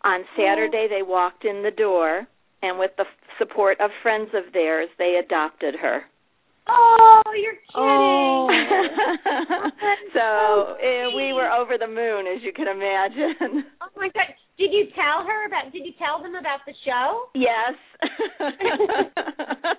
On 0.04 0.20
oh. 0.20 0.36
Saturday, 0.36 0.86
they 0.88 1.02
walked 1.02 1.44
in 1.44 1.62
the 1.62 1.70
door, 1.70 2.26
and 2.62 2.78
with 2.78 2.92
the 2.96 3.04
support 3.38 3.80
of 3.80 3.90
friends 4.02 4.30
of 4.34 4.52
theirs, 4.52 4.88
they 4.98 5.20
adopted 5.22 5.74
her. 5.74 6.04
Oh, 6.68 7.22
you're 7.36 7.52
kidding. 7.52 7.64
Oh. 7.76 8.48
so 10.14 10.76
eh, 10.80 11.06
we 11.16 11.32
were 11.32 11.50
over 11.50 11.76
the 11.78 11.88
moon, 11.88 12.26
as 12.26 12.42
you 12.42 12.52
can 12.52 12.68
imagine. 12.68 13.64
Oh 13.82 13.88
my 13.96 14.08
god! 14.14 14.30
Did 14.58 14.70
you 14.72 14.86
tell 14.94 15.26
her 15.26 15.46
about? 15.46 15.72
Did 15.72 15.84
you 15.84 15.92
tell 15.98 16.22
them 16.22 16.34
about 16.36 16.60
the 16.66 16.74
show? 16.84 17.28
Yes. 17.34 17.74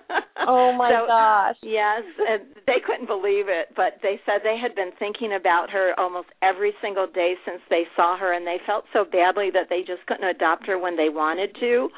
Oh 0.48 0.72
my 0.72 0.90
So, 0.94 1.06
gosh. 1.08 1.56
Yes, 1.62 2.04
and 2.22 2.46
they 2.66 2.78
couldn't 2.84 3.06
believe 3.10 3.46
it, 3.50 3.74
but 3.74 3.98
they 4.02 4.20
said 4.24 4.42
they 4.44 4.56
had 4.56 4.74
been 4.76 4.92
thinking 4.98 5.34
about 5.34 5.70
her 5.70 5.92
almost 5.98 6.28
every 6.40 6.72
single 6.80 7.06
day 7.08 7.34
since 7.44 7.60
they 7.68 7.82
saw 7.96 8.16
her, 8.16 8.32
and 8.32 8.46
they 8.46 8.58
felt 8.64 8.84
so 8.92 9.04
badly 9.04 9.50
that 9.52 9.66
they 9.68 9.80
just 9.80 10.06
couldn't 10.06 10.28
adopt 10.28 10.66
her 10.68 10.78
when 10.78 10.96
they 10.96 11.08
wanted 11.08 11.50
to. 11.58 11.88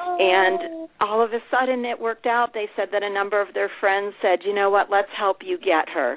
And 0.00 0.88
all 1.00 1.22
of 1.24 1.32
a 1.32 1.38
sudden 1.50 1.84
it 1.84 1.98
worked 2.00 2.26
out. 2.26 2.50
They 2.54 2.66
said 2.76 2.88
that 2.92 3.02
a 3.02 3.10
number 3.12 3.40
of 3.40 3.52
their 3.54 3.70
friends 3.80 4.14
said, 4.22 4.40
"You 4.44 4.54
know 4.54 4.70
what? 4.70 4.90
Let's 4.90 5.10
help 5.16 5.38
you 5.44 5.58
get 5.58 5.88
her." 5.90 6.16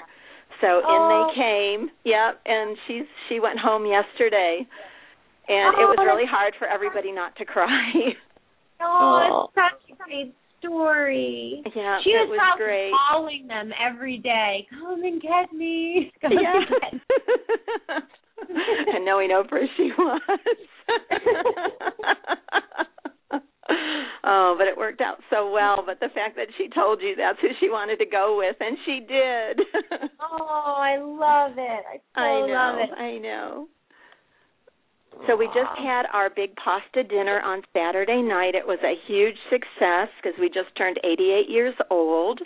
So 0.61 0.79
in 0.79 0.85
Oh. 0.87 1.27
they 1.29 1.41
came. 1.41 1.91
Yep, 2.05 2.39
and 2.45 2.77
she's 2.87 3.05
she 3.29 3.39
went 3.39 3.59
home 3.59 3.85
yesterday. 3.85 4.65
And 5.47 5.73
it 5.79 5.85
was 5.85 5.97
Oh, 5.99 6.05
really 6.05 6.25
hard 6.25 6.53
for 6.59 6.67
everybody 6.67 7.11
not 7.11 7.35
to 7.37 7.45
cry. 7.45 7.91
Oh, 8.83 9.45
it's 9.45 9.53
such 9.53 9.91
a 9.91 10.03
great 10.03 10.33
story. 10.57 11.61
yeah, 11.75 11.99
she 12.03 12.09
it 12.09 12.27
was, 12.27 12.29
was 12.29 12.37
probably 12.39 12.65
great. 12.65 12.91
calling 13.11 13.47
them 13.47 13.71
every 13.79 14.17
day. 14.17 14.65
Come 14.71 15.03
and 15.03 15.21
get 15.21 15.53
me. 15.53 16.11
Come 16.21 16.31
Yeah. 16.33 16.53
and 16.55 16.67
get 16.67 16.93
me. 18.49 18.59
and 18.95 19.05
knowing 19.05 19.29
Oprah, 19.29 19.67
she 19.77 19.91
was. 19.95 20.21
Oh, 24.23 24.55
but 24.59 24.67
it 24.67 24.77
worked 24.77 25.01
out 25.01 25.17
so 25.29 25.51
well. 25.51 25.83
But 25.85 25.99
the 25.99 26.09
fact 26.13 26.35
that 26.35 26.47
she 26.57 26.69
told 26.73 27.01
you 27.01 27.15
that's 27.15 27.39
who 27.41 27.49
she 27.59 27.69
wanted 27.69 27.97
to 27.97 28.05
go 28.05 28.37
with, 28.37 28.55
and 28.59 28.77
she 28.85 28.99
did. 28.99 29.61
Oh, 30.33 30.77
I 30.77 30.97
love 30.97 31.57
it. 31.57 31.83
I 31.85 31.97
so 32.15 32.21
I 32.21 32.47
know. 32.47 32.53
love 32.53 32.75
it. 32.79 32.97
I 32.97 33.17
know. 33.17 33.67
So 35.27 35.35
we 35.35 35.47
just 35.47 35.77
had 35.77 36.05
our 36.13 36.29
big 36.29 36.55
pasta 36.55 37.03
dinner 37.03 37.41
on 37.41 37.61
Saturday 37.73 38.21
night. 38.21 38.55
It 38.55 38.65
was 38.65 38.79
a 38.83 38.95
huge 39.07 39.35
success 39.49 40.07
because 40.21 40.39
we 40.39 40.47
just 40.47 40.75
turned 40.77 40.97
88 41.03 41.49
years 41.49 41.75
old. 41.89 42.39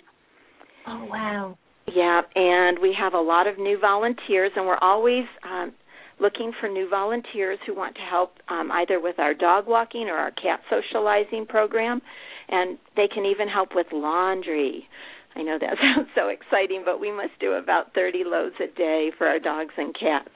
Oh 0.86 1.04
wow. 1.04 1.58
Yeah, 1.94 2.22
and 2.34 2.78
we 2.80 2.94
have 2.98 3.14
a 3.14 3.20
lot 3.20 3.46
of 3.46 3.58
new 3.58 3.78
volunteers, 3.78 4.50
and 4.56 4.66
we're 4.66 4.78
always 4.82 5.24
um, 5.44 5.72
looking 6.20 6.52
for 6.60 6.68
new 6.68 6.88
volunteers 6.88 7.58
who 7.66 7.74
want 7.74 7.94
to 7.96 8.02
help 8.02 8.32
um, 8.48 8.70
either 8.72 9.00
with 9.00 9.18
our 9.18 9.34
dog 9.34 9.66
walking 9.66 10.08
or 10.08 10.16
our 10.16 10.30
cat 10.30 10.60
socializing 10.70 11.46
program, 11.46 12.00
and 12.48 12.78
they 12.96 13.08
can 13.12 13.24
even 13.24 13.48
help 13.48 13.70
with 13.74 13.86
laundry. 13.92 14.86
I 15.34 15.42
know 15.42 15.58
that 15.60 15.76
sounds 15.94 16.08
so 16.14 16.28
exciting, 16.28 16.82
but 16.84 17.00
we 17.00 17.12
must 17.12 17.38
do 17.40 17.52
about 17.52 17.94
30 17.94 18.24
loads 18.24 18.54
a 18.60 18.74
day 18.76 19.10
for 19.18 19.26
our 19.26 19.38
dogs 19.38 19.74
and 19.76 19.94
cats. 19.94 20.34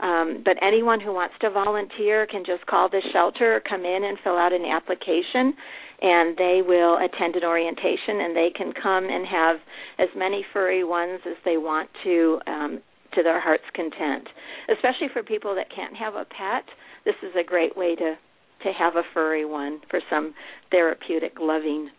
Um, 0.00 0.42
but 0.44 0.56
anyone 0.60 1.00
who 1.00 1.14
wants 1.14 1.36
to 1.42 1.50
volunteer 1.50 2.26
can 2.26 2.42
just 2.44 2.66
call 2.66 2.88
the 2.88 3.00
shelter 3.12 3.56
or 3.56 3.60
come 3.60 3.84
in 3.84 4.02
and 4.02 4.18
fill 4.24 4.36
out 4.36 4.52
an 4.52 4.64
application, 4.64 5.54
and 6.02 6.36
they 6.36 6.60
will 6.66 6.98
attend 6.98 7.36
an 7.36 7.44
orientation, 7.44 8.18
and 8.18 8.34
they 8.34 8.50
can 8.50 8.72
come 8.72 9.04
and 9.04 9.24
have 9.24 9.56
as 10.00 10.08
many 10.16 10.44
furry 10.52 10.82
ones 10.82 11.20
as 11.24 11.36
they 11.44 11.56
want 11.56 11.88
to 12.02 12.40
um, 12.48 12.82
to 13.14 13.22
their 13.22 13.40
heart's 13.40 13.68
content. 13.74 14.28
Especially 14.72 15.08
for 15.12 15.22
people 15.22 15.54
that 15.54 15.66
can't 15.74 15.96
have 15.96 16.14
a 16.14 16.24
pet, 16.24 16.64
this 17.04 17.14
is 17.22 17.34
a 17.38 17.44
great 17.44 17.76
way 17.76 17.94
to 17.96 18.16
to 18.62 18.72
have 18.72 18.94
a 18.94 19.02
furry 19.12 19.44
one 19.44 19.80
for 19.90 20.00
some 20.08 20.34
therapeutic 20.70 21.32
loving. 21.40 21.90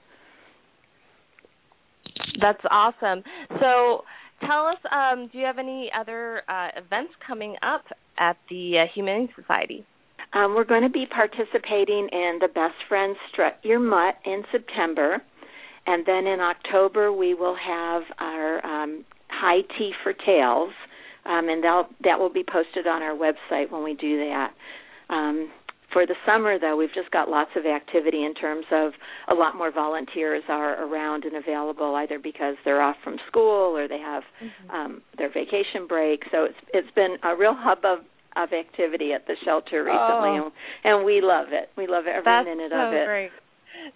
That's 2.40 2.62
awesome. 2.70 3.24
So, 3.60 4.04
tell 4.42 4.68
us, 4.68 4.78
um, 4.92 5.30
do 5.32 5.40
you 5.40 5.46
have 5.46 5.58
any 5.58 5.92
other 5.98 6.44
uh, 6.48 6.70
events 6.78 7.14
coming 7.26 7.56
up 7.62 7.84
at 8.18 8.38
the 8.50 8.80
uh, 8.80 8.86
Humane 8.94 9.30
Society? 9.36 9.86
Um, 10.34 10.56
we're 10.56 10.64
going 10.64 10.84
to 10.84 10.90
be 10.90 11.06
participating 11.06 12.10
in 12.12 12.40
the 12.42 12.48
Best 12.48 12.76
Friends 12.90 13.18
Strut 13.32 13.60
Your 13.64 13.80
Mutt 13.80 14.16
in 14.26 14.44
September, 14.52 15.22
and 15.86 16.06
then 16.06 16.26
in 16.26 16.40
October 16.40 17.14
we 17.14 17.34
will 17.34 17.56
have 17.56 18.04
our 18.20 18.66
um, 18.66 19.06
High 19.30 19.62
Tea 19.78 19.92
for 20.04 20.14
Tails, 20.14 20.72
um, 21.26 21.50
and 21.50 21.64
that 21.64 21.84
that 22.04 22.20
will 22.20 22.32
be 22.34 22.44
posted 22.44 22.88
on 22.88 23.02
our 23.02 23.16
website 23.16 23.72
when 23.72 23.84
we 23.84 23.94
do 23.96 24.18
that. 24.30 24.52
Um, 25.10 25.52
for 25.92 26.08
the 26.08 26.16
summer, 26.26 26.58
though, 26.58 26.76
we've 26.76 26.94
just 26.96 27.12
got 27.12 27.30
lots 27.30 27.52
of 27.56 27.68
activity 27.68 28.26
in 28.26 28.34
terms 28.34 28.66
of 28.72 28.94
a 29.30 29.36
lot 29.36 29.56
more 29.56 29.72
volunteers 29.72 30.42
are 30.50 30.84
around 30.84 31.24
and 31.24 31.36
available, 31.36 31.94
either 31.96 32.18
because 32.18 32.56
they're 32.66 32.82
off 32.82 32.96
from 33.04 33.18
school 33.28 33.78
or 33.78 33.88
they 33.88 34.00
have 34.00 34.24
um, 34.74 35.02
their 35.20 35.30
vacation 35.30 35.86
break. 35.88 36.24
So 36.32 36.46
it's 36.46 36.58
it's 36.74 36.90
been 36.96 37.18
a 37.24 37.36
real 37.36 37.54
hub 37.56 37.80
of 37.86 38.00
of 38.36 38.50
activity 38.52 39.14
at 39.14 39.28
the 39.28 39.36
shelter 39.46 39.84
recently, 39.84 40.40
Oh. 40.42 40.52
and, 40.84 40.96
and 40.96 41.06
we 41.06 41.22
love 41.22 41.50
it. 41.52 41.70
We 41.78 41.86
love 41.86 42.06
every 42.08 42.24
That's 42.26 42.46
minute 42.48 42.72
so 42.72 42.88
of 42.88 42.94
it. 42.94 43.06
great. 43.06 43.30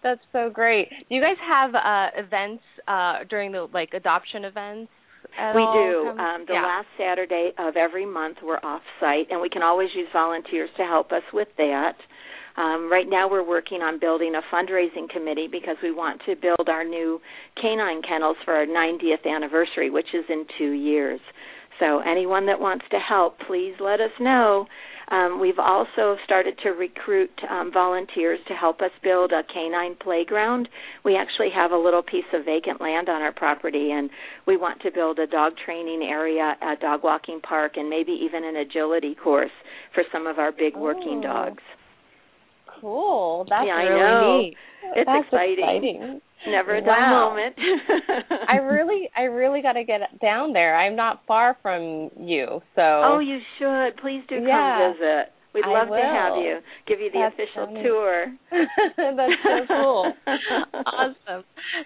That's 0.03 0.21
so 0.31 0.51
great. 0.51 0.89
Do 1.09 1.15
you 1.15 1.21
guys 1.21 1.37
have 1.41 1.73
uh, 1.73 2.09
events 2.15 2.61
uh, 2.87 3.23
during 3.27 3.51
the 3.51 3.67
like 3.73 3.93
adoption 3.95 4.45
events? 4.45 4.91
At 5.38 5.56
We 5.56 5.62
do. 5.62 6.10
Um, 6.17 6.45
the 6.47 6.54
yeah. 6.54 6.63
last 6.63 6.88
Saturday 6.97 7.52
of 7.58 7.76
every 7.78 8.06
month, 8.06 8.38
we're 8.43 8.60
off 8.63 8.82
site, 9.00 9.28
and 9.30 9.39
we 9.39 9.50
can 9.50 9.62
always 9.62 9.89
use 9.95 10.08
volunteers 10.12 10.69
to 10.78 10.84
help 10.84 11.12
us 11.12 11.23
with 11.32 11.47
that. 11.58 11.95
Um, 12.58 12.91
right 12.91 13.06
now, 13.08 13.30
we're 13.30 13.47
working 13.47 13.82
on 13.82 14.00
building 14.00 14.34
a 14.34 14.41
fundraising 14.54 15.08
committee 15.08 15.47
because 15.50 15.76
we 15.84 15.91
want 15.91 16.21
to 16.26 16.36
build 16.36 16.67
our 16.67 16.84
new 16.84 17.21
canine 17.62 18.02
kennels 18.02 18.38
for 18.43 18.56
our 18.56 18.65
90th 18.65 19.26
anniversary, 19.28 19.91
which 19.91 20.08
is 20.13 20.26
in 20.28 20.45
two 20.58 20.71
years. 20.71 21.19
So, 21.80 22.00
anyone 22.00 22.47
that 22.47 22.60
wants 22.60 22.86
to 22.89 22.97
help, 22.97 23.38
please 23.45 23.76
let 23.80 24.02
us 24.02 24.10
know. 24.19 24.65
Um, 25.09 25.39
we've 25.39 25.59
also 25.59 26.17
started 26.25 26.57
to 26.63 26.71
recruit 26.71 27.31
um, 27.49 27.71
volunteers 27.71 28.39
to 28.49 28.53
help 28.53 28.81
us 28.81 28.91
build 29.03 29.31
a 29.31 29.41
canine 29.53 29.95
playground. 29.95 30.67
We 31.05 31.15
actually 31.15 31.49
have 31.55 31.71
a 31.71 31.77
little 31.77 32.03
piece 32.03 32.25
of 32.33 32.43
vacant 32.43 32.81
land 32.81 33.07
on 33.07 33.21
our 33.21 33.31
property, 33.31 33.91
and 33.91 34.09
we 34.45 34.57
want 34.57 34.81
to 34.81 34.91
build 34.91 35.19
a 35.19 35.27
dog 35.27 35.53
training 35.63 36.03
area, 36.03 36.55
a 36.61 36.75
dog 36.75 37.03
walking 37.03 37.39
park, 37.39 37.73
and 37.77 37.89
maybe 37.89 38.11
even 38.11 38.43
an 38.43 38.57
agility 38.57 39.15
course 39.15 39.51
for 39.93 40.03
some 40.11 40.27
of 40.27 40.39
our 40.39 40.51
big 40.51 40.75
working 40.75 41.19
Oh. 41.19 41.21
dogs. 41.23 41.63
Cool. 42.81 43.45
That's 43.49 43.65
Yeah, 43.65 43.77
really 43.77 44.43
neat. 44.43 44.57
It's 44.95 45.05
That's 45.05 45.25
exciting. 45.25 45.63
exciting. 45.63 46.21
Never 46.51 46.75
a 46.75 46.81
dull 46.81 46.89
Wow. 46.95 47.29
moment. 47.29 47.55
I 48.49 48.57
really, 48.57 49.10
I 49.15 49.23
really 49.23 49.62
got 49.62 49.73
to 49.73 49.83
get 49.83 50.01
down 50.21 50.53
there. 50.53 50.75
I'm 50.77 50.95
not 50.95 51.21
far 51.27 51.57
from 51.62 52.10
you, 52.19 52.62
so. 52.75 52.81
Oh, 52.81 53.19
you 53.19 53.39
should. 53.60 53.97
Please 54.01 54.23
do 54.29 54.38
come 54.38 54.47
Yeah. 54.47 54.91
visit. 54.93 55.33
We'd 55.53 55.65
love 55.65 55.88
to 55.88 55.95
have 55.95 56.36
you. 56.38 56.60
Give 56.88 56.99
you 56.99 57.10
the 57.12 57.19
That's 57.19 57.33
official 57.33 57.65
funny. 57.65 57.81
tour. 57.83 58.25
That's 58.97 59.33
so 59.43 59.65
cool. 59.67 60.13
awesome. 60.86 61.43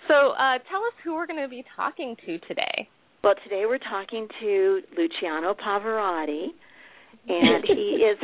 So, 0.10 0.32
uh, 0.36 0.60
tell 0.70 0.84
us 0.84 0.94
who 1.06 1.14
we're 1.14 1.28
going 1.28 1.42
to 1.42 1.48
be 1.48 1.64
talking 1.76 2.16
to 2.26 2.38
today. 2.48 2.90
Well, 3.24 3.36
today 3.44 3.64
we're 3.68 3.78
talking 3.78 4.28
to 4.42 4.82
Luciano 4.98 5.54
Pavarotti, 5.54 6.48
and 7.30 7.64
he 7.66 8.04
is. 8.04 8.18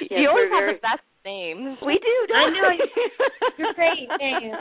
Yes, 0.00 0.10
you 0.10 0.28
always 0.28 0.50
have 0.50 0.60
very- 0.60 0.74
the 0.74 0.80
best 0.80 1.02
names. 1.24 1.78
We 1.84 1.98
do, 1.98 2.34
I 2.34 2.40
don't 2.44 2.54
know. 2.54 2.68
we? 2.70 2.90
You're 3.58 3.74
great, 3.74 4.08
thanks. 4.18 4.56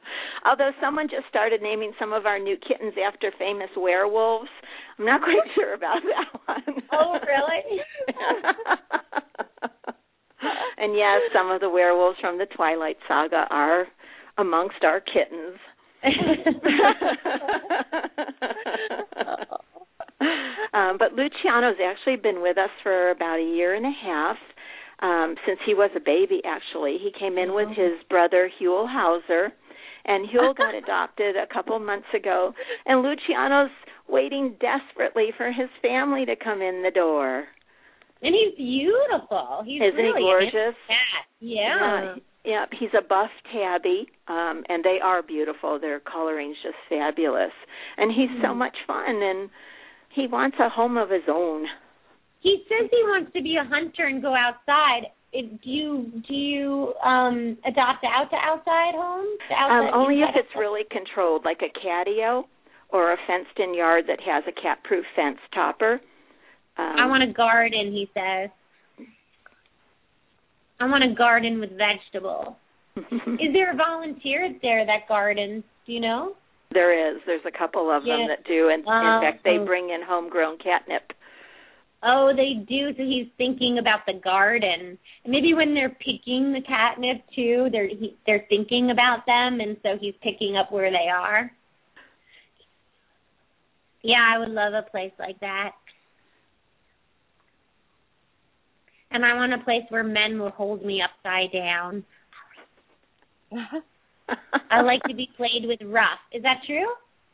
Although 0.46 0.70
someone 0.80 1.08
just 1.08 1.28
started 1.28 1.62
naming 1.62 1.92
some 1.98 2.12
of 2.12 2.26
our 2.26 2.38
new 2.38 2.56
kittens 2.56 2.94
after 2.96 3.32
famous 3.38 3.70
werewolves, 3.76 4.48
I'm 4.98 5.04
not 5.06 5.20
quite 5.20 5.36
sure 5.54 5.74
about 5.74 5.98
that 6.02 6.40
one. 6.46 6.82
Oh, 6.92 7.18
really? 7.26 7.80
and 10.78 10.96
yes, 10.96 11.20
some 11.34 11.50
of 11.50 11.60
the 11.60 11.68
werewolves 11.68 12.18
from 12.20 12.38
the 12.38 12.46
Twilight 12.56 12.96
Saga 13.06 13.46
are 13.50 13.86
amongst 14.38 14.82
our 14.84 15.00
kittens. 15.00 15.58
um, 20.72 20.96
but 20.98 21.12
Luciano's 21.12 21.76
actually 21.84 22.16
been 22.16 22.40
with 22.40 22.56
us 22.56 22.70
for 22.82 23.10
about 23.10 23.40
a 23.40 23.42
year 23.42 23.74
and 23.74 23.84
a 23.84 23.92
half. 24.04 24.36
Um, 25.00 25.36
since 25.46 25.60
he 25.64 25.74
was 25.74 25.90
a 25.96 26.00
baby, 26.00 26.40
actually, 26.44 26.98
he 27.00 27.12
came 27.18 27.38
in 27.38 27.54
with 27.54 27.68
his 27.68 28.02
brother 28.10 28.50
Huell 28.60 28.86
Howser, 28.88 29.48
and 30.04 30.28
Huell 30.28 30.56
got 30.56 30.74
adopted 30.82 31.36
a 31.36 31.46
couple 31.52 31.78
months 31.78 32.08
ago. 32.14 32.52
And 32.86 33.02
Luciano's 33.02 33.70
waiting 34.08 34.56
desperately 34.60 35.30
for 35.36 35.46
his 35.52 35.68
family 35.82 36.24
to 36.26 36.34
come 36.34 36.62
in 36.62 36.82
the 36.82 36.90
door. 36.90 37.44
and 38.22 38.34
he's 38.34 38.56
beautiful. 38.56 39.62
He's 39.64 39.80
Isn't 39.82 40.04
he 40.04 40.12
gorgeous? 40.18 40.74
Cat. 40.88 41.26
Yeah. 41.40 42.14
Yeah, 42.44 42.64
he's 42.78 42.88
a 42.98 43.02
buff 43.06 43.30
tabby, 43.52 44.08
um, 44.28 44.64
and 44.70 44.82
they 44.82 44.98
are 45.02 45.22
beautiful. 45.22 45.78
Their 45.78 46.00
coloring's 46.00 46.56
just 46.62 46.76
fabulous, 46.88 47.52
and 47.98 48.10
he's 48.10 48.30
so 48.40 48.48
Mm-hmm. 48.48 48.58
much 48.58 48.76
fun. 48.86 49.22
And 49.22 49.50
he 50.14 50.26
wants 50.26 50.56
a 50.58 50.68
home 50.70 50.96
of 50.96 51.10
his 51.10 51.24
own. 51.28 51.66
He 52.40 52.62
says 52.68 52.88
he 52.90 53.02
wants 53.04 53.32
to 53.34 53.42
be 53.42 53.56
a 53.56 53.64
hunter 53.64 54.06
and 54.06 54.22
go 54.22 54.34
outside. 54.34 55.10
It, 55.32 55.60
do 55.62 55.68
you 55.70 56.22
do 56.26 56.34
you 56.34 56.94
um 57.04 57.58
adopt 57.66 58.04
out 58.04 58.30
to 58.30 58.36
outside 58.36 58.94
homes? 58.94 59.38
To 59.50 59.54
Um, 59.54 59.90
only 59.92 60.22
if 60.22 60.30
it's 60.34 60.54
really 60.56 60.84
controlled, 60.90 61.44
like 61.44 61.60
a 61.62 61.68
catio 61.86 62.44
or 62.90 63.12
a 63.12 63.16
fenced-in 63.26 63.74
yard 63.74 64.04
that 64.08 64.18
has 64.24 64.44
a 64.48 64.52
cat-proof 64.52 65.04
fence 65.14 65.38
topper. 65.54 66.00
Um, 66.78 66.96
I 66.98 67.06
want 67.06 67.22
a 67.22 67.32
garden, 67.32 67.92
he 67.92 68.08
says. 68.14 68.48
I 70.80 70.86
want 70.86 71.04
a 71.04 71.14
garden 71.14 71.60
with 71.60 71.70
vegetables. 71.76 72.54
Is 72.96 73.52
there 73.52 73.72
a 73.72 73.76
volunteer 73.76 74.54
there 74.62 74.86
that 74.86 75.06
gardens? 75.08 75.64
Do 75.86 75.92
you 75.92 76.00
know? 76.00 76.34
there 76.70 76.92
is. 77.14 77.20
There's 77.26 77.44
a 77.46 77.50
couple 77.58 77.90
of 77.90 78.04
Yeah. 78.04 78.16
them 78.18 78.28
that 78.28 78.44
do, 78.44 78.68
and 78.68 78.82
in 78.82 78.88
Uh, 78.88 79.20
fact, 79.22 79.42
they 79.42 79.56
oh. 79.58 79.64
bring 79.64 79.88
in 79.88 80.02
homegrown 80.02 80.58
catnip. 80.58 81.12
Oh, 82.02 82.32
they 82.34 82.64
do. 82.68 82.92
So 82.96 83.02
he's 83.02 83.26
thinking 83.36 83.78
about 83.80 84.00
the 84.06 84.20
garden. 84.22 84.96
And 85.24 85.32
maybe 85.32 85.52
when 85.54 85.74
they're 85.74 85.88
picking 85.88 86.52
the 86.52 86.62
catnip 86.66 87.24
too, 87.34 87.68
they're 87.72 87.88
he, 87.88 88.16
they're 88.26 88.46
thinking 88.48 88.90
about 88.90 89.26
them, 89.26 89.60
and 89.60 89.76
so 89.82 89.98
he's 90.00 90.14
picking 90.22 90.56
up 90.56 90.70
where 90.70 90.90
they 90.90 91.08
are. 91.10 91.50
Yeah, 94.02 94.22
I 94.34 94.38
would 94.38 94.50
love 94.50 94.74
a 94.74 94.88
place 94.88 95.12
like 95.18 95.40
that. 95.40 95.72
And 99.10 99.24
I 99.24 99.34
want 99.34 99.54
a 99.54 99.64
place 99.64 99.82
where 99.88 100.04
men 100.04 100.38
will 100.38 100.50
hold 100.50 100.84
me 100.84 101.02
upside 101.02 101.50
down. 101.50 102.04
I 104.70 104.82
like 104.82 105.02
to 105.08 105.14
be 105.14 105.30
played 105.36 105.64
with 105.64 105.80
rough. 105.82 106.20
Is 106.32 106.42
that 106.42 106.58
true? 106.66 106.86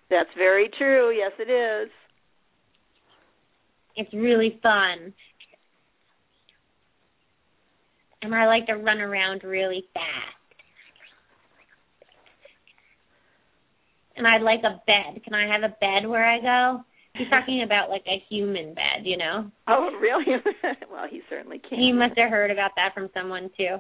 That's 0.08 0.30
very 0.38 0.70
true. 0.78 1.10
Yes, 1.10 1.32
it 1.38 1.50
is. 1.50 1.90
It's 3.96 4.12
really 4.12 4.58
fun. 4.62 5.12
And 8.22 8.34
I 8.34 8.46
like 8.46 8.66
to 8.66 8.74
run 8.74 9.00
around 9.00 9.44
really 9.44 9.84
fast. 9.92 10.04
And 14.16 14.26
I'd 14.26 14.42
like 14.42 14.60
a 14.60 14.80
bed. 14.86 15.22
Can 15.24 15.34
I 15.34 15.46
have 15.46 15.62
a 15.62 15.76
bed 15.80 16.08
where 16.08 16.24
I 16.24 16.40
go? 16.40 16.84
He's 17.14 17.28
talking 17.30 17.62
about 17.62 17.90
like 17.90 18.04
a 18.06 18.22
human 18.28 18.74
bed, 18.74 19.04
you 19.04 19.16
know. 19.16 19.50
Oh, 19.68 19.90
really? 20.00 20.24
well, 20.90 21.06
he 21.10 21.20
certainly 21.28 21.58
can. 21.58 21.78
He 21.78 21.92
must 21.92 22.16
have 22.18 22.30
heard 22.30 22.50
about 22.50 22.72
that 22.76 22.94
from 22.94 23.10
someone 23.12 23.50
too. 23.56 23.76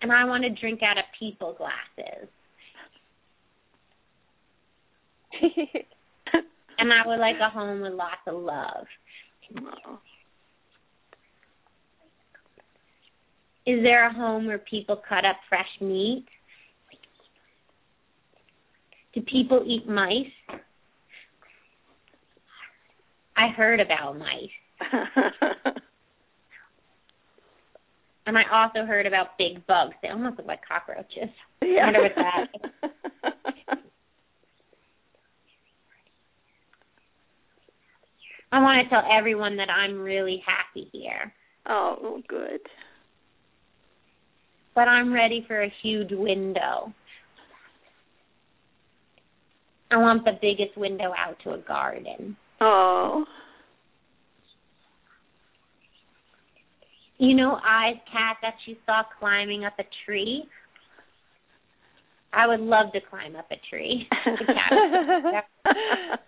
And 0.00 0.10
I 0.10 0.24
want 0.24 0.42
to 0.42 0.50
drink 0.50 0.80
out 0.82 0.98
of 0.98 1.04
people 1.18 1.56
glasses. 1.56 2.28
And 6.78 6.92
I 6.92 7.06
would 7.06 7.18
like 7.18 7.36
a 7.40 7.50
home 7.50 7.80
with 7.80 7.92
lots 7.92 8.20
of 8.26 8.34
love. 8.42 8.86
Oh. 9.58 9.98
Is 13.66 13.82
there 13.82 14.08
a 14.08 14.12
home 14.12 14.46
where 14.46 14.58
people 14.58 15.00
cut 15.08 15.24
up 15.24 15.36
fresh 15.48 15.68
meat? 15.80 16.26
Do 19.14 19.20
people 19.20 19.62
eat 19.66 19.88
mice? 19.88 20.60
I 23.36 23.48
heard 23.48 23.80
about 23.80 24.18
mice. 24.18 25.70
And 28.26 28.38
I 28.38 28.42
also 28.52 28.86
heard 28.86 29.06
about 29.06 29.36
big 29.38 29.66
bugs. 29.66 29.94
They 30.02 30.08
almost 30.08 30.38
look 30.38 30.46
like 30.46 30.60
cockroaches. 30.66 31.30
yeah. 31.60 31.82
I 31.82 31.84
wonder 31.84 32.02
what 32.02 32.12
that 32.16 33.78
I 38.52 38.60
want 38.60 38.84
to 38.84 38.88
tell 38.90 39.02
everyone 39.10 39.56
that 39.56 39.70
I'm 39.70 39.98
really 39.98 40.42
happy 40.46 40.88
here. 40.92 41.32
oh, 41.66 42.20
good. 42.28 42.60
But 44.74 44.88
I'm 44.88 45.12
ready 45.12 45.44
for 45.46 45.62
a 45.62 45.72
huge 45.82 46.10
window. 46.12 46.92
I 49.90 49.96
want 49.96 50.24
the 50.24 50.38
biggest 50.40 50.76
window 50.76 51.12
out 51.16 51.36
to 51.44 51.52
a 51.52 51.58
garden. 51.58 52.36
Oh. 52.60 53.24
You 57.18 57.34
know 57.34 57.56
Ai's 57.56 58.00
cat 58.10 58.36
that 58.42 58.54
you 58.66 58.76
saw 58.86 59.02
climbing 59.18 59.64
up 59.64 59.74
a 59.78 59.84
tree? 60.04 60.44
I 62.32 62.46
would 62.46 62.60
love 62.60 62.92
to 62.92 63.00
climb 63.08 63.36
up 63.36 63.50
a 63.50 63.56
tree. 63.70 64.08
The 64.24 64.54
cat. 64.54 66.20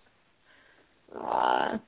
Aw. 1.17 1.81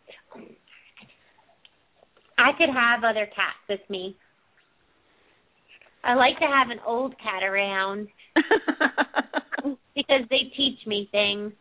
I 2.47 2.57
could 2.57 2.71
have 2.73 3.03
other 3.03 3.27
cats 3.27 3.59
with 3.69 3.81
me. 3.91 4.17
I 6.05 6.15
like 6.15 6.39
to 6.39 6.47
have 6.47 6.71
an 6.71 6.79
old 6.87 7.15
cat 7.19 7.43
around 7.43 8.07
because 9.97 10.23
they 10.31 10.53
teach 10.57 10.79
me 10.87 11.09
things. 11.11 11.53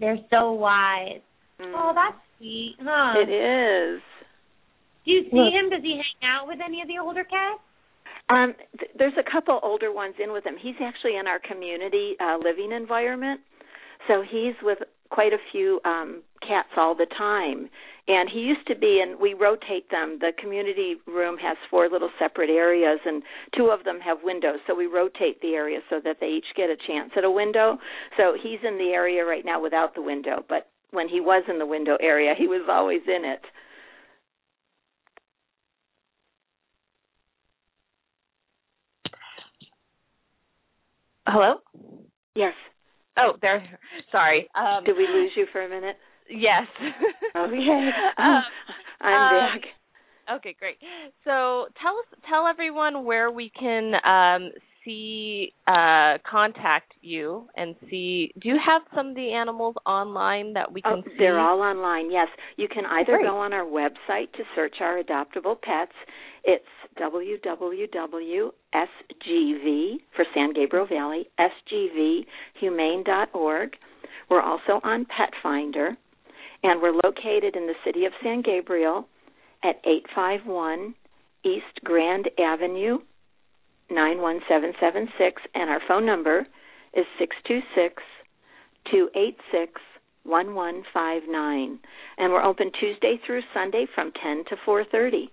They're 0.00 0.18
so 0.30 0.52
wise. 0.52 1.20
Oh, 1.60 1.92
that's 1.94 2.16
sweet, 2.38 2.76
huh? 2.80 3.20
It 3.20 3.28
is. 3.28 4.00
Do 5.04 5.10
you 5.10 5.22
see 5.24 5.36
Look. 5.36 5.52
him? 5.52 5.70
Does 5.70 5.82
he 5.82 6.00
hang 6.00 6.30
out 6.30 6.46
with 6.46 6.60
any 6.64 6.80
of 6.80 6.88
the 6.88 6.98
older 7.02 7.24
cats? 7.24 7.60
Um, 8.30 8.54
th- 8.78 8.92
there's 8.96 9.18
a 9.18 9.30
couple 9.30 9.60
older 9.62 9.92
ones 9.92 10.14
in 10.22 10.32
with 10.32 10.46
him. 10.46 10.54
He's 10.60 10.76
actually 10.82 11.16
in 11.18 11.26
our 11.26 11.40
community 11.40 12.14
uh, 12.20 12.38
living 12.38 12.72
environment, 12.72 13.40
so 14.06 14.22
he's 14.22 14.54
with 14.62 14.78
quite 15.10 15.32
a 15.32 15.38
few 15.52 15.80
um, 15.84 16.22
cats 16.40 16.68
all 16.76 16.94
the 16.94 17.06
time. 17.18 17.68
And 18.08 18.30
he 18.32 18.40
used 18.40 18.66
to 18.68 18.74
be, 18.74 19.04
and 19.06 19.20
we 19.20 19.34
rotate 19.34 19.90
them. 19.90 20.16
The 20.18 20.32
community 20.40 20.96
room 21.06 21.36
has 21.42 21.58
four 21.70 21.90
little 21.90 22.08
separate 22.18 22.48
areas, 22.48 22.98
and 23.04 23.22
two 23.54 23.66
of 23.66 23.84
them 23.84 24.00
have 24.00 24.18
windows. 24.24 24.56
So 24.66 24.74
we 24.74 24.86
rotate 24.86 25.40
the 25.42 25.52
area 25.52 25.80
so 25.90 26.00
that 26.02 26.16
they 26.18 26.28
each 26.28 26.56
get 26.56 26.70
a 26.70 26.76
chance 26.86 27.10
at 27.18 27.24
a 27.24 27.30
window. 27.30 27.76
So 28.16 28.34
he's 28.42 28.60
in 28.66 28.78
the 28.78 28.92
area 28.94 29.26
right 29.26 29.44
now 29.44 29.62
without 29.62 29.94
the 29.94 30.00
window, 30.00 30.42
but 30.48 30.70
when 30.90 31.06
he 31.06 31.20
was 31.20 31.44
in 31.50 31.58
the 31.58 31.66
window 31.66 31.98
area, 32.00 32.32
he 32.36 32.46
was 32.46 32.66
always 32.70 33.02
in 33.06 33.26
it. 33.26 33.42
Hello? 41.26 41.56
Yes. 42.34 42.54
Oh, 43.18 43.32
there. 43.42 43.62
Sorry. 44.10 44.48
Um, 44.54 44.84
Did 44.84 44.96
we 44.96 45.06
lose 45.06 45.32
you 45.36 45.46
for 45.52 45.62
a 45.62 45.68
minute? 45.68 45.96
Yes. 46.30 46.66
Okay. 47.36 47.90
Um, 48.18 48.42
I'm 49.00 49.14
um, 49.14 49.60
back. 49.60 49.62
Okay, 50.36 50.54
great. 50.58 50.76
So 51.24 51.66
tell 51.80 51.96
us, 51.96 52.06
tell 52.28 52.46
everyone 52.46 53.04
where 53.04 53.30
we 53.30 53.50
can 53.58 53.94
um, 54.04 54.50
see 54.84 55.52
uh 55.66 56.18
contact 56.28 56.92
you 57.02 57.46
and 57.56 57.74
see 57.90 58.32
do 58.40 58.48
you 58.48 58.58
have 58.64 58.82
some 58.94 59.08
of 59.08 59.14
the 59.16 59.32
animals 59.32 59.74
online 59.86 60.52
that 60.54 60.72
we 60.72 60.80
can 60.82 60.98
oh, 60.98 61.02
see? 61.04 61.16
They're 61.18 61.38
all 61.38 61.60
online, 61.60 62.10
yes. 62.10 62.28
You 62.56 62.68
can 62.68 62.84
either 62.86 63.16
Great. 63.16 63.26
go 63.26 63.38
on 63.38 63.52
our 63.52 63.64
website 63.64 64.32
to 64.32 64.44
search 64.54 64.76
our 64.80 65.02
adoptable 65.02 65.60
pets. 65.60 65.92
It's 66.44 66.64
www.sgv 67.00 68.50
for 70.16 70.24
San 70.34 70.52
Gabriel 70.52 70.86
Valley, 70.86 71.28
sgvhumane.org. 72.60 73.76
We're 74.30 74.42
also 74.42 74.80
on 74.82 75.06
Pet 75.06 75.30
Finder, 75.42 75.96
and 76.62 76.82
we're 76.82 76.92
located 76.92 77.56
in 77.56 77.66
the 77.66 77.74
city 77.84 78.04
of 78.04 78.12
San 78.22 78.42
Gabriel 78.42 79.06
at 79.62 79.76
851 79.84 80.94
East 81.44 81.84
Grand 81.84 82.28
Avenue, 82.38 82.98
91776, 83.90 85.42
and 85.54 85.70
our 85.70 85.80
phone 85.86 86.04
number 86.04 86.46
is 86.94 87.06
626 87.18 88.02
286 88.90 89.80
1159. 90.24 91.78
And 92.18 92.32
we're 92.32 92.42
open 92.42 92.70
Tuesday 92.78 93.20
through 93.24 93.42
Sunday 93.54 93.86
from 93.94 94.12
10 94.22 94.44
to 94.50 94.56
4:30. 94.66 95.30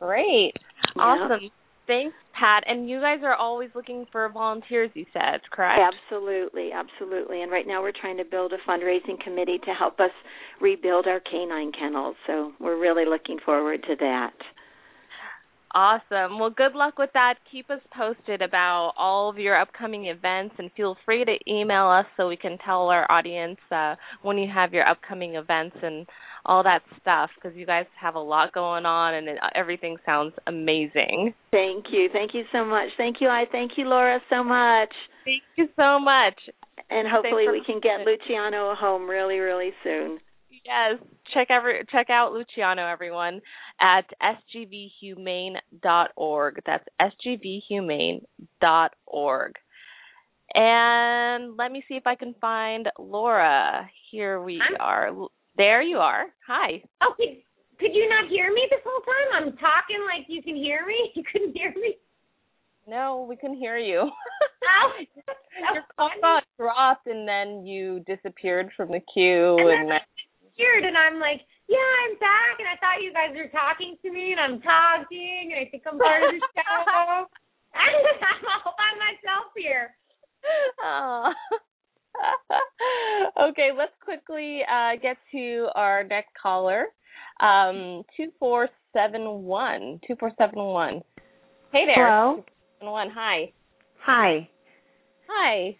Great. 0.00 0.54
Awesome. 0.98 1.50
Thanks, 1.86 2.14
Pat. 2.38 2.64
And 2.66 2.88
you 2.88 3.00
guys 3.00 3.18
are 3.24 3.34
always 3.34 3.70
looking 3.74 4.06
for 4.12 4.28
volunteers, 4.28 4.90
you 4.94 5.04
said, 5.12 5.40
correct? 5.50 5.80
Absolutely, 5.80 6.70
absolutely. 6.72 7.42
And 7.42 7.50
right 7.50 7.66
now 7.66 7.82
we're 7.82 7.92
trying 7.98 8.18
to 8.18 8.24
build 8.24 8.52
a 8.52 8.70
fundraising 8.70 9.20
committee 9.22 9.58
to 9.64 9.72
help 9.72 9.98
us 10.00 10.10
rebuild 10.60 11.06
our 11.06 11.20
canine 11.20 11.72
kennels. 11.78 12.16
So 12.26 12.52
we're 12.60 12.80
really 12.80 13.04
looking 13.04 13.38
forward 13.44 13.82
to 13.88 13.96
that. 13.98 14.32
Awesome. 15.74 16.38
Well, 16.38 16.50
good 16.50 16.74
luck 16.74 16.98
with 16.98 17.10
that. 17.14 17.36
Keep 17.50 17.70
us 17.70 17.80
posted 17.96 18.42
about 18.42 18.92
all 18.98 19.30
of 19.30 19.38
your 19.38 19.58
upcoming 19.58 20.06
events 20.06 20.54
and 20.58 20.70
feel 20.76 20.96
free 21.04 21.24
to 21.24 21.36
email 21.50 21.88
us 21.88 22.04
so 22.16 22.28
we 22.28 22.36
can 22.36 22.58
tell 22.64 22.88
our 22.88 23.10
audience 23.10 23.58
uh, 23.70 23.94
when 24.20 24.36
you 24.36 24.50
have 24.52 24.74
your 24.74 24.86
upcoming 24.86 25.36
events 25.36 25.76
and 25.82 26.06
all 26.44 26.62
that 26.64 26.82
stuff 27.00 27.30
because 27.34 27.56
you 27.56 27.66
guys 27.66 27.86
have 28.00 28.14
a 28.14 28.20
lot 28.20 28.52
going 28.52 28.84
on 28.84 29.14
and 29.14 29.28
it, 29.28 29.38
uh, 29.42 29.48
everything 29.54 29.96
sounds 30.04 30.32
amazing. 30.46 31.34
Thank 31.50 31.86
you. 31.92 32.08
Thank 32.12 32.34
you 32.34 32.42
so 32.52 32.64
much. 32.64 32.88
Thank 32.96 33.16
you. 33.20 33.28
I 33.28 33.44
thank 33.50 33.72
you, 33.76 33.84
Laura, 33.84 34.20
so 34.28 34.42
much. 34.42 34.92
Thank 35.24 35.42
you 35.56 35.68
so 35.76 36.00
much. 36.00 36.34
And 36.90 37.08
hopefully 37.08 37.46
we 37.50 37.62
can 37.64 37.80
get 37.80 38.06
Luciano 38.06 38.74
home 38.74 39.08
really, 39.08 39.38
really 39.38 39.70
soon. 39.82 40.18
Yes, 40.64 40.98
check 41.34 41.48
every 41.50 41.84
check 41.90 42.08
out 42.10 42.32
Luciano 42.32 42.86
everyone 42.86 43.40
at 43.80 44.04
sgvhumane.org. 44.54 46.60
That's 46.66 46.84
sgvhumane.org. 47.00 49.52
And 50.54 51.56
let 51.56 51.72
me 51.72 51.82
see 51.88 51.94
if 51.94 52.06
I 52.06 52.14
can 52.14 52.34
find 52.40 52.88
Laura. 52.98 53.88
Here 54.10 54.38
we 54.40 54.60
I'm- 54.60 54.76
are. 54.78 55.10
There 55.56 55.82
you 55.82 55.98
are. 55.98 56.26
Hi. 56.46 56.82
Oh, 57.02 57.14
could, 57.16 57.36
could 57.78 57.94
you 57.94 58.08
not 58.08 58.28
hear 58.30 58.52
me 58.52 58.66
this 58.70 58.80
whole 58.84 59.02
time? 59.02 59.28
I'm 59.42 59.52
talking 59.56 60.00
like 60.06 60.26
you 60.28 60.42
can 60.42 60.56
hear 60.56 60.86
me. 60.86 61.12
You 61.14 61.22
couldn't 61.30 61.56
hear 61.56 61.72
me. 61.76 61.96
No, 62.86 63.26
we 63.28 63.36
can 63.36 63.54
hear 63.54 63.78
you. 63.78 64.10
Oh, 64.62 65.74
Your 65.74 65.82
call 65.96 66.10
got 66.22 66.44
dropped 66.56 67.06
and 67.06 67.26
then 67.26 67.66
you 67.66 68.00
disappeared 68.06 68.70
from 68.76 68.88
the 68.88 69.00
queue 69.12 69.58
And 69.58 69.90
and, 69.90 69.90
then 69.90 70.00
and 70.86 70.96
I'm 70.96 71.18
like, 71.18 71.42
yeah, 71.68 71.90
I'm 72.06 72.14
back, 72.18 72.60
and 72.60 72.68
I 72.68 72.76
thought 72.78 73.02
you 73.02 73.12
guys 73.12 73.34
were 73.34 73.48
talking 73.48 73.96
to 74.02 74.12
me, 74.12 74.32
and 74.32 74.40
I'm 74.40 74.60
talking, 74.60 75.50
and 75.50 75.58
I 75.58 75.68
think 75.70 75.82
I'm 75.86 75.98
part 75.98 76.22
of 76.22 76.30
the 76.30 76.40
show. 76.54 77.26
I'm 77.74 78.44
all 78.60 78.74
by 78.76 78.92
myself 79.00 79.50
here. 79.56 79.96
Aw. 80.84 81.32
okay, 83.40 83.70
let's 83.76 83.92
quickly 84.02 84.60
uh, 84.70 84.96
get 85.00 85.16
to 85.32 85.68
our 85.74 86.04
next 86.04 86.30
caller. 86.40 86.86
Um, 87.40 88.02
two 88.16 88.30
four 88.38 88.68
seven 88.92 89.42
one. 89.42 90.00
Two 90.06 90.16
four 90.18 90.30
seven 90.38 90.58
one. 90.58 91.02
Hey 91.72 91.84
there. 91.86 92.06
Hello. 92.06 92.44
One. 92.80 93.10
Hi. 93.14 93.52
Hi. 94.04 94.48
Hi. 95.28 95.76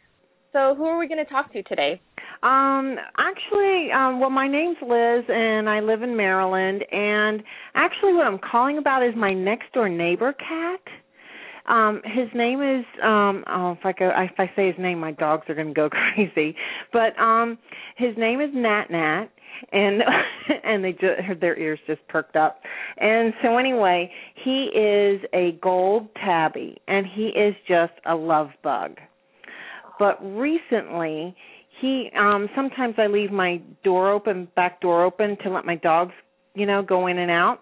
So, 0.52 0.74
who 0.76 0.84
are 0.84 0.98
we 0.98 1.08
going 1.08 1.24
to 1.24 1.30
talk 1.30 1.52
to 1.52 1.62
today? 1.64 2.00
Um 2.42 2.96
actually 3.18 3.92
um 3.92 4.18
well 4.18 4.28
my 4.28 4.48
name's 4.48 4.76
Liz 4.82 5.24
and 5.28 5.70
I 5.70 5.78
live 5.78 6.02
in 6.02 6.16
Maryland 6.16 6.84
and 6.90 7.40
actually 7.76 8.14
what 8.14 8.26
I'm 8.26 8.38
calling 8.38 8.78
about 8.78 9.04
is 9.06 9.14
my 9.16 9.32
next 9.32 9.72
door 9.72 9.88
neighbor 9.88 10.32
cat. 10.32 10.80
Um 11.66 12.02
his 12.04 12.28
name 12.34 12.60
is 12.60 12.84
um 13.02 13.44
oh 13.48 13.72
if 13.72 13.84
I 13.84 13.92
go 13.92 14.10
if 14.16 14.38
I 14.38 14.50
say 14.56 14.66
his 14.66 14.78
name 14.78 14.98
my 14.98 15.12
dogs 15.12 15.44
are 15.48 15.54
going 15.54 15.68
to 15.68 15.74
go 15.74 15.88
crazy. 16.14 16.56
But 16.92 17.18
um 17.18 17.58
his 17.96 18.16
name 18.16 18.40
is 18.40 18.50
Nat 18.52 18.86
Nat 18.90 19.28
and 19.72 20.02
and 20.64 20.84
they 20.84 20.92
just 20.92 21.40
their 21.40 21.58
ears 21.58 21.78
just 21.86 22.06
perked 22.08 22.36
up. 22.36 22.60
And 22.98 23.32
so 23.42 23.58
anyway, 23.58 24.10
he 24.44 24.64
is 24.74 25.20
a 25.32 25.58
gold 25.62 26.08
tabby 26.16 26.78
and 26.88 27.06
he 27.06 27.28
is 27.28 27.54
just 27.68 27.92
a 28.06 28.14
love 28.14 28.50
bug. 28.62 28.96
But 29.98 30.18
recently 30.22 31.34
he 31.80 32.10
um 32.18 32.48
sometimes 32.56 32.94
I 32.98 33.06
leave 33.06 33.30
my 33.30 33.60
door 33.84 34.10
open, 34.10 34.48
back 34.56 34.80
door 34.80 35.04
open 35.04 35.36
to 35.44 35.50
let 35.50 35.64
my 35.64 35.76
dogs, 35.76 36.12
you 36.54 36.66
know, 36.66 36.82
go 36.82 37.06
in 37.06 37.18
and 37.18 37.30
out. 37.30 37.60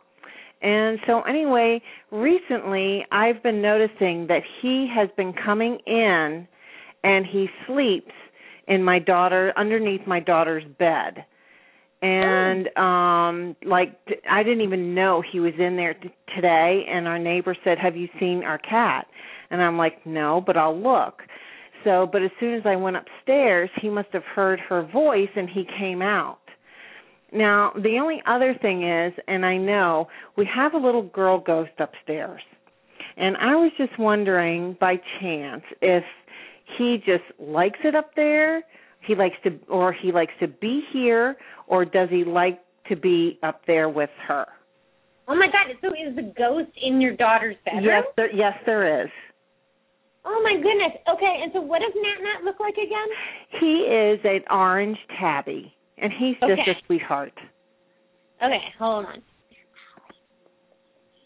And 0.63 0.99
so 1.07 1.23
anyway, 1.23 1.81
recently 2.11 3.05
I've 3.11 3.43
been 3.43 3.63
noticing 3.63 4.27
that 4.29 4.43
he 4.61 4.91
has 4.95 5.09
been 5.17 5.33
coming 5.33 5.79
in 5.87 6.47
and 7.03 7.25
he 7.27 7.47
sleeps 7.67 8.13
in 8.69 8.85
my 8.85 8.99
daughter 8.99 9.53
underneath 9.57 10.07
my 10.07 10.21
daughter's 10.21 10.65
bed. 10.79 11.25
And 12.03 12.69
um 12.79 13.57
like 13.65 13.97
I 14.31 14.43
didn't 14.43 14.63
even 14.63 14.95
know 14.95 15.23
he 15.33 15.41
was 15.41 15.53
in 15.59 15.77
there 15.77 15.95
t- 15.95 16.11
today 16.35 16.85
and 16.89 17.07
our 17.07 17.19
neighbor 17.19 17.57
said, 17.65 17.79
"Have 17.79 17.97
you 17.97 18.09
seen 18.19 18.43
our 18.45 18.59
cat?" 18.59 19.07
And 19.51 19.63
I'm 19.63 19.77
like, 19.77 20.07
"No, 20.07 20.43
but 20.47 20.57
I'll 20.57 20.79
look." 20.79 21.23
So, 21.85 22.09
but 22.11 22.23
as 22.23 22.31
soon 22.39 22.55
as 22.55 22.63
I 22.67 22.77
went 22.77 22.97
upstairs, 22.97 23.71
he 23.81 23.89
must 23.89 24.09
have 24.13 24.25
heard 24.25 24.61
her 24.61 24.83
voice 24.83 25.29
and 25.37 25.49
he 25.49 25.65
came 25.79 26.03
out. 26.03 26.39
Now, 27.33 27.73
the 27.75 27.99
only 28.01 28.23
other 28.27 28.57
thing 28.61 28.89
is, 28.89 29.13
and 29.29 29.47
I 29.47 29.57
know, 29.57 30.09
we 30.37 30.49
have 30.53 30.75
a 30.75 30.79
little 30.79 31.03
girl 31.03 31.39
ghost 31.39 31.71
upstairs. 31.79 32.43
And 33.17 33.37
I 33.37 33.55
was 33.55 33.71
just 33.77 33.99
wondering 33.99 34.77
by 34.81 34.97
chance 35.21 35.63
if 35.81 36.05
he 36.79 36.99
just 36.99 37.25
likes 37.39 37.79
it 37.85 37.95
up 37.95 38.11
there, 38.17 38.63
he 39.07 39.15
likes 39.15 39.37
to 39.45 39.59
or 39.69 39.93
he 39.93 40.13
likes 40.13 40.33
to 40.41 40.49
be 40.49 40.83
here 40.93 41.37
or 41.67 41.85
does 41.85 42.09
he 42.11 42.25
like 42.25 42.61
to 42.89 42.97
be 42.97 43.39
up 43.43 43.63
there 43.67 43.89
with 43.89 44.11
her? 44.27 44.47
Oh 45.29 45.37
my 45.37 45.47
god! 45.47 45.75
So 45.81 45.89
is 45.89 46.17
the 46.17 46.33
ghost 46.37 46.71
in 46.83 47.01
your 47.01 47.17
daughter's 47.17 47.57
bedroom? 47.65 47.85
Yes, 47.85 48.05
there 48.17 48.35
yes 48.35 48.55
there 48.67 49.03
is. 49.03 49.11
Oh 50.25 50.41
my 50.43 50.55
goodness. 50.55 51.01
Okay, 51.15 51.41
and 51.43 51.53
so 51.55 51.61
what 51.61 51.81
does 51.81 51.93
Nat 51.95 52.23
Nat 52.23 52.45
look 52.45 52.61
like 52.61 52.75
again? 52.75 53.09
He 53.61 53.87
is 53.87 54.21
an 54.25 54.43
orange 54.51 54.99
tabby 55.19 55.73
and 56.01 56.13
he's 56.19 56.37
just 56.41 56.69
a 56.69 56.75
sweetheart. 56.87 57.33
Okay, 58.43 58.65
hold 58.79 59.07
on. 59.07 59.23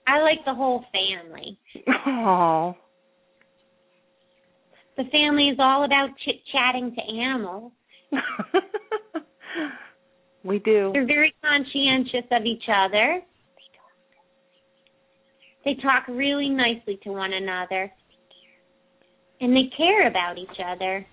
I 0.06 0.20
like 0.20 0.44
the 0.44 0.54
whole 0.54 0.84
family. 0.92 1.58
Oh. 2.06 2.76
The 4.96 5.04
family 5.10 5.48
is 5.48 5.56
all 5.58 5.84
about 5.84 6.10
chit 6.24 6.36
chatting 6.52 6.94
to 6.94 7.02
animals. 7.12 7.72
we 10.44 10.60
do. 10.60 10.90
They're 10.92 11.06
very 11.06 11.34
conscientious 11.42 12.28
of 12.30 12.44
each 12.44 12.68
other. 12.68 13.20
They 15.64 15.74
talk 15.82 16.06
really 16.08 16.48
nicely 16.48 17.00
to 17.04 17.10
one 17.10 17.32
another. 17.32 17.90
And 19.40 19.56
they 19.56 19.68
care 19.76 20.06
about 20.06 20.38
each 20.38 20.60
other. 20.64 21.04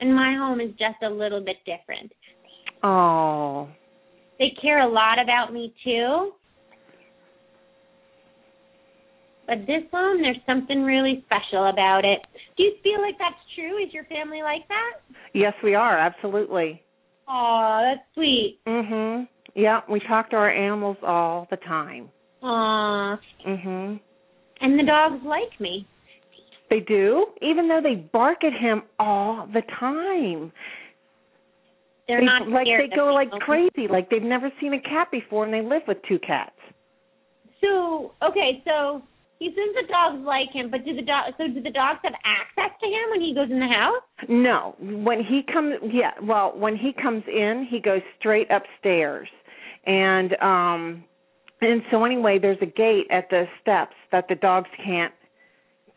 And 0.00 0.14
my 0.14 0.34
home 0.34 0.60
is 0.60 0.70
just 0.70 1.02
a 1.02 1.08
little 1.08 1.40
bit 1.40 1.56
different. 1.66 2.12
Oh. 2.82 3.68
They 4.38 4.56
care 4.60 4.80
a 4.80 4.88
lot 4.90 5.22
about 5.22 5.52
me 5.52 5.74
too. 5.84 6.32
But 9.46 9.66
this 9.66 9.82
home, 9.92 10.22
there's 10.22 10.38
something 10.46 10.84
really 10.84 11.24
special 11.26 11.68
about 11.68 12.04
it. 12.04 12.20
Do 12.56 12.62
you 12.62 12.72
feel 12.82 13.02
like 13.02 13.18
that's 13.18 13.34
true? 13.54 13.84
Is 13.84 13.92
your 13.92 14.04
family 14.04 14.42
like 14.42 14.66
that? 14.68 14.92
Yes, 15.34 15.54
we 15.62 15.74
are. 15.74 15.98
Absolutely. 15.98 16.82
Oh, 17.28 17.80
that's 17.82 18.06
sweet. 18.14 18.60
Mhm. 18.66 19.28
Yeah, 19.54 19.80
we 19.88 20.00
talk 20.00 20.30
to 20.30 20.36
our 20.36 20.50
animals 20.50 20.96
all 21.02 21.48
the 21.50 21.56
time. 21.56 22.10
Aw. 22.42 23.18
Mhm. 23.44 24.00
And 24.60 24.78
the 24.78 24.84
dogs 24.84 25.22
like 25.24 25.60
me. 25.60 25.86
They 26.70 26.80
do, 26.80 27.26
even 27.42 27.66
though 27.68 27.80
they 27.82 27.96
bark 27.96 28.44
at 28.44 28.52
him 28.52 28.82
all 28.98 29.46
the 29.52 29.62
time. 29.78 30.52
They're 32.06 32.20
They- 32.20 32.24
not 32.26 32.48
like 32.48 32.66
they 32.66 32.88
go 32.94 33.12
like 33.12 33.28
people. 33.30 33.40
crazy, 33.40 33.88
like 33.88 34.08
they've 34.08 34.22
never 34.22 34.50
seen 34.60 34.72
a 34.74 34.80
cat 34.80 35.10
before, 35.10 35.44
and 35.44 35.52
they 35.52 35.62
live 35.62 35.86
with 35.86 36.00
two 36.02 36.18
cats. 36.20 36.56
So 37.60 38.12
okay, 38.22 38.62
so 38.64 39.02
he 39.38 39.48
says 39.48 39.74
the 39.74 39.86
dogs 39.88 40.24
like 40.24 40.50
him, 40.50 40.70
but 40.70 40.84
do 40.84 40.94
the 40.94 41.02
dog? 41.02 41.34
So 41.38 41.48
do 41.48 41.60
the 41.60 41.70
dogs 41.70 42.00
have 42.04 42.14
access 42.24 42.70
to 42.80 42.86
him 42.86 43.10
when 43.10 43.20
he 43.20 43.34
goes 43.34 43.50
in 43.50 43.58
the 43.60 43.66
house? 43.68 44.02
No, 44.28 44.74
when 44.80 45.22
he 45.22 45.42
comes, 45.42 45.76
yeah. 45.92 46.12
Well, 46.22 46.52
when 46.56 46.76
he 46.76 46.92
comes 46.92 47.24
in, 47.26 47.64
he 47.68 47.80
goes 47.80 48.02
straight 48.18 48.48
upstairs, 48.50 49.28
and 49.86 50.34
um, 50.40 51.04
and 51.60 51.82
so 51.90 52.04
anyway, 52.04 52.38
there's 52.38 52.60
a 52.60 52.66
gate 52.66 53.06
at 53.10 53.28
the 53.30 53.46
steps 53.60 53.94
that 54.12 54.26
the 54.28 54.36
dogs 54.36 54.68
can't 54.84 55.12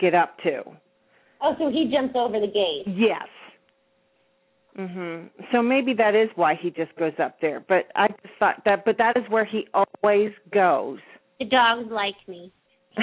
get 0.03 0.13
up 0.13 0.37
to. 0.43 0.63
Oh, 1.41 1.53
so 1.57 1.69
he 1.69 1.91
jumps 1.93 2.15
over 2.15 2.39
the 2.39 2.47
gate. 2.47 2.83
Yes. 2.87 3.27
Mhm. 4.77 5.29
So 5.51 5.61
maybe 5.61 5.93
that 5.93 6.15
is 6.15 6.29
why 6.35 6.55
he 6.55 6.71
just 6.71 6.95
goes 6.95 7.13
up 7.19 7.39
there. 7.39 7.59
But 7.59 7.89
I 7.95 8.07
just 8.07 8.33
thought 8.39 8.63
that, 8.65 8.85
but 8.85 8.97
that 8.97 9.15
is 9.15 9.23
where 9.29 9.45
he 9.45 9.67
always 9.73 10.31
goes. 10.51 10.99
The 11.39 11.45
dogs 11.45 11.89
like 11.91 12.15
me. 12.27 12.51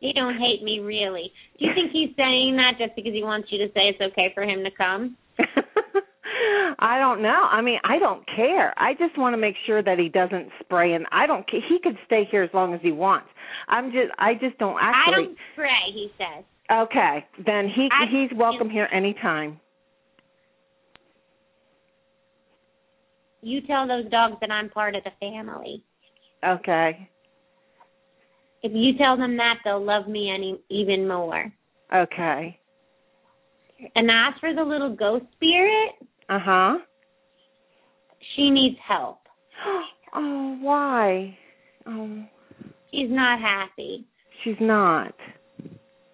They 0.00 0.12
don't 0.12 0.38
hate 0.38 0.62
me 0.62 0.78
really. 0.78 1.32
Do 1.58 1.66
you 1.66 1.74
think 1.74 1.90
he's 1.90 2.14
saying 2.16 2.56
that 2.56 2.78
just 2.78 2.94
because 2.94 3.12
he 3.12 3.24
wants 3.24 3.48
you 3.50 3.58
to 3.58 3.72
say 3.74 3.90
it's 3.90 4.00
okay 4.00 4.30
for 4.32 4.44
him 4.44 4.62
to 4.62 4.70
come? 4.70 5.16
I 6.78 6.98
don't 6.98 7.22
know. 7.22 7.48
I 7.50 7.60
mean, 7.60 7.78
I 7.84 7.98
don't 7.98 8.24
care. 8.34 8.74
I 8.78 8.94
just 8.94 9.18
want 9.18 9.32
to 9.34 9.36
make 9.38 9.54
sure 9.66 9.82
that 9.82 9.98
he 9.98 10.08
doesn't 10.08 10.48
spray 10.60 10.94
and 10.94 11.06
I 11.12 11.26
don't 11.26 11.48
care. 11.48 11.60
He 11.68 11.78
could 11.82 11.96
stay 12.06 12.26
here 12.30 12.42
as 12.42 12.50
long 12.52 12.74
as 12.74 12.80
he 12.82 12.92
wants. 12.92 13.28
I'm 13.68 13.90
just 13.90 14.10
I 14.18 14.34
just 14.34 14.58
don't 14.58 14.78
actually. 14.80 15.14
I 15.14 15.26
don't 15.26 15.36
spray, 15.54 15.92
he 15.92 16.12
says. 16.18 16.44
Okay, 16.70 17.26
then 17.46 17.68
he 17.68 17.88
I- 17.90 18.06
he's 18.10 18.36
welcome 18.38 18.68
here 18.68 18.88
anytime. 18.92 19.60
You 23.40 23.60
tell 23.62 23.86
those 23.86 24.10
dogs 24.10 24.36
that 24.40 24.50
I'm 24.50 24.68
part 24.68 24.94
of 24.96 25.04
the 25.04 25.12
family. 25.20 25.82
Okay. 26.44 27.08
If 28.62 28.72
you 28.74 28.98
tell 28.98 29.16
them 29.16 29.36
that, 29.36 29.58
they'll 29.64 29.84
love 29.84 30.08
me 30.08 30.30
any 30.30 30.60
even 30.68 31.06
more. 31.06 31.52
Okay. 31.94 32.58
And 33.94 34.10
as 34.10 34.34
for 34.40 34.52
the 34.52 34.64
little 34.64 34.94
ghost 34.94 35.24
spirit, 35.36 35.92
Uh-huh. 36.28 36.78
she 38.36 38.50
needs 38.50 38.76
help. 38.86 39.18
Oh, 40.14 40.56
why? 40.62 41.36
Oh, 41.86 42.24
She's 42.90 43.10
not 43.10 43.38
happy. 43.40 44.06
she's 44.42 44.56
not. 44.58 45.12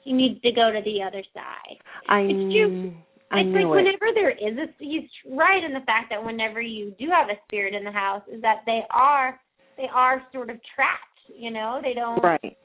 She 0.03 0.13
needs 0.13 0.41
to 0.43 0.51
go 0.51 0.73
to 0.73 0.81
the 0.85 1.01
other 1.01 1.23
side. 1.33 1.79
I 2.09 2.23
It's 2.23 2.53
true. 2.53 2.93
I 3.31 3.39
it's 3.41 3.55
like 3.55 3.63
it. 3.63 3.69
whenever 3.69 4.07
there 4.13 4.31
is 4.33 4.59
a 4.59 4.67
he's 4.83 5.09
right 5.31 5.63
in 5.63 5.73
the 5.73 5.87
fact 5.87 6.11
that 6.11 6.23
whenever 6.25 6.61
you 6.61 6.93
do 6.99 7.07
have 7.09 7.29
a 7.29 7.39
spirit 7.47 7.73
in 7.73 7.85
the 7.85 7.93
house 7.93 8.23
is 8.31 8.43
that 8.43 8.63
they 8.67 8.81
are 8.91 9.39
they 9.77 9.87
are 9.95 10.21
sort 10.33 10.51
of 10.51 10.57
trapped, 10.75 11.21
you 11.39 11.53
know? 11.53 11.79
They 11.81 11.95
don't 11.95 12.21
Right. 12.21 12.57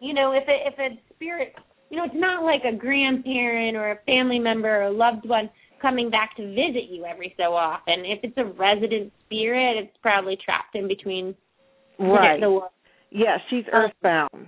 you 0.00 0.12
know, 0.12 0.32
if 0.32 0.42
it 0.48 0.72
if 0.74 0.78
a 0.80 1.00
spirit 1.14 1.54
you 1.88 1.98
know, 1.98 2.04
it's 2.04 2.14
not 2.16 2.42
like 2.42 2.62
a 2.64 2.76
grandparent 2.76 3.76
or 3.76 3.92
a 3.92 3.98
family 4.06 4.40
member 4.40 4.68
or 4.80 4.82
a 4.84 4.90
loved 4.90 5.28
one 5.28 5.48
coming 5.84 6.08
back 6.08 6.34
to 6.36 6.42
visit 6.54 6.88
you 6.90 7.04
every 7.04 7.34
so 7.36 7.54
often. 7.54 8.04
If 8.06 8.20
it's 8.22 8.38
a 8.38 8.44
resident 8.44 9.12
spirit, 9.26 9.76
it's 9.76 9.96
probably 10.00 10.36
trapped 10.42 10.74
in 10.74 10.88
between 10.88 11.34
Right. 11.98 12.40
the 12.40 12.50
world. 12.50 12.70
Yeah, 13.10 13.36
she's 13.50 13.66
Um, 13.68 13.74
earthbound. 13.84 14.46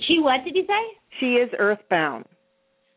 She 0.00 0.18
what 0.20 0.44
did 0.44 0.56
you 0.56 0.64
say? 0.66 0.98
She 1.20 1.36
is 1.36 1.50
earthbound. 1.58 2.24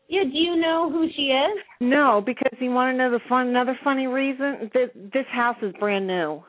Yeah, 0.08 0.24
do 0.24 0.38
you 0.38 0.56
know 0.56 0.90
who 0.90 1.08
she 1.10 1.30
is? 1.30 1.58
No, 1.80 2.20
because 2.20 2.52
you 2.60 2.70
want 2.70 2.92
to 2.92 2.98
know 2.98 3.10
the 3.10 3.20
fun 3.28 3.48
another 3.48 3.78
funny 3.84 4.06
reason? 4.06 4.70
This 4.74 4.90
this 4.94 5.26
house 5.28 5.56
is 5.62 5.72
brand 5.74 6.06
new. 6.06 6.42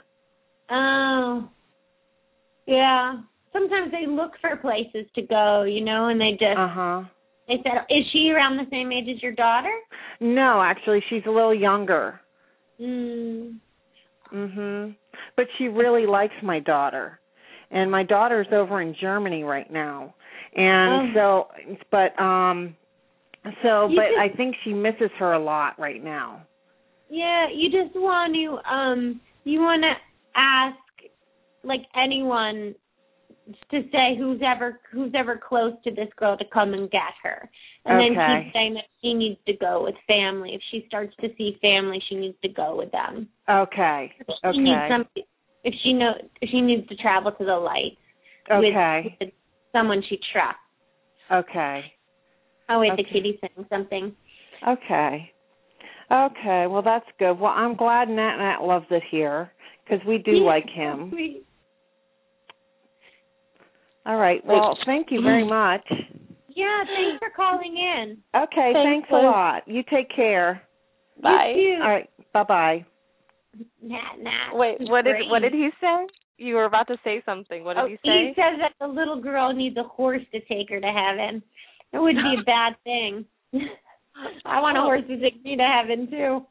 Oh. 0.70 1.50
Yeah. 2.66 3.22
Sometimes 3.52 3.92
they 3.92 4.08
look 4.08 4.32
for 4.42 4.56
places 4.58 5.06
to 5.16 5.22
go, 5.22 5.64
you 5.64 5.82
know, 5.82 6.08
and 6.08 6.20
they 6.20 6.32
just 6.32 6.58
Uh-huh. 6.58 7.04
They 7.48 7.58
said 7.64 7.74
is 7.90 8.04
she 8.12 8.32
around 8.32 8.58
the 8.58 8.68
same 8.72 8.92
age 8.92 9.08
as 9.14 9.22
your 9.22 9.34
daughter? 9.34 9.74
No, 10.20 10.62
actually 10.62 11.02
she's 11.10 11.24
a 11.28 11.32
little 11.32 11.54
younger. 11.54 12.20
Mm. 12.80 13.58
Mhm. 14.34 14.96
But 15.36 15.48
she 15.58 15.68
really 15.68 16.06
likes 16.06 16.34
my 16.42 16.60
daughter. 16.60 17.20
And 17.72 17.90
my 17.92 18.04
daughter's 18.04 18.48
over 18.52 18.82
in 18.82 18.96
Germany 19.00 19.44
right 19.44 19.70
now. 19.72 20.14
And 20.56 21.14
so 21.14 21.48
but 21.92 22.20
um 22.22 22.76
so 23.62 23.88
You 23.90 23.98
but 23.98 24.08
just- 24.08 24.20
I 24.20 24.30
think 24.30 24.56
she 24.64 24.74
misses 24.74 25.12
her 25.20 25.34
a 25.34 25.40
lot 25.40 25.78
right 25.80 26.04
now. 26.04 26.42
Yeah, 27.10 27.48
you 27.54 27.70
just 27.70 27.96
want 27.96 28.34
to 28.34 28.74
um 28.74 29.22
you 29.44 29.60
want 29.60 29.84
to 29.84 29.94
ask 30.36 30.78
like 31.64 31.82
anyone 31.96 32.76
to 33.72 33.82
say 33.92 34.16
who's 34.18 34.42
ever 34.46 34.80
who's 34.92 35.12
ever 35.16 35.38
close 35.38 35.74
to 35.84 35.92
this 35.92 36.08
girl 36.18 36.38
to 36.38 36.46
come 36.54 36.74
and 36.74 36.90
get 36.92 37.14
her. 37.24 37.50
And 37.86 38.00
then 38.00 38.12
Okay. 38.18 38.46
keep 38.46 38.54
saying 38.54 38.74
that 38.76 38.86
she 39.02 39.14
needs 39.14 39.40
to 39.46 39.54
go 39.54 39.84
with 39.84 39.96
family. 40.08 40.54
If 40.54 40.62
she 40.72 40.86
starts 40.88 41.14
to 41.18 41.30
see 41.38 41.58
family, 41.62 42.02
she 42.08 42.16
needs 42.16 42.38
to 42.42 42.50
go 42.50 42.76
with 42.78 42.92
them. 42.92 43.28
Okay. 43.50 44.14
If 44.20 44.28
she 44.54 44.60
needs 44.62 44.78
Okay. 44.78 44.88
some 44.88 45.06
if 45.64 45.74
she 45.84 45.94
know 45.94 46.14
if 46.42 46.50
she 46.50 46.62
needs 46.62 46.88
to 46.88 46.96
travel 46.98 47.32
to 47.32 47.46
the 47.46 47.56
light 47.56 47.98
Okay. 48.50 49.18
with 49.20 49.34
someone 49.72 50.02
she 50.04 50.18
trusts. 50.32 50.60
Okay. 51.32 51.94
Oh 52.70 52.80
wait, 52.80 52.96
the 52.96 53.04
Okay. 53.04 53.12
kitty's 53.12 53.40
saying 53.42 53.68
something. 53.70 54.16
Okay. 54.66 55.32
Okay. 56.12 56.68
Well, 56.68 56.82
that's 56.82 57.10
good. 57.20 57.34
Well, 57.40 57.54
I'm 57.54 57.76
glad 57.76 58.08
Nat 58.10 58.38
Nat 58.38 58.62
loves 58.62 58.86
it 58.92 59.04
here 59.10 59.52
because 59.84 60.06
we 60.06 60.18
do 60.18 60.34
like 60.44 60.70
him. 60.74 61.10
Sweet. 61.10 61.46
All 64.06 64.18
right. 64.18 64.46
Well, 64.46 64.78
thank 64.86 65.08
you 65.12 65.22
very 65.22 65.46
much. 65.48 65.86
Yeah, 66.56 66.84
thanks 66.84 67.20
for 67.20 67.30
calling 67.36 67.76
in. 67.78 68.18
Okay. 68.36 68.72
Thanks, 68.74 69.08
Thanks 69.08 69.10
a 69.12 69.16
lot. 69.16 69.64
You 69.68 69.82
take 69.90 70.14
care. 70.14 70.62
Bye. 71.22 71.54
You 71.56 71.78
too. 71.78 71.84
All 71.84 71.90
right. 71.90 72.10
Bye 72.34 72.44
bye. 72.44 72.86
Nat, 73.82 74.18
Nat. 74.22 74.54
Wait, 74.54 74.78
He's 74.80 74.90
what 74.90 75.06
did 75.06 75.16
great. 75.18 75.30
what 75.30 75.42
did 75.42 75.54
he 75.54 75.70
say? 75.80 76.08
You 76.38 76.56
were 76.56 76.66
about 76.66 76.88
to 76.88 76.98
say 77.04 77.22
something. 77.26 77.64
What 77.64 77.76
did 77.76 77.84
oh, 77.84 77.88
he 77.88 77.96
say? 77.98 78.28
He 78.28 78.34
says 78.36 78.60
that 78.60 78.74
the 78.80 78.88
little 78.92 79.22
girl 79.22 79.54
needs 79.54 79.78
a 79.78 79.84
horse 79.84 80.24
to 80.34 80.40
take 80.42 80.70
her 80.70 80.82
to 80.82 80.88
heaven. 80.88 81.42
It 81.94 82.00
would 82.00 82.16
be 82.16 82.36
a 82.40 82.44
bad 82.46 82.74
thing. 82.84 83.26
I 84.46 84.60
want 84.60 84.78
a 84.78 84.82
Oh. 84.82 84.84
horse 84.86 85.04
to 85.08 85.20
take 85.20 85.44
me 85.44 85.56
to 85.56 85.64
heaven 85.64 86.10
too. 86.10 86.46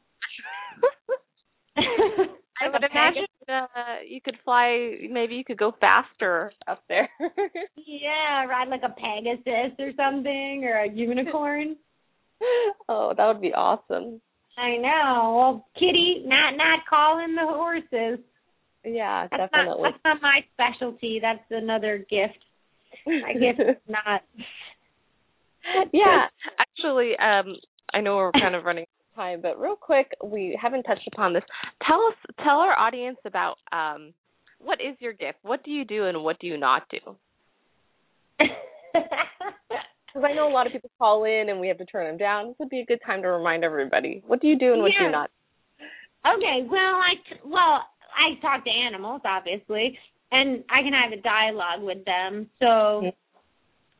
I 2.63 2.69
would 2.69 2.83
imagine 2.89 3.25
uh, 3.49 3.65
you 4.07 4.21
could 4.21 4.37
fly. 4.43 4.95
Maybe 5.09 5.35
you 5.35 5.43
could 5.43 5.57
go 5.57 5.73
faster 5.79 6.51
up 6.67 6.83
there. 6.87 7.09
Yeah, 7.85 8.45
ride 8.45 8.69
like 8.69 8.81
a 8.83 8.89
Pegasus 8.89 9.77
or 9.77 9.91
something, 9.97 10.63
or 10.63 10.83
a 10.83 10.89
unicorn. 10.89 11.75
oh, 12.89 13.13
that 13.15 13.27
would 13.27 13.41
be 13.41 13.53
awesome. 13.53 14.21
I 14.57 14.77
know. 14.77 15.35
Well, 15.37 15.67
Kitty, 15.75 16.23
not 16.25 16.55
not 16.55 16.85
calling 16.89 17.35
the 17.35 17.45
horses. 17.45 18.23
Yeah, 18.85 19.27
That's 19.31 19.51
definitely. 19.51 19.83
not 19.83 19.93
that's 19.93 20.03
not 20.05 20.21
my 20.21 20.39
specialty. 20.53 21.19
That's 21.21 21.43
another 21.49 21.97
gift. 21.97 22.39
I 23.07 23.33
guess 23.33 23.59
not. 23.87 24.21
yeah, 25.93 26.25
actually, 26.59 27.11
um, 27.17 27.55
I 27.93 28.01
know 28.01 28.15
we're 28.17 28.31
kind 28.31 28.55
of 28.55 28.63
running 28.63 28.85
time, 29.15 29.41
but 29.41 29.59
real 29.59 29.75
quick, 29.75 30.11
we 30.23 30.57
haven't 30.61 30.83
touched 30.83 31.07
upon 31.11 31.33
this. 31.33 31.43
Tell 31.87 32.01
us, 32.07 32.35
tell 32.43 32.57
our 32.57 32.77
audience 32.77 33.17
about 33.25 33.57
um, 33.71 34.13
what 34.59 34.79
is 34.79 34.95
your 34.99 35.13
gift? 35.13 35.39
What 35.41 35.63
do 35.63 35.71
you 35.71 35.85
do, 35.85 36.05
and 36.05 36.23
what 36.23 36.39
do 36.39 36.47
you 36.47 36.57
not 36.57 36.83
do? 36.89 37.15
Because 40.13 40.29
I 40.29 40.35
know 40.35 40.47
a 40.47 40.53
lot 40.53 40.67
of 40.67 40.73
people 40.73 40.91
call 40.99 41.23
in, 41.23 41.49
and 41.49 41.59
we 41.59 41.67
have 41.69 41.79
to 41.79 41.85
turn 41.85 42.05
them 42.05 42.17
down. 42.17 42.49
This 42.49 42.55
would 42.59 42.69
be 42.69 42.81
a 42.81 42.85
good 42.85 42.99
time 43.03 43.23
to 43.23 43.29
remind 43.29 43.63
everybody 43.63 44.21
what 44.27 44.41
do 44.41 44.47
you 44.47 44.59
do 44.59 44.73
and 44.73 44.81
what 44.81 44.91
do 44.95 45.05
you 45.05 45.11
not. 45.11 45.31
Okay, 46.25 46.67
well, 46.69 47.01
I 47.01 47.13
well, 47.43 47.81
I 48.13 48.39
talk 48.39 48.63
to 48.63 48.69
animals, 48.69 49.21
obviously, 49.25 49.97
and 50.31 50.63
I 50.69 50.83
can 50.83 50.93
have 50.93 51.17
a 51.17 51.21
dialogue 51.21 51.81
with 51.81 52.05
them. 52.05 52.47
So, 52.59 53.11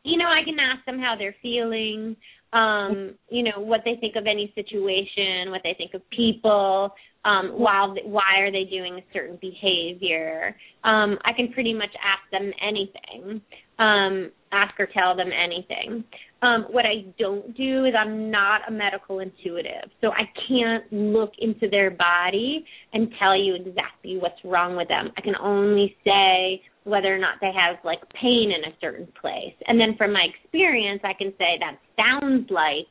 you 0.03 0.18
know, 0.18 0.28
I 0.28 0.43
can 0.45 0.57
ask 0.59 0.86
them 0.86 0.99
how 0.99 1.16
they're 1.18 1.36
feeling, 1.41 2.16
um, 2.54 3.16
you 3.30 3.43
know, 3.43 3.60
what 3.60 3.82
they 3.84 3.95
think 3.99 4.16
of 4.16 4.26
any 4.28 4.51
situation, 4.56 5.49
what 5.49 5.62
they 5.64 5.74
think 5.78 5.93
of 5.93 6.08
people, 6.12 6.93
um, 7.26 7.51
while 7.58 7.95
why 8.06 8.39
are 8.39 8.51
they 8.51 8.66
doing 8.66 8.95
a 8.95 9.04
certain 9.14 9.38
behavior. 9.41 10.56
Um, 10.84 11.18
I 11.26 11.34
can 11.34 11.51
pretty 11.54 11.74
much 11.74 11.91
ask 12.04 12.22
them 12.32 12.51
anything, 12.62 13.41
um, 13.80 14.32
ask 14.51 14.80
or 14.80 14.88
tell 14.93 15.15
them 15.15 15.30
anything. 15.34 16.03
Um, 16.41 16.65
what 16.69 16.86
I 16.86 17.05
don't 17.17 17.55
do 17.55 17.86
is 17.86 17.93
I'm 17.97 18.30
not 18.30 18.61
a 18.67 18.71
medical 18.71 19.19
intuitive, 19.19 19.89
so 20.01 20.11
I 20.11 20.30
can't 20.47 20.91
look 20.91 21.32
into 21.39 21.69
their 21.69 21.89
body 21.89 22.65
and 22.93 23.09
tell 23.19 23.36
you 23.36 23.55
exactly 23.55 24.17
what's 24.17 24.39
wrong 24.43 24.76
with 24.76 24.88
them. 24.89 25.11
I 25.17 25.21
can 25.21 25.36
only 25.41 25.95
say 26.03 26.61
whether 26.84 27.15
or 27.15 27.17
not 27.17 27.36
they 27.39 27.51
have 27.55 27.78
like 27.84 28.01
pain 28.21 28.51
in 28.51 28.71
a 28.71 28.76
certain 28.82 29.07
place, 29.19 29.55
and 29.67 29.80
then 29.80 29.95
from 29.97 30.13
my 30.13 30.26
experience, 30.36 31.01
I 31.03 31.13
can 31.13 31.34
say 31.38 31.59
that 31.59 31.78
sounds 31.95 32.49
like 32.51 32.88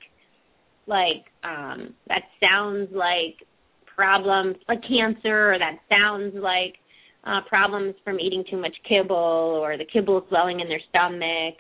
like 0.88 1.26
um 1.44 1.94
that 2.08 2.22
sounds 2.40 2.88
like 2.92 3.36
problems 3.94 4.56
like 4.68 4.80
cancer 4.82 5.52
or 5.52 5.58
that 5.58 5.78
sounds 5.88 6.34
like 6.34 6.74
uh 7.24 7.40
problems 7.48 7.94
from 8.04 8.18
eating 8.20 8.44
too 8.50 8.56
much 8.56 8.74
kibble 8.88 9.16
or 9.62 9.76
the 9.76 9.84
kibble 9.92 10.24
swelling 10.28 10.60
in 10.60 10.68
their 10.68 10.80
stomach, 10.88 11.54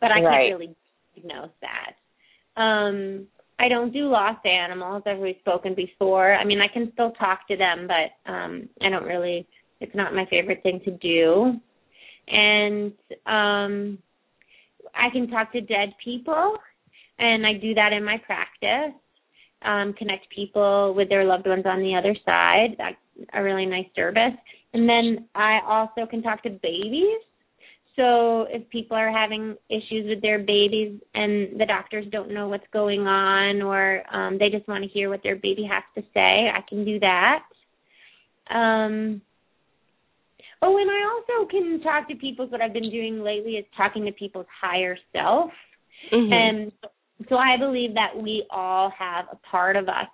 but 0.00 0.10
I 0.12 0.20
Right. 0.20 0.48
can't 0.48 0.60
really 0.60 0.74
diagnose 1.14 1.50
that. 1.62 2.60
Um 2.60 3.26
I 3.60 3.68
don't 3.68 3.92
do 3.92 4.08
lost 4.08 4.46
animals, 4.46 5.02
as 5.06 5.18
we've 5.18 5.34
spoken 5.40 5.74
before. 5.74 6.32
I 6.34 6.44
mean, 6.44 6.60
I 6.60 6.68
can 6.72 6.92
still 6.92 7.10
talk 7.12 7.48
to 7.48 7.56
them, 7.56 7.88
but 7.88 8.30
um 8.30 8.68
I 8.82 8.88
don't 8.90 9.04
really 9.04 9.46
it's 9.80 9.94
not 9.94 10.14
my 10.14 10.26
favorite 10.26 10.62
thing 10.62 10.80
to 10.84 10.90
do. 10.92 11.54
And 12.28 12.92
um 13.26 13.98
I 14.94 15.10
can 15.12 15.28
talk 15.28 15.52
to 15.52 15.60
dead 15.60 15.92
people 16.02 16.56
and 17.18 17.46
I 17.46 17.54
do 17.54 17.74
that 17.74 17.92
in 17.92 18.04
my 18.04 18.18
practice. 18.18 18.94
Um, 19.62 19.92
connect 19.94 20.30
people 20.30 20.94
with 20.94 21.08
their 21.08 21.24
loved 21.24 21.46
ones 21.46 21.64
on 21.66 21.80
the 21.80 21.96
other 21.96 22.14
side. 22.24 22.76
That's 22.78 22.96
a 23.34 23.42
really 23.42 23.66
nice 23.66 23.88
service. 23.96 24.34
And 24.74 24.88
then 24.88 25.28
I 25.34 25.60
also 25.66 26.08
can 26.08 26.22
talk 26.22 26.42
to 26.42 26.50
babies. 26.50 27.20
So 27.96 28.46
if 28.48 28.68
people 28.70 28.96
are 28.96 29.10
having 29.10 29.56
issues 29.68 30.06
with 30.08 30.22
their 30.22 30.38
babies 30.38 31.00
and 31.14 31.60
the 31.60 31.66
doctors 31.66 32.06
don't 32.12 32.32
know 32.32 32.46
what's 32.46 32.66
going 32.72 33.00
on 33.08 33.60
or 33.60 34.02
um 34.14 34.38
they 34.38 34.50
just 34.50 34.68
want 34.68 34.84
to 34.84 34.90
hear 34.90 35.08
what 35.08 35.22
their 35.24 35.34
baby 35.34 35.68
has 35.68 35.82
to 35.96 36.02
say, 36.14 36.48
I 36.48 36.60
can 36.68 36.84
do 36.84 37.00
that. 37.00 37.42
Um 38.50 39.20
Oh, 40.60 40.76
and 40.76 40.90
I 40.90 41.36
also 41.36 41.48
can 41.48 41.80
talk 41.82 42.08
to 42.08 42.16
people. 42.16 42.48
What 42.48 42.60
I've 42.60 42.72
been 42.72 42.90
doing 42.90 43.22
lately 43.22 43.52
is 43.52 43.64
talking 43.76 44.04
to 44.06 44.12
people's 44.12 44.46
higher 44.60 44.98
self. 45.12 45.52
Mhm. 46.12 46.32
And 46.32 46.72
so 47.28 47.36
I 47.36 47.56
believe 47.56 47.94
that 47.94 48.16
we 48.16 48.44
all 48.50 48.90
have 48.90 49.26
a 49.30 49.36
part 49.36 49.76
of 49.76 49.88
us 49.88 50.08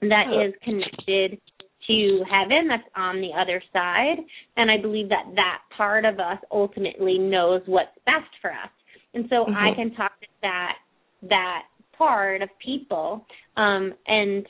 that 0.00 0.32
is 0.32 0.54
connected 0.62 1.40
to 1.86 2.24
heaven 2.30 2.68
that's 2.68 2.88
on 2.96 3.20
the 3.20 3.30
other 3.38 3.62
side 3.72 4.16
and 4.56 4.70
I 4.70 4.76
believe 4.78 5.08
that 5.08 5.24
that 5.34 5.58
part 5.76 6.04
of 6.04 6.20
us 6.20 6.38
ultimately 6.52 7.18
knows 7.18 7.62
what's 7.66 7.96
best 8.06 8.30
for 8.42 8.50
us. 8.50 8.70
And 9.14 9.26
so 9.28 9.46
I 9.48 9.70
Mhm. 9.70 9.74
can 9.76 9.94
talk 9.94 10.18
to 10.20 10.26
that 10.42 10.78
that 11.22 11.66
part 11.92 12.40
of 12.42 12.48
people 12.58 13.26
um 13.56 13.94
and 14.06 14.46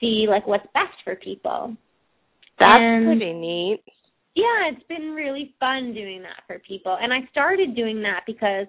see 0.00 0.26
like 0.28 0.46
what's 0.46 0.66
best 0.72 1.00
for 1.04 1.14
people. 1.16 1.76
That's 2.58 2.82
And- 2.82 3.06
pretty 3.06 3.32
neat. 3.32 3.82
Yeah, 4.34 4.68
it's 4.68 4.82
been 4.84 5.14
really 5.14 5.54
fun 5.58 5.92
doing 5.94 6.22
that 6.22 6.44
for 6.46 6.60
people. 6.60 6.96
And 7.00 7.12
I 7.12 7.22
started 7.30 7.74
doing 7.74 8.02
that 8.02 8.24
because 8.26 8.68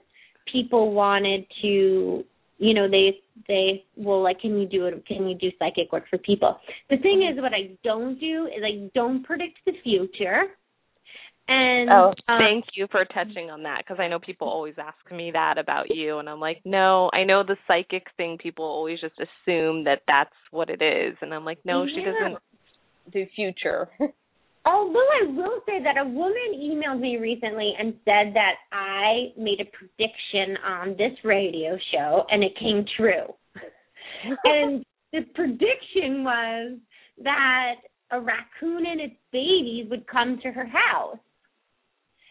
people 0.51 0.93
wanted 0.93 1.45
to, 1.61 2.25
you 2.59 2.73
know, 2.73 2.87
they 2.89 3.17
they 3.47 3.85
well 3.95 4.21
like 4.21 4.41
can 4.41 4.59
you 4.59 4.67
do 4.67 4.85
it 4.85 5.05
can 5.07 5.27
you 5.27 5.35
do 5.35 5.49
psychic 5.57 5.91
work 5.91 6.03
for 6.09 6.17
people? 6.19 6.57
The 6.89 6.97
thing 6.97 7.27
is 7.29 7.41
what 7.41 7.53
I 7.53 7.71
don't 7.83 8.19
do 8.19 8.47
is 8.47 8.61
I 8.63 8.89
don't 8.93 9.23
predict 9.23 9.57
the 9.65 9.73
future. 9.83 10.43
And 11.47 11.89
Oh, 11.89 12.13
um, 12.27 12.39
thank 12.39 12.65
you 12.75 12.85
for 12.91 13.05
touching 13.05 13.49
on 13.49 13.63
that 13.63 13.79
because 13.79 13.99
I 13.99 14.07
know 14.07 14.19
people 14.19 14.47
always 14.47 14.75
ask 14.77 15.11
me 15.11 15.31
that 15.31 15.57
about 15.57 15.89
you, 15.89 16.19
and 16.19 16.29
I'm 16.29 16.39
like, 16.39 16.61
no, 16.63 17.09
I 17.11 17.23
know 17.23 17.43
the 17.43 17.57
psychic 17.65 18.05
thing. 18.17 18.37
People 18.37 18.65
always 18.65 19.01
just 19.01 19.15
assume 19.17 19.85
that 19.85 20.01
that's 20.05 20.35
what 20.51 20.69
it 20.69 20.83
is, 20.83 21.17
and 21.21 21.33
I'm 21.33 21.45
like, 21.45 21.57
no, 21.65 21.87
she 21.87 22.03
doesn't 22.03 22.37
do 23.11 23.25
future. 23.35 23.89
Although 24.65 25.07
I 25.23 25.27
will 25.27 25.61
say 25.65 25.81
that 25.83 25.97
a 25.97 26.05
woman 26.05 26.53
emailed 26.55 26.99
me 26.99 27.17
recently 27.17 27.73
and 27.79 27.93
said 28.05 28.33
that 28.35 28.55
I 28.71 29.31
made 29.37 29.61
a 29.61 29.65
prediction 29.65 30.57
on 30.65 30.89
this 30.97 31.17
radio 31.23 31.77
show 31.91 32.25
and 32.29 32.43
it 32.43 32.51
came 32.59 32.85
true. 32.97 33.33
and 34.43 34.85
the 35.13 35.21
prediction 35.33 36.23
was 36.23 36.77
that 37.23 37.75
a 38.11 38.19
raccoon 38.19 38.85
and 38.85 38.99
its 39.01 39.15
babies 39.31 39.87
would 39.89 40.05
come 40.07 40.39
to 40.43 40.51
her 40.51 40.65
house. 40.65 41.17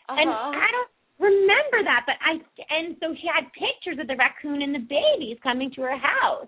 And 0.09 0.29
Uh-huh. 0.31 0.53
I 0.55 0.69
don't 0.71 0.91
remember 1.19 1.83
that, 1.85 2.05
but 2.07 2.17
I 2.21 2.41
and 2.71 2.97
so 3.01 3.15
she 3.21 3.27
had 3.27 3.51
pictures 3.53 3.99
of 4.01 4.07
the 4.07 4.17
raccoon 4.17 4.63
and 4.63 4.75
the 4.75 4.87
babies 4.89 5.39
coming 5.43 5.71
to 5.73 5.83
her 5.83 5.97
house. 5.97 6.47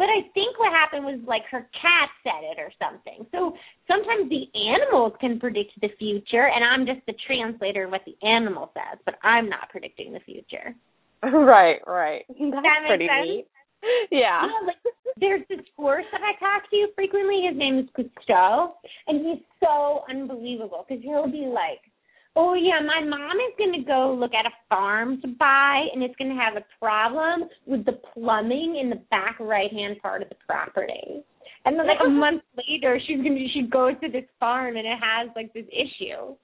But 0.00 0.08
I 0.08 0.24
think 0.32 0.56
what 0.56 0.72
happened 0.72 1.04
was 1.04 1.20
like 1.28 1.42
her 1.50 1.68
cat 1.76 2.08
said 2.24 2.40
it 2.40 2.56
or 2.56 2.72
something. 2.80 3.28
So 3.36 3.52
sometimes 3.84 4.32
the 4.32 4.48
animals 4.56 5.12
can 5.20 5.38
predict 5.38 5.76
the 5.82 5.92
future, 5.98 6.48
and 6.48 6.64
I'm 6.64 6.88
just 6.88 7.04
the 7.04 7.12
translator 7.26 7.84
of 7.84 7.90
what 7.90 8.00
the 8.08 8.16
animal 8.26 8.72
says, 8.72 8.98
but 9.04 9.16
I'm 9.22 9.50
not 9.50 9.68
predicting 9.68 10.14
the 10.14 10.20
future. 10.20 10.74
right, 11.22 11.84
right. 11.86 12.24
That's 12.28 12.40
That 12.40 12.80
makes 12.80 12.88
pretty 12.88 13.08
sense? 13.12 13.28
neat. 13.28 13.46
Yeah. 14.10 14.40
Yeah, 14.48 14.66
like 14.66 14.80
there's 15.20 15.44
this 15.50 15.66
horse 15.76 16.08
that 16.12 16.22
I 16.24 16.32
talk 16.40 16.70
to 16.70 16.86
frequently. 16.94 17.44
His 17.46 17.58
name 17.58 17.80
is 17.80 17.88
Cousteau, 17.92 18.72
and 19.06 19.20
he's 19.20 19.44
so 19.60 20.04
unbelievable 20.08 20.86
because 20.88 21.04
he'll 21.04 21.30
be 21.30 21.44
like, 21.44 21.84
"Oh 22.36 22.54
yeah, 22.54 22.80
my 22.84 23.04
mom 23.04 23.36
is 23.38 23.54
going 23.58 23.72
to 23.72 23.84
go 23.86 24.14
look 24.18 24.32
at 24.34 24.46
a 24.46 24.54
farm 24.68 25.20
to 25.22 25.28
buy, 25.28 25.86
and 25.92 26.02
it's 26.02 26.14
going 26.16 26.30
to 26.30 26.40
have 26.40 26.56
a 26.56 26.64
problem 26.78 27.48
with 27.66 27.84
the 27.84 27.92
plumbing 28.14 28.76
in 28.80 28.90
the 28.90 29.02
back 29.10 29.38
right 29.40 29.72
hand 29.72 29.96
part 30.02 30.22
of 30.22 30.28
the 30.28 30.36
property." 30.46 31.22
And 31.64 31.78
then 31.78 31.86
like 31.86 31.98
a 32.04 32.08
month 32.24 32.42
later, 32.56 32.98
she's 33.06 33.18
going 33.18 33.34
to 33.34 33.46
she 33.52 33.62
goes 33.62 33.94
to 34.02 34.08
this 34.10 34.24
farm 34.38 34.76
and 34.76 34.86
it 34.86 34.98
has 35.00 35.28
like 35.36 35.52
this 35.52 35.66
issue. 35.68 36.34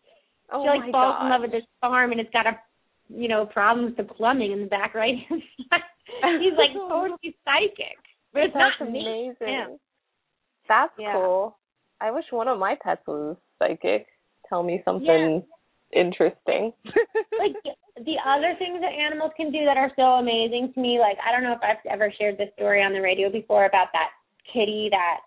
Oh 0.52 0.62
she 0.62 0.68
like 0.68 0.86
my 0.86 0.90
falls 0.92 1.16
in 1.22 1.28
love 1.30 1.40
with 1.42 1.52
this 1.52 1.64
farm 1.80 2.12
and 2.12 2.20
it's 2.20 2.30
got 2.32 2.46
a 2.46 2.58
you 3.08 3.28
know 3.28 3.46
problem 3.46 3.86
with 3.86 3.96
the 3.96 4.04
plumbing 4.04 4.52
in 4.52 4.60
the 4.60 4.66
back 4.66 4.94
right 4.94 5.14
hand 5.28 5.42
side. 5.70 5.80
He's 6.40 6.52
like 6.58 6.70
totally 6.88 7.34
psychic, 7.44 7.98
but 8.32 8.42
it's 8.44 8.54
That's 8.54 8.74
not 8.80 8.90
me. 8.92 9.00
amazing. 9.40 9.54
him. 9.54 9.78
That's 10.68 10.92
Yeah. 10.98 11.12
cool. 11.14 11.56
I 12.00 12.10
wish 12.10 12.24
one 12.30 12.48
of 12.48 12.58
my 12.58 12.76
pets 12.82 13.02
was 13.06 13.36
psychic. 13.58 14.06
Tell 14.48 14.62
me 14.62 14.82
something 14.84 15.42
interesting. 15.92 16.72
Like 17.38 17.52
the 17.96 18.16
other 18.26 18.54
things 18.58 18.80
that 18.80 18.92
animals 18.92 19.30
can 19.36 19.52
do 19.52 19.64
that 19.66 19.76
are 19.76 19.92
so 19.94 20.02
amazing 20.02 20.72
to 20.74 20.80
me. 20.80 20.98
Like 20.98 21.18
I 21.26 21.30
don't 21.30 21.42
know 21.42 21.52
if 21.52 21.60
I've 21.62 21.84
ever 21.90 22.10
shared 22.18 22.38
this 22.38 22.48
story 22.56 22.82
on 22.82 22.94
the 22.94 23.00
radio 23.00 23.30
before 23.30 23.66
about 23.66 23.88
that 23.92 24.08
kitty 24.52 24.88
that 24.90 25.18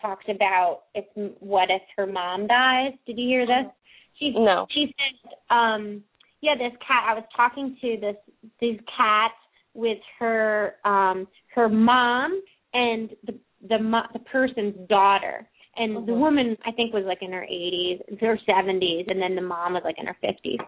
talked 0.00 0.28
about 0.28 0.82
it's 0.94 1.08
what 1.40 1.70
if 1.70 1.80
her 1.96 2.06
mom 2.06 2.46
dies. 2.46 2.92
Did 3.06 3.18
you 3.18 3.26
hear 3.26 3.46
this? 3.46 3.72
She 4.18 4.30
No. 4.30 4.66
she 4.70 4.94
said, 4.98 5.34
um, 5.50 6.04
yeah, 6.42 6.54
this 6.54 6.72
cat. 6.86 7.06
I 7.08 7.14
was 7.14 7.24
talking 7.34 7.76
to 7.80 7.96
this 8.00 8.16
these 8.60 8.78
cats 8.94 9.34
with 9.72 9.98
her 10.18 10.74
um 10.84 11.26
her 11.54 11.68
mom 11.68 12.40
and 12.74 13.10
the 13.26 13.38
the 13.68 13.78
mo- 13.78 14.08
the 14.12 14.18
person's 14.20 14.76
daughter. 14.88 15.48
And 15.76 16.06
the 16.06 16.12
Mhm. 16.12 16.18
woman 16.18 16.58
I 16.64 16.70
think 16.72 16.92
was 16.92 17.04
like 17.04 17.22
in 17.22 17.32
her 17.32 17.46
80s, 17.48 18.02
her 18.20 18.38
70s, 18.46 19.08
and 19.08 19.20
then 19.20 19.34
the 19.34 19.42
mom 19.42 19.74
was 19.74 19.82
like 19.84 19.98
in 19.98 20.06
her 20.06 20.16
50s. 20.22 20.60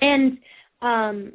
And 0.00 0.38
um 0.80 1.32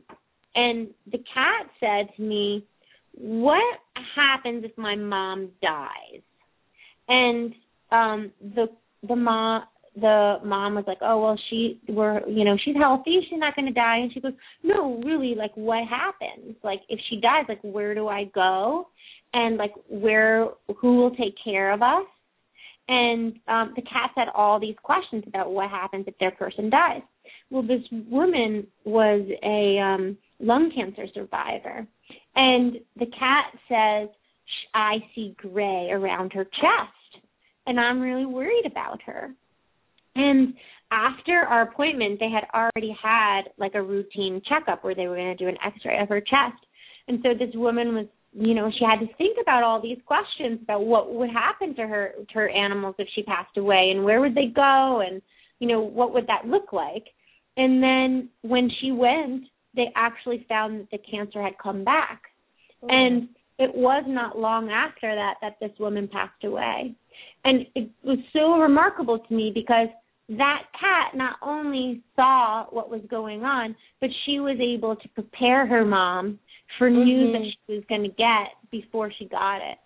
and 0.56 0.94
the 1.12 1.20
cat 1.34 1.70
said 1.80 2.14
to 2.16 2.22
me, 2.22 2.66
"What 3.14 3.80
happens 4.16 4.64
if 4.64 4.78
my 4.78 4.96
mom 4.96 5.52
dies?" 5.62 6.22
And 7.08 7.54
um 7.92 8.32
the 8.42 8.70
the 9.08 9.16
mom 9.16 9.64
the 9.96 10.40
mom 10.44 10.76
was 10.76 10.86
like, 10.88 11.00
"Oh 11.02 11.22
well, 11.22 11.40
she 11.50 11.80
we're 11.88 12.28
you 12.28 12.44
know 12.44 12.58
she's 12.58 12.76
healthy, 12.76 13.26
she's 13.30 13.40
not 13.40 13.56
going 13.56 13.68
to 13.68 13.74
die." 13.74 13.98
And 13.98 14.12
she 14.14 14.20
goes, 14.20 14.34
"No, 14.64 14.96
really, 15.04 15.36
like 15.36 15.56
what 15.56 15.88
happens? 15.88 16.56
Like 16.64 16.82
if 16.90 17.00
she 17.10 17.18
dies, 17.20 17.46
like 17.48 17.62
where 17.62 17.94
do 17.96 18.08
I 18.08 18.26
go? 18.26 18.90
And 19.34 19.58
like 19.58 19.74
where 19.88 20.50
who 20.78 20.98
will 20.98 21.16
take 21.16 21.36
care 21.44 21.72
of 21.72 21.82
us?" 21.82 22.06
And 22.88 23.40
um 23.48 23.74
the 23.76 23.82
cat 23.82 24.12
had 24.16 24.28
all 24.34 24.60
these 24.60 24.76
questions 24.82 25.24
about 25.28 25.52
what 25.52 25.70
happens 25.70 26.06
if 26.08 26.18
their 26.20 26.32
person 26.32 26.70
dies. 26.70 27.02
Well, 27.50 27.64
this 27.64 27.84
woman 27.92 28.68
was 28.86 29.28
a 29.44 29.80
um 29.80 30.18
lung 30.40 30.72
cancer 30.74 31.06
survivor, 31.14 31.88
and 32.36 32.78
the 32.98 33.08
cat 33.08 33.46
says, 33.68 34.10
"Sh- 34.46 34.68
"I 34.74 34.98
see 35.14 35.36
gray 35.38 35.90
around 35.92 36.34
her 36.34 36.46
chest." 36.46 37.24
And 37.66 37.80
I'm 37.80 38.00
really 38.00 38.26
worried 38.26 38.66
about 38.66 39.02
her. 39.04 39.32
And 40.16 40.54
after 40.90 41.34
our 41.34 41.64
appointment, 41.64 42.20
they 42.20 42.30
had 42.30 42.46
already 42.54 42.96
had 43.04 43.42
like 43.58 43.76
a 43.76 43.82
routine 43.82 44.42
checkup 44.48 44.84
where 44.84 44.96
they 44.96 45.08
were 45.08 45.18
going 45.18 45.36
to 45.36 45.44
do 45.44 45.50
an 45.50 45.58
x-ray 45.66 46.00
of 46.00 46.08
her 46.08 46.22
chest. 46.22 46.66
And 47.10 47.20
so 47.22 47.34
this 47.34 47.54
woman 47.56 47.94
was, 47.94 48.06
you 48.40 48.54
know, 48.54 48.72
she 48.78 48.86
had 48.86 49.00
to 49.00 49.14
think 49.16 49.38
about 49.42 49.64
all 49.64 49.82
these 49.82 49.98
questions 50.06 50.60
about 50.62 50.86
what 50.86 51.14
would 51.14 51.30
happen 51.32 51.76
to 51.76 51.88
her 51.88 52.12
to 52.18 52.34
her 52.36 52.50
animals 52.50 52.96
if 53.00 53.08
she 53.16 53.24
passed 53.24 53.58
away 53.58 53.92
and 53.92 54.04
where 54.04 54.22
would 54.22 54.36
they 54.36 54.48
go 54.54 55.02
and 55.06 55.22
you 55.60 55.68
know, 55.68 55.82
what 55.82 56.14
would 56.14 56.28
that 56.28 56.48
look 56.48 56.72
like? 56.72 57.06
And 57.56 57.82
then 57.82 58.30
when 58.42 58.70
she 58.80 58.92
went, 58.92 59.44
they 59.76 59.88
actually 59.96 60.46
found 60.48 60.80
that 60.80 60.92
the 60.92 61.00
cancer 61.10 61.42
had 61.42 61.58
come 61.62 61.84
back. 61.84 62.22
Oh, 62.84 62.88
and 62.90 63.30
it 63.58 63.74
was 63.74 64.04
not 64.08 64.38
long 64.38 64.70
after 64.70 65.14
that 65.16 65.36
that 65.42 65.58
this 65.60 65.78
woman 65.80 66.08
passed 66.08 66.44
away. 66.44 66.94
And 67.44 67.66
it 67.74 67.90
was 68.04 68.20
so 68.34 68.60
remarkable 68.60 69.20
to 69.20 69.34
me 69.34 69.52
because 69.54 69.88
that 70.30 70.64
cat 70.80 71.16
not 71.16 71.38
only 71.42 72.04
saw 72.16 72.66
what 72.70 72.92
was 72.92 73.02
going 73.10 73.44
on, 73.44 73.76
but 74.02 74.10
she 74.26 74.40
was 74.40 74.58
able 74.60 74.96
to 74.96 75.10
prepare 75.10 75.66
her 75.66 75.86
mom 75.86 76.38
for 76.78 76.90
news 76.90 77.34
that 77.34 77.42
she 77.44 77.76
was 77.76 77.84
going 77.90 78.04
to 78.04 78.10
get 78.10 78.54
before 78.72 79.12
she 79.18 79.26
got 79.26 79.58
it. 79.58 79.78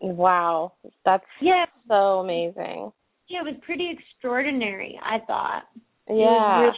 Wow. 0.00 0.72
That's 1.04 1.24
Yeah, 1.40 1.66
so 1.88 2.20
amazing. 2.20 2.92
Yeah, 3.28 3.40
it 3.40 3.44
was 3.44 3.54
pretty 3.64 3.90
extraordinary. 3.90 4.98
I 5.02 5.18
thought. 5.26 5.62
Yeah. 6.08 6.72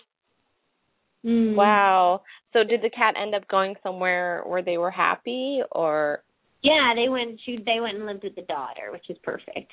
Mm. 1.25 1.55
Wow. 1.55 2.23
So 2.53 2.63
did 2.65 2.83
the 2.83 2.91
cat 2.91 3.15
end 3.21 3.35
up 3.35 3.49
going 3.49 3.75
somewhere 3.83 4.43
where 4.47 4.63
they 4.63 4.79
were 4.79 4.91
happy 4.91 5.61
or 5.73 6.23
Yeah, 6.63 6.93
they 6.95 7.09
went. 7.09 7.41
She 7.45 7.59
they 7.65 7.81
went 7.81 7.97
and 7.97 8.07
lived 8.07 8.25
with 8.25 8.35
the 8.37 8.43
daughter, 8.43 8.93
which 8.93 9.09
is 9.09 9.17
perfect. 9.23 9.71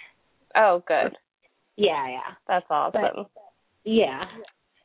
Oh, 0.55 0.83
good. 0.87 1.15
Yeah, 1.77 2.07
yeah, 2.09 2.35
That's 2.47 2.65
awesome. 2.69 3.25
yeah, 3.85 4.25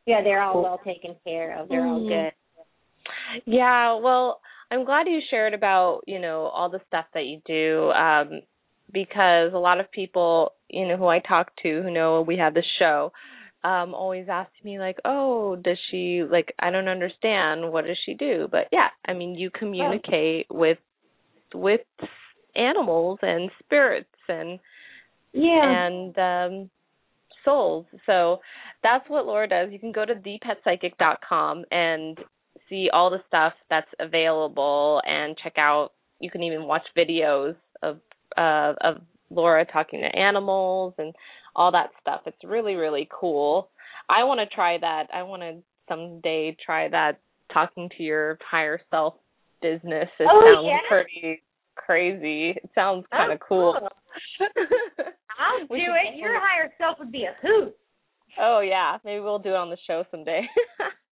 yeah. 0.06 0.22
They're 0.22 0.40
all 0.40 0.62
well 0.62 0.80
taken 0.84 1.16
care 1.24 1.58
of. 1.58 1.68
They're 1.68 1.86
all 1.86 2.00
Mhm. 2.00 2.08
good. 2.08 3.42
Yeah, 3.44 3.94
well, 3.94 4.40
I'm 4.70 4.84
glad 4.84 5.06
you 5.06 5.20
shared 5.30 5.54
about, 5.54 6.00
you 6.06 6.18
know, 6.20 6.42
all 6.42 6.70
the 6.70 6.80
stuff 6.88 7.06
that 7.14 7.24
you 7.24 7.40
do 7.46 7.90
um 7.90 8.40
because 8.92 9.52
a 9.52 9.58
lot 9.58 9.80
of 9.80 9.90
people, 9.90 10.52
you 10.68 10.86
know, 10.86 10.96
who 10.96 11.06
I 11.06 11.18
talk 11.18 11.50
to 11.62 11.82
who 11.82 11.90
know 11.90 12.22
we 12.22 12.36
have 12.38 12.54
this 12.54 12.64
show 12.78 13.12
um 13.64 13.94
always 13.94 14.26
ask 14.28 14.50
me 14.62 14.78
like, 14.78 14.98
"Oh, 15.04 15.56
does 15.56 15.78
she 15.90 16.22
like 16.28 16.54
I 16.58 16.70
don't 16.70 16.88
understand. 16.88 17.72
What 17.72 17.86
does 17.86 17.98
she 18.04 18.14
do?" 18.14 18.48
But 18.50 18.68
yeah, 18.72 18.88
I 19.06 19.12
mean, 19.12 19.34
you 19.34 19.50
communicate 19.50 20.46
with 20.50 20.78
with 21.54 21.80
animals 22.54 23.18
and 23.22 23.50
spirits 23.64 24.08
and 24.28 24.58
Yeah. 25.32 25.62
and 25.62 26.18
um 26.18 26.70
souls. 27.44 27.86
So 28.06 28.40
that's 28.82 29.08
what 29.08 29.26
Laura 29.26 29.48
does. 29.48 29.70
You 29.72 29.78
can 29.78 29.92
go 29.92 30.04
to 30.04 30.14
thepetpsychic.com 30.14 31.64
and 31.70 32.18
see 32.68 32.88
all 32.92 33.10
the 33.10 33.22
stuff 33.28 33.52
that's 33.70 33.90
available 34.00 35.00
and 35.06 35.36
check 35.42 35.54
out 35.58 35.92
you 36.20 36.30
can 36.30 36.42
even 36.42 36.64
watch 36.64 36.82
videos 36.96 37.54
of 37.82 37.98
uh 38.36 38.72
of 38.80 38.96
Laura 39.30 39.64
talking 39.64 40.00
to 40.00 40.18
animals 40.18 40.94
and 40.98 41.14
all 41.54 41.72
that 41.72 41.90
stuff. 42.00 42.22
It's 42.26 42.36
really 42.44 42.74
really 42.74 43.08
cool. 43.10 43.68
I 44.08 44.24
want 44.24 44.38
to 44.40 44.54
try 44.54 44.78
that. 44.78 45.08
I 45.12 45.22
want 45.24 45.42
to 45.42 45.56
someday 45.88 46.56
try 46.64 46.88
that 46.88 47.18
talking 47.52 47.88
to 47.96 48.02
your 48.02 48.38
higher 48.48 48.80
self 48.90 49.14
business. 49.62 50.08
It 50.18 50.28
Oh, 50.30 50.42
sounds 50.54 50.66
yeah? 50.66 50.78
pretty 50.88 51.42
crazy. 51.74 52.50
It 52.50 52.70
sounds 52.74 53.04
kind 53.10 53.32
of 53.32 53.40
cool. 53.40 53.76
I'll 55.38 55.66
do 55.66 55.74
it. 55.76 56.16
Your 56.16 56.38
higher 56.40 56.72
self 56.78 56.98
would 56.98 57.12
be 57.12 57.24
a 57.24 57.34
hoot. 57.42 57.74
Oh 58.40 58.60
yeah, 58.60 58.98
maybe 59.04 59.20
we'll 59.20 59.38
do 59.38 59.50
it 59.50 59.56
on 59.56 59.70
the 59.70 59.76
show 59.86 60.04
someday. 60.10 60.42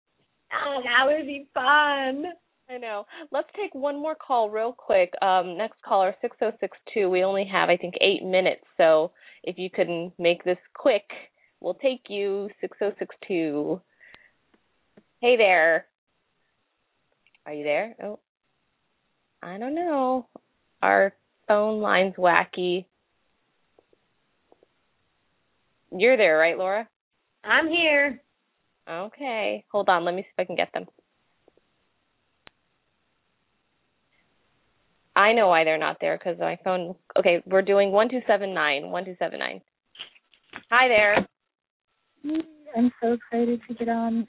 Oh, 0.54 0.82
that 0.84 1.06
would 1.06 1.26
be 1.26 1.48
fun. 1.54 2.26
I 2.70 2.78
know. 2.78 3.06
Let's 3.32 3.50
take 3.56 3.74
one 3.76 4.02
more 4.02 4.16
call 4.16 4.50
real 4.50 4.74
quick. 4.74 5.12
Um, 5.22 5.58
next 5.58 5.82
caller, 5.82 6.16
six 6.22 6.38
oh 6.42 6.52
six 6.60 6.78
two. 6.94 7.10
We 7.10 7.24
only 7.24 7.46
have 7.52 7.70
I 7.70 7.78
think 7.78 7.96
eight 8.02 8.24
minutes, 8.24 8.64
so 8.78 9.12
if 9.44 9.58
you 9.58 9.70
can 9.70 10.12
make 10.18 10.44
this 10.44 10.58
quick, 10.74 11.04
we'll 11.60 11.74
take 11.76 12.04
you 12.08 12.50
six 12.62 12.78
oh 12.82 12.92
six 13.00 13.14
two. 13.28 13.82
Hey 15.22 15.36
there. 15.38 15.86
Are 17.46 17.54
you 17.54 17.64
there? 17.64 17.96
Oh, 18.02 18.20
I 19.42 19.58
don't 19.58 19.76
know. 19.76 20.28
Our 20.82 21.14
phone 21.48 21.82
line's 21.82 22.16
wacky. 22.16 22.86
You're 25.92 26.18
there, 26.18 26.38
right, 26.38 26.58
Laura? 26.58 26.88
I'm 27.44 27.68
here. 27.68 28.22
Okay. 28.90 29.64
Hold 29.72 29.90
on. 29.90 30.06
Let 30.06 30.16
me 30.16 30.22
see 30.22 30.28
if 30.38 30.40
I 30.40 30.46
can 30.46 30.56
get 30.56 30.72
them. 30.74 30.86
I 35.16 35.34
know 35.34 35.48
why 35.48 35.64
they're 35.64 35.78
not 35.78 35.98
there 36.02 36.18
because 36.18 36.40
my 36.40 36.58
phone. 36.64 36.96
Okay, 37.18 37.44
we're 37.46 37.62
doing 37.62 37.92
one 37.92 38.10
two 38.10 38.22
seven 38.28 38.54
nine. 38.54 38.90
One 38.90 39.06
two 39.06 39.16
seven 39.20 39.40
nine. 39.40 39.62
Hi 40.72 40.88
there. 40.88 41.28
I'm 42.76 42.92
so 43.02 43.14
excited 43.14 43.62
to 43.68 43.74
get 43.76 43.90
on. 43.90 44.26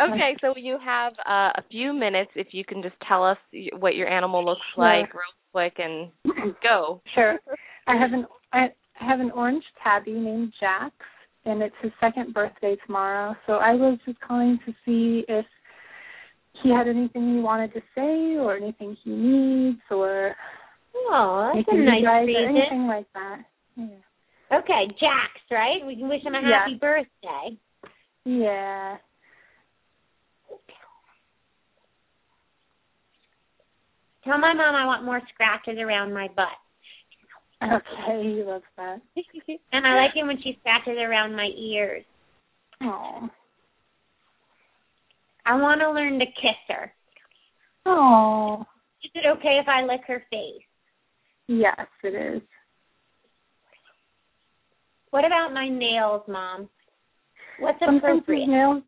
Okay, 0.00 0.36
so 0.40 0.54
you 0.56 0.78
have 0.84 1.12
uh, 1.28 1.52
a 1.56 1.62
few 1.70 1.92
minutes 1.92 2.30
if 2.34 2.48
you 2.52 2.64
can 2.64 2.82
just 2.82 2.94
tell 3.06 3.24
us 3.24 3.36
what 3.78 3.94
your 3.94 4.08
animal 4.08 4.44
looks 4.44 4.60
like 4.76 5.12
real 5.12 5.22
quick 5.52 5.74
and 5.78 6.10
go. 6.62 7.02
Sure. 7.14 7.38
I 7.86 7.96
have 7.96 8.12
an 8.12 8.26
I 8.52 8.68
have 8.94 9.20
an 9.20 9.30
orange 9.32 9.64
tabby 9.82 10.12
named 10.12 10.52
Jax, 10.60 10.94
and 11.44 11.62
it's 11.62 11.74
his 11.82 11.92
second 12.00 12.34
birthday 12.34 12.76
tomorrow. 12.86 13.34
So 13.46 13.54
I 13.54 13.74
was 13.74 13.98
just 14.06 14.20
calling 14.20 14.58
to 14.66 14.72
see 14.84 15.24
if 15.28 15.46
he 16.62 16.70
had 16.70 16.86
anything 16.86 17.34
he 17.36 17.40
wanted 17.40 17.72
to 17.74 17.80
say, 17.94 18.36
or 18.36 18.56
anything 18.56 18.96
he 19.02 19.10
needs, 19.10 19.80
or 19.90 20.34
Oh, 20.94 21.50
that's 21.54 21.68
a 21.68 21.74
nice 21.74 22.02
guys, 22.02 22.22
or 22.22 22.26
reason. 22.26 22.56
anything 22.56 22.86
like 22.86 23.06
that. 23.14 23.40
Yeah. 23.76 24.58
Okay, 24.58 24.86
Jax, 25.00 25.40
right? 25.50 25.84
We 25.86 25.96
can 25.96 26.08
wish 26.08 26.22
him 26.22 26.34
a 26.34 26.40
Yeah. 26.40 26.58
happy 26.60 26.74
birthday. 26.74 27.56
Yeah. 28.24 28.98
Tell 34.24 34.38
my 34.38 34.52
mom 34.52 34.76
I 34.76 34.84
want 34.84 35.04
more 35.04 35.20
scratches 35.32 35.78
around 35.78 36.12
my 36.12 36.28
butt. 36.28 36.58
Okay, 37.62 38.22
he 38.22 38.42
loves 38.42 38.64
that. 38.76 39.00
And 39.72 39.86
I 39.86 39.94
like 39.94 40.16
it 40.16 40.26
when 40.26 40.40
she 40.42 40.56
scratches 40.60 40.98
around 40.98 41.36
my 41.36 41.48
ears. 41.56 42.04
Oh. 42.82 43.28
I 45.46 45.54
want 45.60 45.80
to 45.80 45.90
learn 45.90 46.18
to 46.18 46.26
kiss 46.26 46.58
her. 46.68 46.92
Oh. 47.86 48.64
Is 49.04 49.10
it 49.14 49.26
okay 49.38 49.58
if 49.60 49.68
I 49.68 49.82
lick 49.84 50.02
her 50.06 50.22
face? 50.30 50.62
Yes, 51.48 51.86
it 52.02 52.14
is. 52.14 52.42
What 55.10 55.24
about 55.24 55.52
my 55.52 55.68
nails, 55.68 56.22
Mom? 56.28 56.68
What's 57.58 57.78
Sometimes 57.80 58.22
his 58.26 58.48
nails 58.48 58.82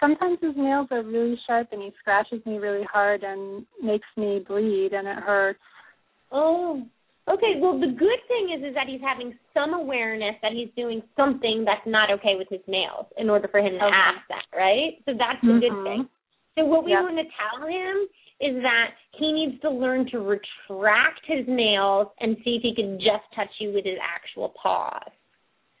sometimes 0.00 0.38
his 0.40 0.54
nails 0.56 0.88
are 0.90 1.02
really 1.02 1.38
sharp 1.46 1.68
and 1.72 1.82
he 1.82 1.90
scratches 2.00 2.44
me 2.46 2.58
really 2.58 2.84
hard 2.90 3.22
and 3.22 3.66
makes 3.82 4.06
me 4.16 4.44
bleed 4.46 4.92
and 4.92 5.08
it 5.08 5.18
hurts. 5.18 5.58
Oh, 6.30 6.82
okay. 7.30 7.60
Well, 7.60 7.78
the 7.78 7.92
good 7.92 8.20
thing 8.28 8.56
is 8.56 8.64
is 8.64 8.74
that 8.74 8.88
he's 8.88 9.00
having 9.00 9.36
some 9.54 9.74
awareness 9.74 10.34
that 10.42 10.52
he's 10.52 10.70
doing 10.76 11.02
something 11.16 11.64
that's 11.64 11.86
not 11.86 12.10
okay 12.10 12.36
with 12.36 12.48
his 12.48 12.60
nails 12.66 13.06
in 13.16 13.30
order 13.30 13.48
for 13.48 13.60
him 13.60 13.78
to 13.78 13.84
Okay. 13.84 13.94
ask 13.94 14.26
that, 14.28 14.44
right? 14.56 14.98
So 15.04 15.14
that's 15.14 15.40
the 15.42 15.58
good 15.60 15.72
Mhm. 15.72 15.84
thing. 15.84 16.08
So 16.58 16.64
what 16.64 16.84
we 16.84 16.92
Yep. 16.92 17.02
want 17.02 17.18
to 17.18 17.24
tell 17.24 17.66
him 17.66 18.08
is 18.40 18.62
that 18.62 18.94
he 19.12 19.32
needs 19.32 19.60
to 19.60 19.70
learn 19.70 20.06
to 20.06 20.20
retract 20.20 21.24
his 21.26 21.46
nails 21.46 22.08
and 22.20 22.36
see 22.44 22.56
if 22.56 22.62
he 22.62 22.74
can 22.74 22.98
just 23.00 23.30
touch 23.32 23.50
you 23.60 23.72
with 23.72 23.84
his 23.84 23.98
actual 24.00 24.50
paws, 24.50 25.10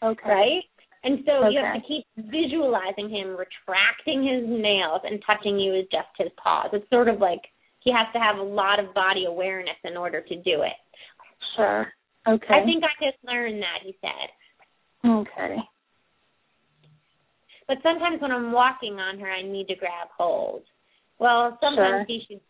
Okay. 0.02 0.28
right? 0.28 0.64
And 1.04 1.24
so 1.24 1.48
you 1.48 1.58
have 1.58 1.74
to 1.74 1.80
keep 1.80 2.04
visualizing 2.16 3.08
him 3.08 3.36
retracting 3.36 4.24
his 4.24 4.44
nails 4.46 5.00
and 5.04 5.22
touching 5.22 5.58
you 5.58 5.72
with 5.72 5.90
just 5.90 6.08
his 6.16 6.32
paws. 6.32 6.70
It's 6.72 6.88
sort 6.90 7.08
of 7.08 7.20
like 7.20 7.40
he 7.80 7.92
has 7.92 8.12
to 8.12 8.18
have 8.18 8.38
a 8.38 8.42
lot 8.42 8.80
of 8.80 8.92
body 8.94 9.24
awareness 9.26 9.78
in 9.84 9.96
order 9.96 10.20
to 10.20 10.36
do 10.42 10.62
it. 10.62 10.74
Sure. 11.56 11.92
Okay. 12.26 12.54
I 12.54 12.64
think 12.64 12.84
I 12.84 13.04
just 13.04 13.24
learned 13.24 13.62
that, 13.62 13.80
he 13.82 13.96
said. 14.00 15.08
Okay. 15.08 15.56
But 17.66 17.78
sometimes 17.82 18.20
when 18.20 18.32
I'm 18.32 18.52
walking 18.52 18.94
on 18.94 19.18
her, 19.20 19.30
I 19.30 19.42
need 19.42 19.68
to 19.68 19.74
grab 19.74 20.08
hold. 20.16 20.62
Well, 21.18 21.58
sometimes 21.60 21.76
Sure. 21.76 22.04
he 22.06 22.24
should. 22.26 22.40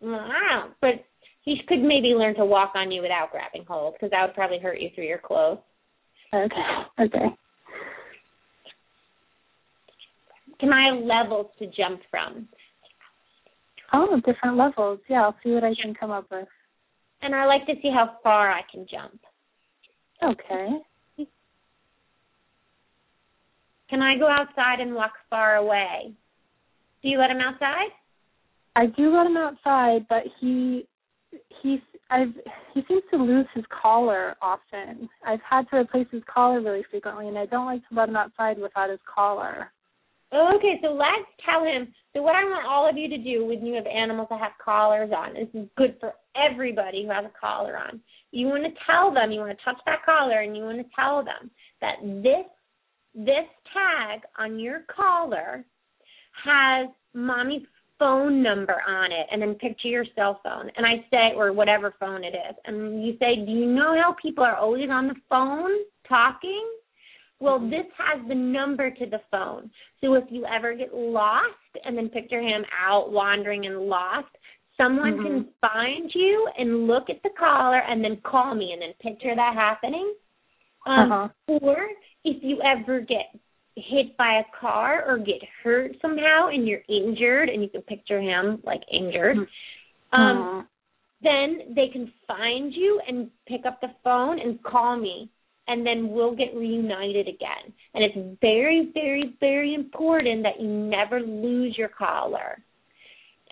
Well, 0.00 0.20
I 0.20 0.60
don't. 0.60 0.74
But 0.80 1.04
he 1.44 1.60
could 1.66 1.80
maybe 1.80 2.08
learn 2.08 2.34
to 2.36 2.44
walk 2.44 2.72
on 2.74 2.90
you 2.90 3.02
without 3.02 3.30
grabbing 3.30 3.64
hold, 3.66 3.94
because 3.94 4.10
that 4.10 4.26
would 4.26 4.34
probably 4.34 4.58
hurt 4.58 4.80
you 4.80 4.90
through 4.94 5.06
your 5.06 5.18
clothes. 5.18 5.58
Okay. 6.34 6.84
Okay. 7.00 7.26
Can 10.60 10.72
I 10.72 10.92
have 10.92 11.04
levels 11.04 11.46
to 11.58 11.66
jump 11.66 12.00
from? 12.10 12.48
Oh, 13.92 14.20
different 14.26 14.56
levels. 14.56 14.98
Yeah, 15.08 15.22
I'll 15.22 15.36
see 15.42 15.50
what 15.50 15.64
I 15.64 15.74
can 15.80 15.94
come 15.94 16.10
up 16.10 16.26
with. 16.30 16.48
And 17.22 17.34
I 17.34 17.46
like 17.46 17.66
to 17.66 17.74
see 17.82 17.90
how 17.92 18.18
far 18.22 18.50
I 18.50 18.62
can 18.70 18.86
jump. 18.90 19.20
Okay. 20.22 20.68
Can 23.90 24.02
I 24.02 24.18
go 24.18 24.28
outside 24.28 24.80
and 24.80 24.94
walk 24.94 25.12
far 25.30 25.56
away? 25.56 26.12
Do 27.02 27.08
you 27.08 27.18
let 27.18 27.30
him 27.30 27.40
outside? 27.40 27.90
I 28.76 28.86
do 28.86 29.14
let 29.14 29.26
him 29.26 29.36
outside, 29.36 30.06
but 30.08 30.24
he 30.40 30.86
he's 31.62 31.80
I've 32.10 32.34
he 32.74 32.82
seems 32.86 33.02
to 33.10 33.16
lose 33.16 33.46
his 33.54 33.64
collar 33.82 34.36
often. 34.40 35.08
I've 35.26 35.40
had 35.48 35.68
to 35.70 35.76
replace 35.76 36.06
his 36.10 36.22
collar 36.32 36.60
really 36.60 36.84
frequently, 36.90 37.28
and 37.28 37.38
I 37.38 37.46
don't 37.46 37.66
like 37.66 37.86
to 37.88 37.94
let 37.94 38.08
him 38.08 38.16
outside 38.16 38.58
without 38.58 38.90
his 38.90 39.00
collar. 39.12 39.72
Okay, 40.32 40.78
so 40.82 40.92
let's 40.92 41.28
tell 41.44 41.64
him. 41.64 41.88
So 42.14 42.22
what 42.22 42.36
I 42.36 42.44
want 42.44 42.66
all 42.66 42.88
of 42.88 42.98
you 42.98 43.08
to 43.08 43.16
do 43.16 43.46
when 43.46 43.64
you 43.64 43.74
have 43.74 43.86
animals 43.86 44.28
that 44.30 44.40
have 44.40 44.52
collars 44.62 45.10
on, 45.16 45.34
this 45.34 45.48
is 45.54 45.68
good 45.76 45.96
for 46.00 46.12
everybody 46.36 47.04
who 47.04 47.10
has 47.10 47.24
a 47.24 47.32
collar 47.38 47.78
on. 47.78 48.00
You 48.30 48.48
want 48.48 48.64
to 48.64 48.80
tell 48.86 49.12
them, 49.12 49.30
you 49.30 49.40
want 49.40 49.56
to 49.56 49.64
touch 49.64 49.78
that 49.86 50.04
collar, 50.04 50.40
and 50.40 50.54
you 50.54 50.64
want 50.64 50.78
to 50.78 50.84
tell 50.94 51.24
them 51.24 51.50
that 51.80 51.96
this 52.22 52.44
this 53.14 53.48
tag 53.72 54.20
on 54.38 54.58
your 54.58 54.80
collar 54.94 55.64
has 56.44 56.88
mommy's 57.14 57.62
phone 57.98 58.42
number 58.42 58.76
on 58.86 59.10
it, 59.10 59.26
and 59.32 59.40
then 59.42 59.54
picture 59.54 59.88
your 59.88 60.04
cell 60.14 60.40
phone, 60.44 60.70
and 60.76 60.86
I 60.86 61.04
say, 61.10 61.34
or 61.36 61.52
whatever 61.52 61.94
phone 61.98 62.22
it 62.22 62.34
is, 62.34 62.54
and 62.64 63.04
you 63.04 63.16
say, 63.18 63.34
do 63.44 63.50
you 63.50 63.66
know 63.66 63.96
how 64.00 64.14
people 64.22 64.44
are 64.44 64.54
always 64.54 64.88
on 64.90 65.08
the 65.08 65.16
phone 65.28 65.70
talking? 66.08 66.64
Well, 67.40 67.60
this 67.60 67.86
has 67.96 68.26
the 68.26 68.34
number 68.34 68.90
to 68.90 69.06
the 69.06 69.20
phone. 69.30 69.70
So 70.00 70.14
if 70.14 70.24
you 70.30 70.44
ever 70.46 70.74
get 70.74 70.92
lost 70.94 71.54
and 71.84 71.96
then 71.96 72.08
picture 72.08 72.40
him 72.40 72.64
out 72.76 73.12
wandering 73.12 73.66
and 73.66 73.82
lost, 73.82 74.28
someone 74.76 75.18
Mhm. 75.18 75.22
can 75.22 75.44
find 75.60 76.14
you 76.14 76.48
and 76.58 76.86
look 76.86 77.10
at 77.10 77.22
the 77.22 77.30
collar 77.30 77.78
and 77.78 78.04
then 78.04 78.20
call 78.22 78.54
me 78.54 78.72
and 78.72 78.82
then 78.82 78.92
picture 78.94 79.34
that 79.34 79.54
happening. 79.54 80.14
Um, 80.86 81.12
Uh-huh. 81.12 81.28
Or 81.62 81.90
if 82.24 82.42
you 82.42 82.60
ever 82.62 83.00
get 83.00 83.34
hit 83.76 84.16
by 84.16 84.38
a 84.38 84.44
car 84.60 85.04
or 85.06 85.18
get 85.18 85.42
hurt 85.62 85.98
somehow 86.00 86.48
and 86.48 86.66
you're 86.66 86.84
injured 86.88 87.48
and 87.48 87.62
you 87.62 87.68
can 87.68 87.82
picture 87.82 88.20
him 88.20 88.60
like 88.64 88.82
injured, 88.90 89.38
um, 90.12 90.36
Mhm. 90.36 90.66
then 91.20 91.74
they 91.74 91.88
can 91.88 92.12
find 92.26 92.74
you 92.74 93.00
and 93.06 93.30
pick 93.46 93.64
up 93.66 93.80
the 93.80 93.88
phone 94.02 94.38
and 94.38 94.62
call 94.62 94.96
me 94.96 95.30
and 95.68 95.86
then 95.86 96.10
we'll 96.10 96.34
get 96.34 96.54
reunited 96.54 97.28
again. 97.28 97.72
And 97.94 98.02
it's 98.02 98.40
very, 98.40 98.90
very, 98.94 99.36
very 99.38 99.74
important 99.74 100.42
that 100.42 100.60
you 100.60 100.68
never 100.68 101.20
lose 101.20 101.76
your 101.78 101.88
collar. 101.88 102.58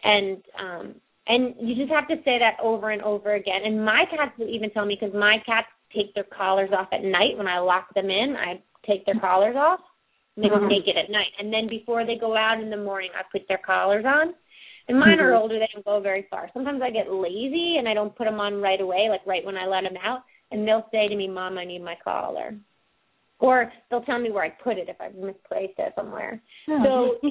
And 0.03 0.43
um 0.59 0.95
and 1.29 1.55
you 1.61 1.75
just 1.75 1.93
have 1.93 2.09
to 2.09 2.17
say 2.25 2.39
that 2.39 2.57
over 2.63 2.91
and 2.91 3.03
over 3.03 3.35
again. 3.35 3.63
And 3.65 3.85
my 3.85 4.05
cats 4.11 4.33
will 4.39 4.49
even 4.49 4.71
tell 4.71 4.87
me 4.87 4.97
because 4.99 5.15
my 5.15 5.39
cats 5.45 5.67
take 5.95 6.15
their 6.15 6.25
collars 6.25 6.71
off 6.77 6.89
at 6.93 7.03
night 7.03 7.37
when 7.37 7.49
I 7.49 7.59
lock 7.59 7.93
them 7.95 8.11
in. 8.11 8.37
I 8.37 8.63
take 8.87 9.05
their 9.07 9.19
collars 9.19 9.57
off. 9.57 9.81
And 10.37 10.45
they 10.45 10.51
go 10.51 10.59
Mhm. 10.59 10.69
naked 10.69 10.97
at 10.99 11.09
night, 11.11 11.33
and 11.39 11.51
then 11.51 11.67
before 11.67 12.05
they 12.05 12.17
go 12.17 12.37
out 12.37 12.61
in 12.61 12.69
the 12.69 12.77
morning, 12.77 13.11
I 13.19 13.23
put 13.33 13.49
their 13.49 13.57
collars 13.57 14.05
on. 14.05 14.35
And 14.87 15.01
mine 15.01 15.19
are 15.19 15.31
Mhm. 15.31 15.41
older; 15.41 15.59
they 15.59 15.69
don't 15.73 15.85
go 15.85 15.99
very 15.99 16.23
far. 16.25 16.51
Sometimes 16.53 16.83
I 16.83 16.91
get 16.91 17.11
lazy 17.11 17.79
and 17.79 17.89
I 17.89 17.95
don't 17.95 18.15
put 18.15 18.27
them 18.27 18.39
on 18.39 18.61
right 18.61 18.81
away, 18.81 19.09
like 19.09 19.25
right 19.25 19.43
when 19.45 19.57
I 19.57 19.65
let 19.67 19.85
them 19.85 19.97
out. 19.97 20.23
And 20.57 20.67
they'll 20.67 20.89
say 20.91 21.07
to 21.07 21.15
me, 21.15 21.29
"Mom, 21.29 21.59
I 21.59 21.67
need 21.67 21.83
my 21.83 21.97
collar," 22.03 22.55
or 23.41 23.71
they'll 23.91 24.01
tell 24.03 24.19
me 24.19 24.31
where 24.31 24.45
I 24.45 24.49
put 24.49 24.79
it 24.79 24.89
if 24.89 24.99
I've 24.99 25.15
misplaced 25.15 25.79
it 25.79 25.93
somewhere. 25.95 26.41
Oh. 26.71 27.19
So, 27.23 27.31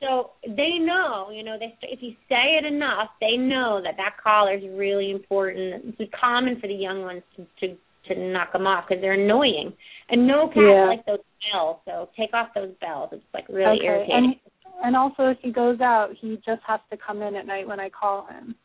so 0.00 0.30
they 0.44 0.78
know, 0.80 1.30
you 1.32 1.44
know, 1.44 1.56
they 1.56 1.78
if 1.82 2.02
you 2.02 2.16
say 2.28 2.58
it 2.58 2.64
enough, 2.66 3.10
they 3.20 3.36
know 3.36 3.80
that 3.84 3.94
that 3.96 4.16
collar 4.20 4.54
is 4.54 4.64
really 4.74 5.12
important. 5.12 5.94
It's 6.00 6.12
common 6.20 6.60
for 6.60 6.66
the 6.66 6.74
young 6.74 7.02
ones 7.02 7.22
to 7.36 7.46
to, 7.60 7.76
to 8.08 8.32
knock 8.32 8.52
them 8.52 8.66
off 8.66 8.86
because 8.88 9.00
they're 9.00 9.12
annoying. 9.12 9.72
And 10.10 10.26
no 10.26 10.48
cat 10.48 10.56
Yeah. 10.56 10.86
like 10.88 11.06
those 11.06 11.20
bells, 11.52 11.76
so 11.84 12.08
take 12.16 12.34
off 12.34 12.48
those 12.54 12.74
bells. 12.80 13.10
It's 13.12 13.22
like 13.32 13.48
really 13.48 13.78
okay. 13.78 13.86
irritating. 13.86 14.14
And 14.14 14.34
and 14.84 14.96
also, 14.96 15.28
if 15.28 15.38
he 15.40 15.52
goes 15.52 15.80
out, 15.80 16.10
he 16.20 16.36
just 16.44 16.62
has 16.66 16.80
to 16.90 16.96
come 16.96 17.22
in 17.22 17.36
at 17.36 17.46
night 17.46 17.68
when 17.68 17.78
I 17.78 17.88
call 17.88 18.26
him. 18.26 18.56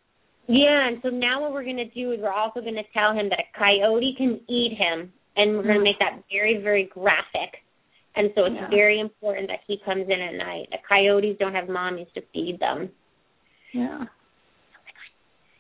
Yeah, 0.52 0.88
and 0.88 0.98
so 1.04 1.10
now 1.10 1.42
what 1.42 1.54
we're 1.54 1.64
going 1.64 1.78
to 1.78 1.86
do 1.86 2.12
is 2.12 2.20
we're 2.20 2.34
also 2.34 2.60
going 2.60 2.74
to 2.74 2.84
tell 2.92 3.14
him 3.14 3.30
that 3.30 3.38
a 3.38 3.58
coyote 3.58 4.16
can 4.18 4.42
eat 4.50 4.76
him, 4.76 5.14
and 5.38 5.56
we're 5.56 5.62
going 5.62 5.76
to 5.76 5.82
Mm. 5.82 5.84
make 5.84 6.00
that 6.00 6.24
very, 6.32 6.58
very 6.58 6.86
graphic. 6.86 7.64
And 8.16 8.34
so 8.34 8.46
it's 8.46 8.56
Yeah. 8.56 8.68
very 8.70 9.00
important 9.00 9.48
that 9.50 9.62
he 9.68 9.78
comes 9.78 10.10
in 10.10 10.20
at 10.20 10.34
night. 10.34 10.70
The 10.72 10.80
coyotes 10.80 11.38
don't 11.38 11.54
have 11.54 11.70
mommies 11.70 12.12
to 12.14 12.22
feed 12.34 12.60
them. 12.60 12.92
Yeah. 13.74 14.08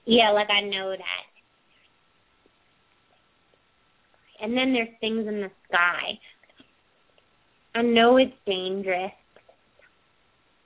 Yeah, 0.05 0.31
like 0.31 0.49
I 0.49 0.61
know 0.61 0.89
that. 0.89 1.25
And 4.41 4.57
then 4.57 4.73
there's 4.73 4.89
things 4.99 5.27
in 5.27 5.41
the 5.41 5.51
sky. 5.67 6.19
I 7.75 7.83
know 7.83 8.17
it's 8.17 8.35
dangerous, 8.47 9.13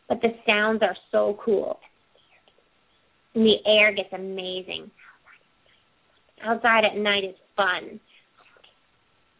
but 0.07 0.21
the 0.21 0.34
sounds 0.45 0.82
are 0.82 0.95
so 1.11 1.34
cool. 1.43 1.82
And 3.36 3.45
the 3.45 3.55
air 3.65 3.93
gets 3.93 4.13
amazing. 4.13 4.91
Outside 6.43 6.86
at 6.86 6.97
night 6.97 7.23
is 7.23 7.36
fun. 7.55 7.99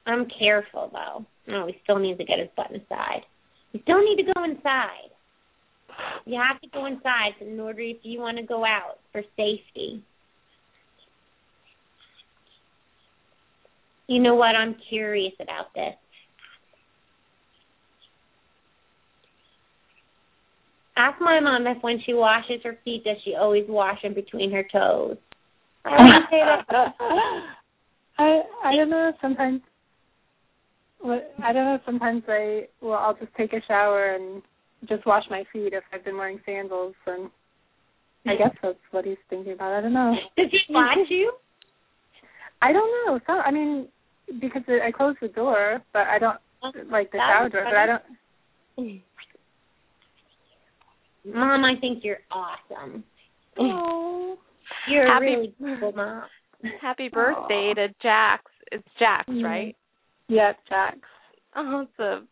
I'm 0.06 0.28
careful 0.40 0.90
though. 0.92 1.26
Oh, 1.26 1.26
no, 1.48 1.68
he 1.68 1.76
still 1.84 2.00
needs 2.00 2.18
to 2.20 2.26
get 2.26 2.40
his 2.40 2.50
butt 2.56 2.72
inside. 2.72 3.22
You 3.72 3.82
still 3.84 4.04
need 4.04 4.24
to 4.24 4.34
go 4.34 4.44
inside. 4.44 5.12
You 6.26 6.42
have 6.42 6.60
to 6.62 6.68
go 6.70 6.86
inside 6.86 7.34
in 7.42 7.60
order 7.60 7.82
if 7.82 7.98
you 8.04 8.20
want 8.20 8.38
to 8.38 8.44
go 8.44 8.66
out 8.66 9.00
for 9.12 9.22
safety. 9.36 10.04
You 14.08 14.22
know 14.22 14.36
what? 14.36 14.56
I'm 14.56 14.76
curious 14.90 15.34
about 15.40 15.74
this. 15.76 15.96
Ask 20.96 21.20
my 21.20 21.40
mom 21.40 21.66
if 21.68 21.82
when 21.82 22.00
she 22.06 22.14
washes 22.14 22.62
her 22.64 22.78
feet, 22.84 23.04
does 23.04 23.18
she 23.24 23.36
always 23.36 23.66
wash 23.68 24.02
them 24.04 24.14
between 24.14 24.52
her 24.52 24.66
toes? 24.72 25.18
I 25.86 26.20
say 26.30 26.40
that. 26.46 26.94
I 28.20 28.42
I 28.64 28.76
don't 28.76 28.90
know. 28.90 29.12
Sometimes, 29.22 29.62
I 31.04 31.52
don't 31.52 31.66
know. 31.66 31.80
Sometimes 31.86 32.24
I 32.28 32.68
well, 32.82 33.00
I'll 33.00 33.16
just 33.16 33.34
take 33.36 33.54
a 33.54 33.62
shower 33.68 34.14
and 34.14 34.44
just 34.88 35.06
wash 35.06 35.24
my 35.30 35.44
feet 35.52 35.74
if 35.74 35.84
I've 35.92 36.06
been 36.06 36.18
wearing 36.18 36.40
sandals, 36.46 36.94
and 37.08 37.30
I 38.28 38.36
guess 38.36 38.56
that's 38.62 38.78
what 38.92 39.06
he's 39.06 39.18
thinking 39.30 39.54
about. 39.54 39.74
I 39.74 39.82
don't 39.82 39.94
know. 39.94 40.14
Does 40.38 40.48
he 40.52 40.60
watch 40.74 41.10
you? 41.10 41.34
I 42.62 42.72
don't 42.72 42.92
know. 43.06 43.20
So 43.26 43.34
I 43.34 43.52
mean, 43.52 43.88
because 44.40 44.62
I 44.68 44.92
close 44.92 45.16
the 45.22 45.28
door, 45.28 45.82
but 45.92 46.04
I 46.08 46.20
don't 46.20 46.38
like 46.92 47.12
the 47.12 47.18
That 47.18 47.34
shower 47.36 47.50
door. 47.50 47.64
But 47.66 47.76
I 47.76 47.86
don't. 47.88 49.02
Mom, 51.26 51.64
I 51.64 51.76
think 51.80 52.04
you're 52.04 52.20
awesome. 52.32 53.04
Oh. 53.58 54.38
You're 54.88 55.08
Happy- 55.08 55.26
a 55.26 55.30
really 55.62 55.80
cool 55.80 55.92
mom. 55.94 56.24
Happy 56.82 57.10
birthday 57.10 57.74
to 57.76 57.90
Jax. 58.02 58.44
It's 58.72 58.88
Jax, 58.98 59.28
Mhm. 59.30 59.44
right? 59.44 59.76
Yeah, 60.28 60.54
Jax. 60.68 60.98
Awesome. 61.56 62.28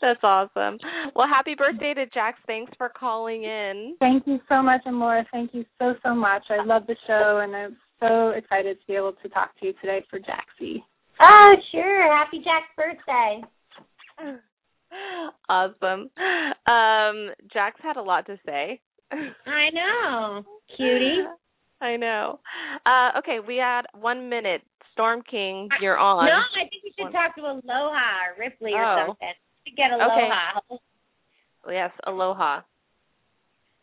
That's 0.00 0.22
awesome. 0.22 0.78
Well, 1.14 1.26
happy 1.26 1.54
birthday 1.54 1.94
to 1.94 2.06
Jax. 2.06 2.38
Thanks 2.46 2.74
for 2.76 2.90
calling 2.90 3.44
in. 3.44 3.96
Thank 3.98 4.26
you 4.26 4.40
so 4.48 4.62
much, 4.62 4.82
and 4.84 5.00
Laura, 5.00 5.24
thank 5.32 5.54
you 5.54 5.64
so 5.78 5.96
so 6.02 6.14
much. 6.14 6.44
I 6.50 6.62
love 6.62 6.86
the 6.86 6.96
show, 7.06 7.38
and 7.38 7.56
I'm 7.56 7.76
so 7.98 8.30
excited 8.30 8.78
to 8.80 8.86
be 8.86 8.94
able 8.94 9.14
to 9.14 9.28
talk 9.30 9.56
to 9.60 9.66
you 9.66 9.72
today 9.74 10.02
for 10.10 10.18
Jaxie. 10.20 10.82
Oh, 11.20 11.56
sure. 11.70 12.14
Happy 12.14 12.40
Jax 12.40 12.66
birthday. 12.76 13.42
Awesome. 15.48 16.10
Um, 16.66 17.30
Jax 17.52 17.80
had 17.82 17.96
a 17.96 18.02
lot 18.02 18.26
to 18.26 18.38
say. 18.44 18.80
I 19.10 19.70
know. 19.72 20.44
Cutie. 20.76 21.24
I 21.80 21.96
know. 21.96 22.40
Uh, 22.84 23.10
okay, 23.18 23.38
we 23.46 23.56
had 23.56 23.82
one 23.98 24.28
minute. 24.28 24.62
Storm 24.92 25.22
King, 25.30 25.68
you're 25.80 25.96
on. 25.96 26.26
No, 26.26 26.32
I 26.32 26.68
think 26.68 26.82
we 26.82 26.92
should 26.98 27.12
talk 27.12 27.34
to 27.36 27.42
Aloha 27.42 27.94
or 27.94 28.34
Ripley 28.38 28.72
or 28.72 28.84
Oh. 28.84 29.06
something. 29.06 29.28
We 29.64 29.70
should 29.70 29.76
get 29.76 29.92
Aloha. 29.92 30.60
Yes, 31.70 31.92
aloha. 32.06 32.62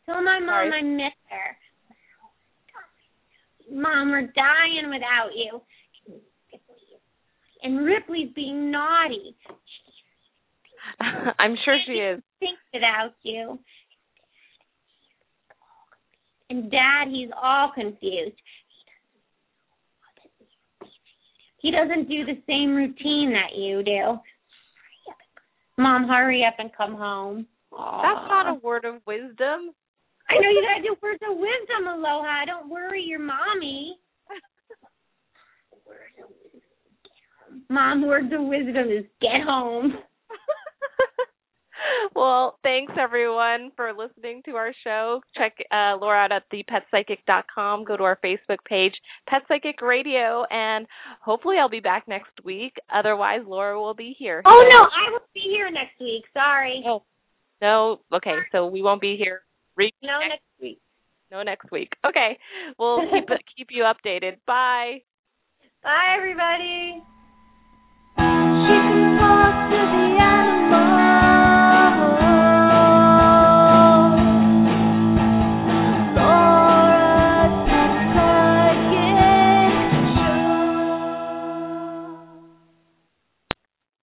Tell 0.06 0.22
my 0.22 0.40
mom 0.40 0.50
Sorry. 0.70 0.72
I 0.74 0.82
miss 0.82 1.14
her. 1.30 1.58
Mom, 3.72 4.12
we're 4.12 4.22
dying 4.36 4.90
without 4.90 5.30
you. 5.36 5.62
And 7.64 7.86
Ripley's 7.86 8.30
being 8.36 8.70
naughty. 8.70 9.36
I'm 11.40 11.56
sure 11.64 11.78
she 11.86 11.94
is. 11.94 12.22
Think 12.40 12.58
without 12.74 13.14
you. 13.24 13.60
And 16.50 16.70
Dad, 16.70 17.08
he's 17.10 17.30
all 17.42 17.72
confused. 17.74 18.36
He 21.60 21.72
doesn't 21.72 22.08
do 22.08 22.26
the 22.26 22.40
same 22.48 22.76
routine 22.76 23.34
that 23.34 23.58
you 23.58 23.82
do. 23.84 24.20
Mom, 25.78 26.08
hurry 26.08 26.46
up 26.48 26.56
and 26.60 26.70
come 26.76 26.96
home. 26.96 27.48
That's 27.72 28.30
not 28.30 28.48
a 28.48 28.60
word 28.64 28.86
of 28.86 29.02
wisdom. 29.08 29.74
I 30.30 30.36
know 30.40 30.50
you 30.50 30.64
gotta 30.64 30.84
do 30.84 30.96
words 31.02 31.20
of 31.30 31.38
wisdom, 31.38 31.88
Aloha. 31.88 32.46
Don't 32.46 32.70
worry 32.70 33.04
your 33.04 33.20
mommy. 33.20 33.98
Mom, 37.70 38.08
words 38.08 38.32
of 38.32 38.46
wisdom 38.46 38.90
is 38.92 39.06
get 39.22 39.42
home. 39.46 39.94
well, 42.16 42.58
thanks 42.64 42.94
everyone 43.00 43.72
for 43.76 43.92
listening 43.94 44.42
to 44.46 44.52
our 44.56 44.72
show. 44.84 45.22
Check 45.38 45.54
uh, 45.72 45.98
Laura 46.00 46.24
out 46.26 46.32
at 46.32 46.44
thepetpsychic.com. 46.52 47.84
Go 47.86 47.98
to 47.98 48.04
our 48.04 48.18
Facebook 48.24 48.64
page, 48.68 48.94
Pet 49.28 49.42
Psychic 49.48 49.82
Radio, 49.82 50.46
and 50.50 50.88
hopefully 51.22 51.58
I'll 51.60 51.70
be 51.70 51.80
back 51.82 52.08
next 52.08 52.32
week. 52.44 52.74
Otherwise, 52.94 53.42
Laura 53.48 53.80
will 53.80 53.94
be 53.94 54.16
here. 54.18 54.42
Oh 54.46 54.62
So- 54.64 54.70
no, 54.70 54.84
I 54.84 55.12
will 55.12 55.28
be 55.34 55.42
here 55.42 55.70
next 55.72 56.00
week. 56.00 56.24
Sorry. 56.34 56.82
No. 56.84 57.04
No. 57.62 58.00
Okay, 58.14 58.36
so 58.52 58.68
we 58.68 58.82
won't 58.82 59.02
be 59.02 59.16
here. 59.18 59.42
Re- 59.78 59.94
No, 60.02 60.20
next 60.28 60.44
week. 60.62 60.80
no 61.32 61.44
next 61.44 61.72
week. 61.72 61.92
Okay, 62.08 62.38
we'll 62.80 63.02
keep 63.12 63.28
keep 63.58 63.68
you 63.72 63.84
updated. 63.84 64.38
Bye. 64.46 65.02
Bye 65.84 66.16
everybody. 66.18 67.02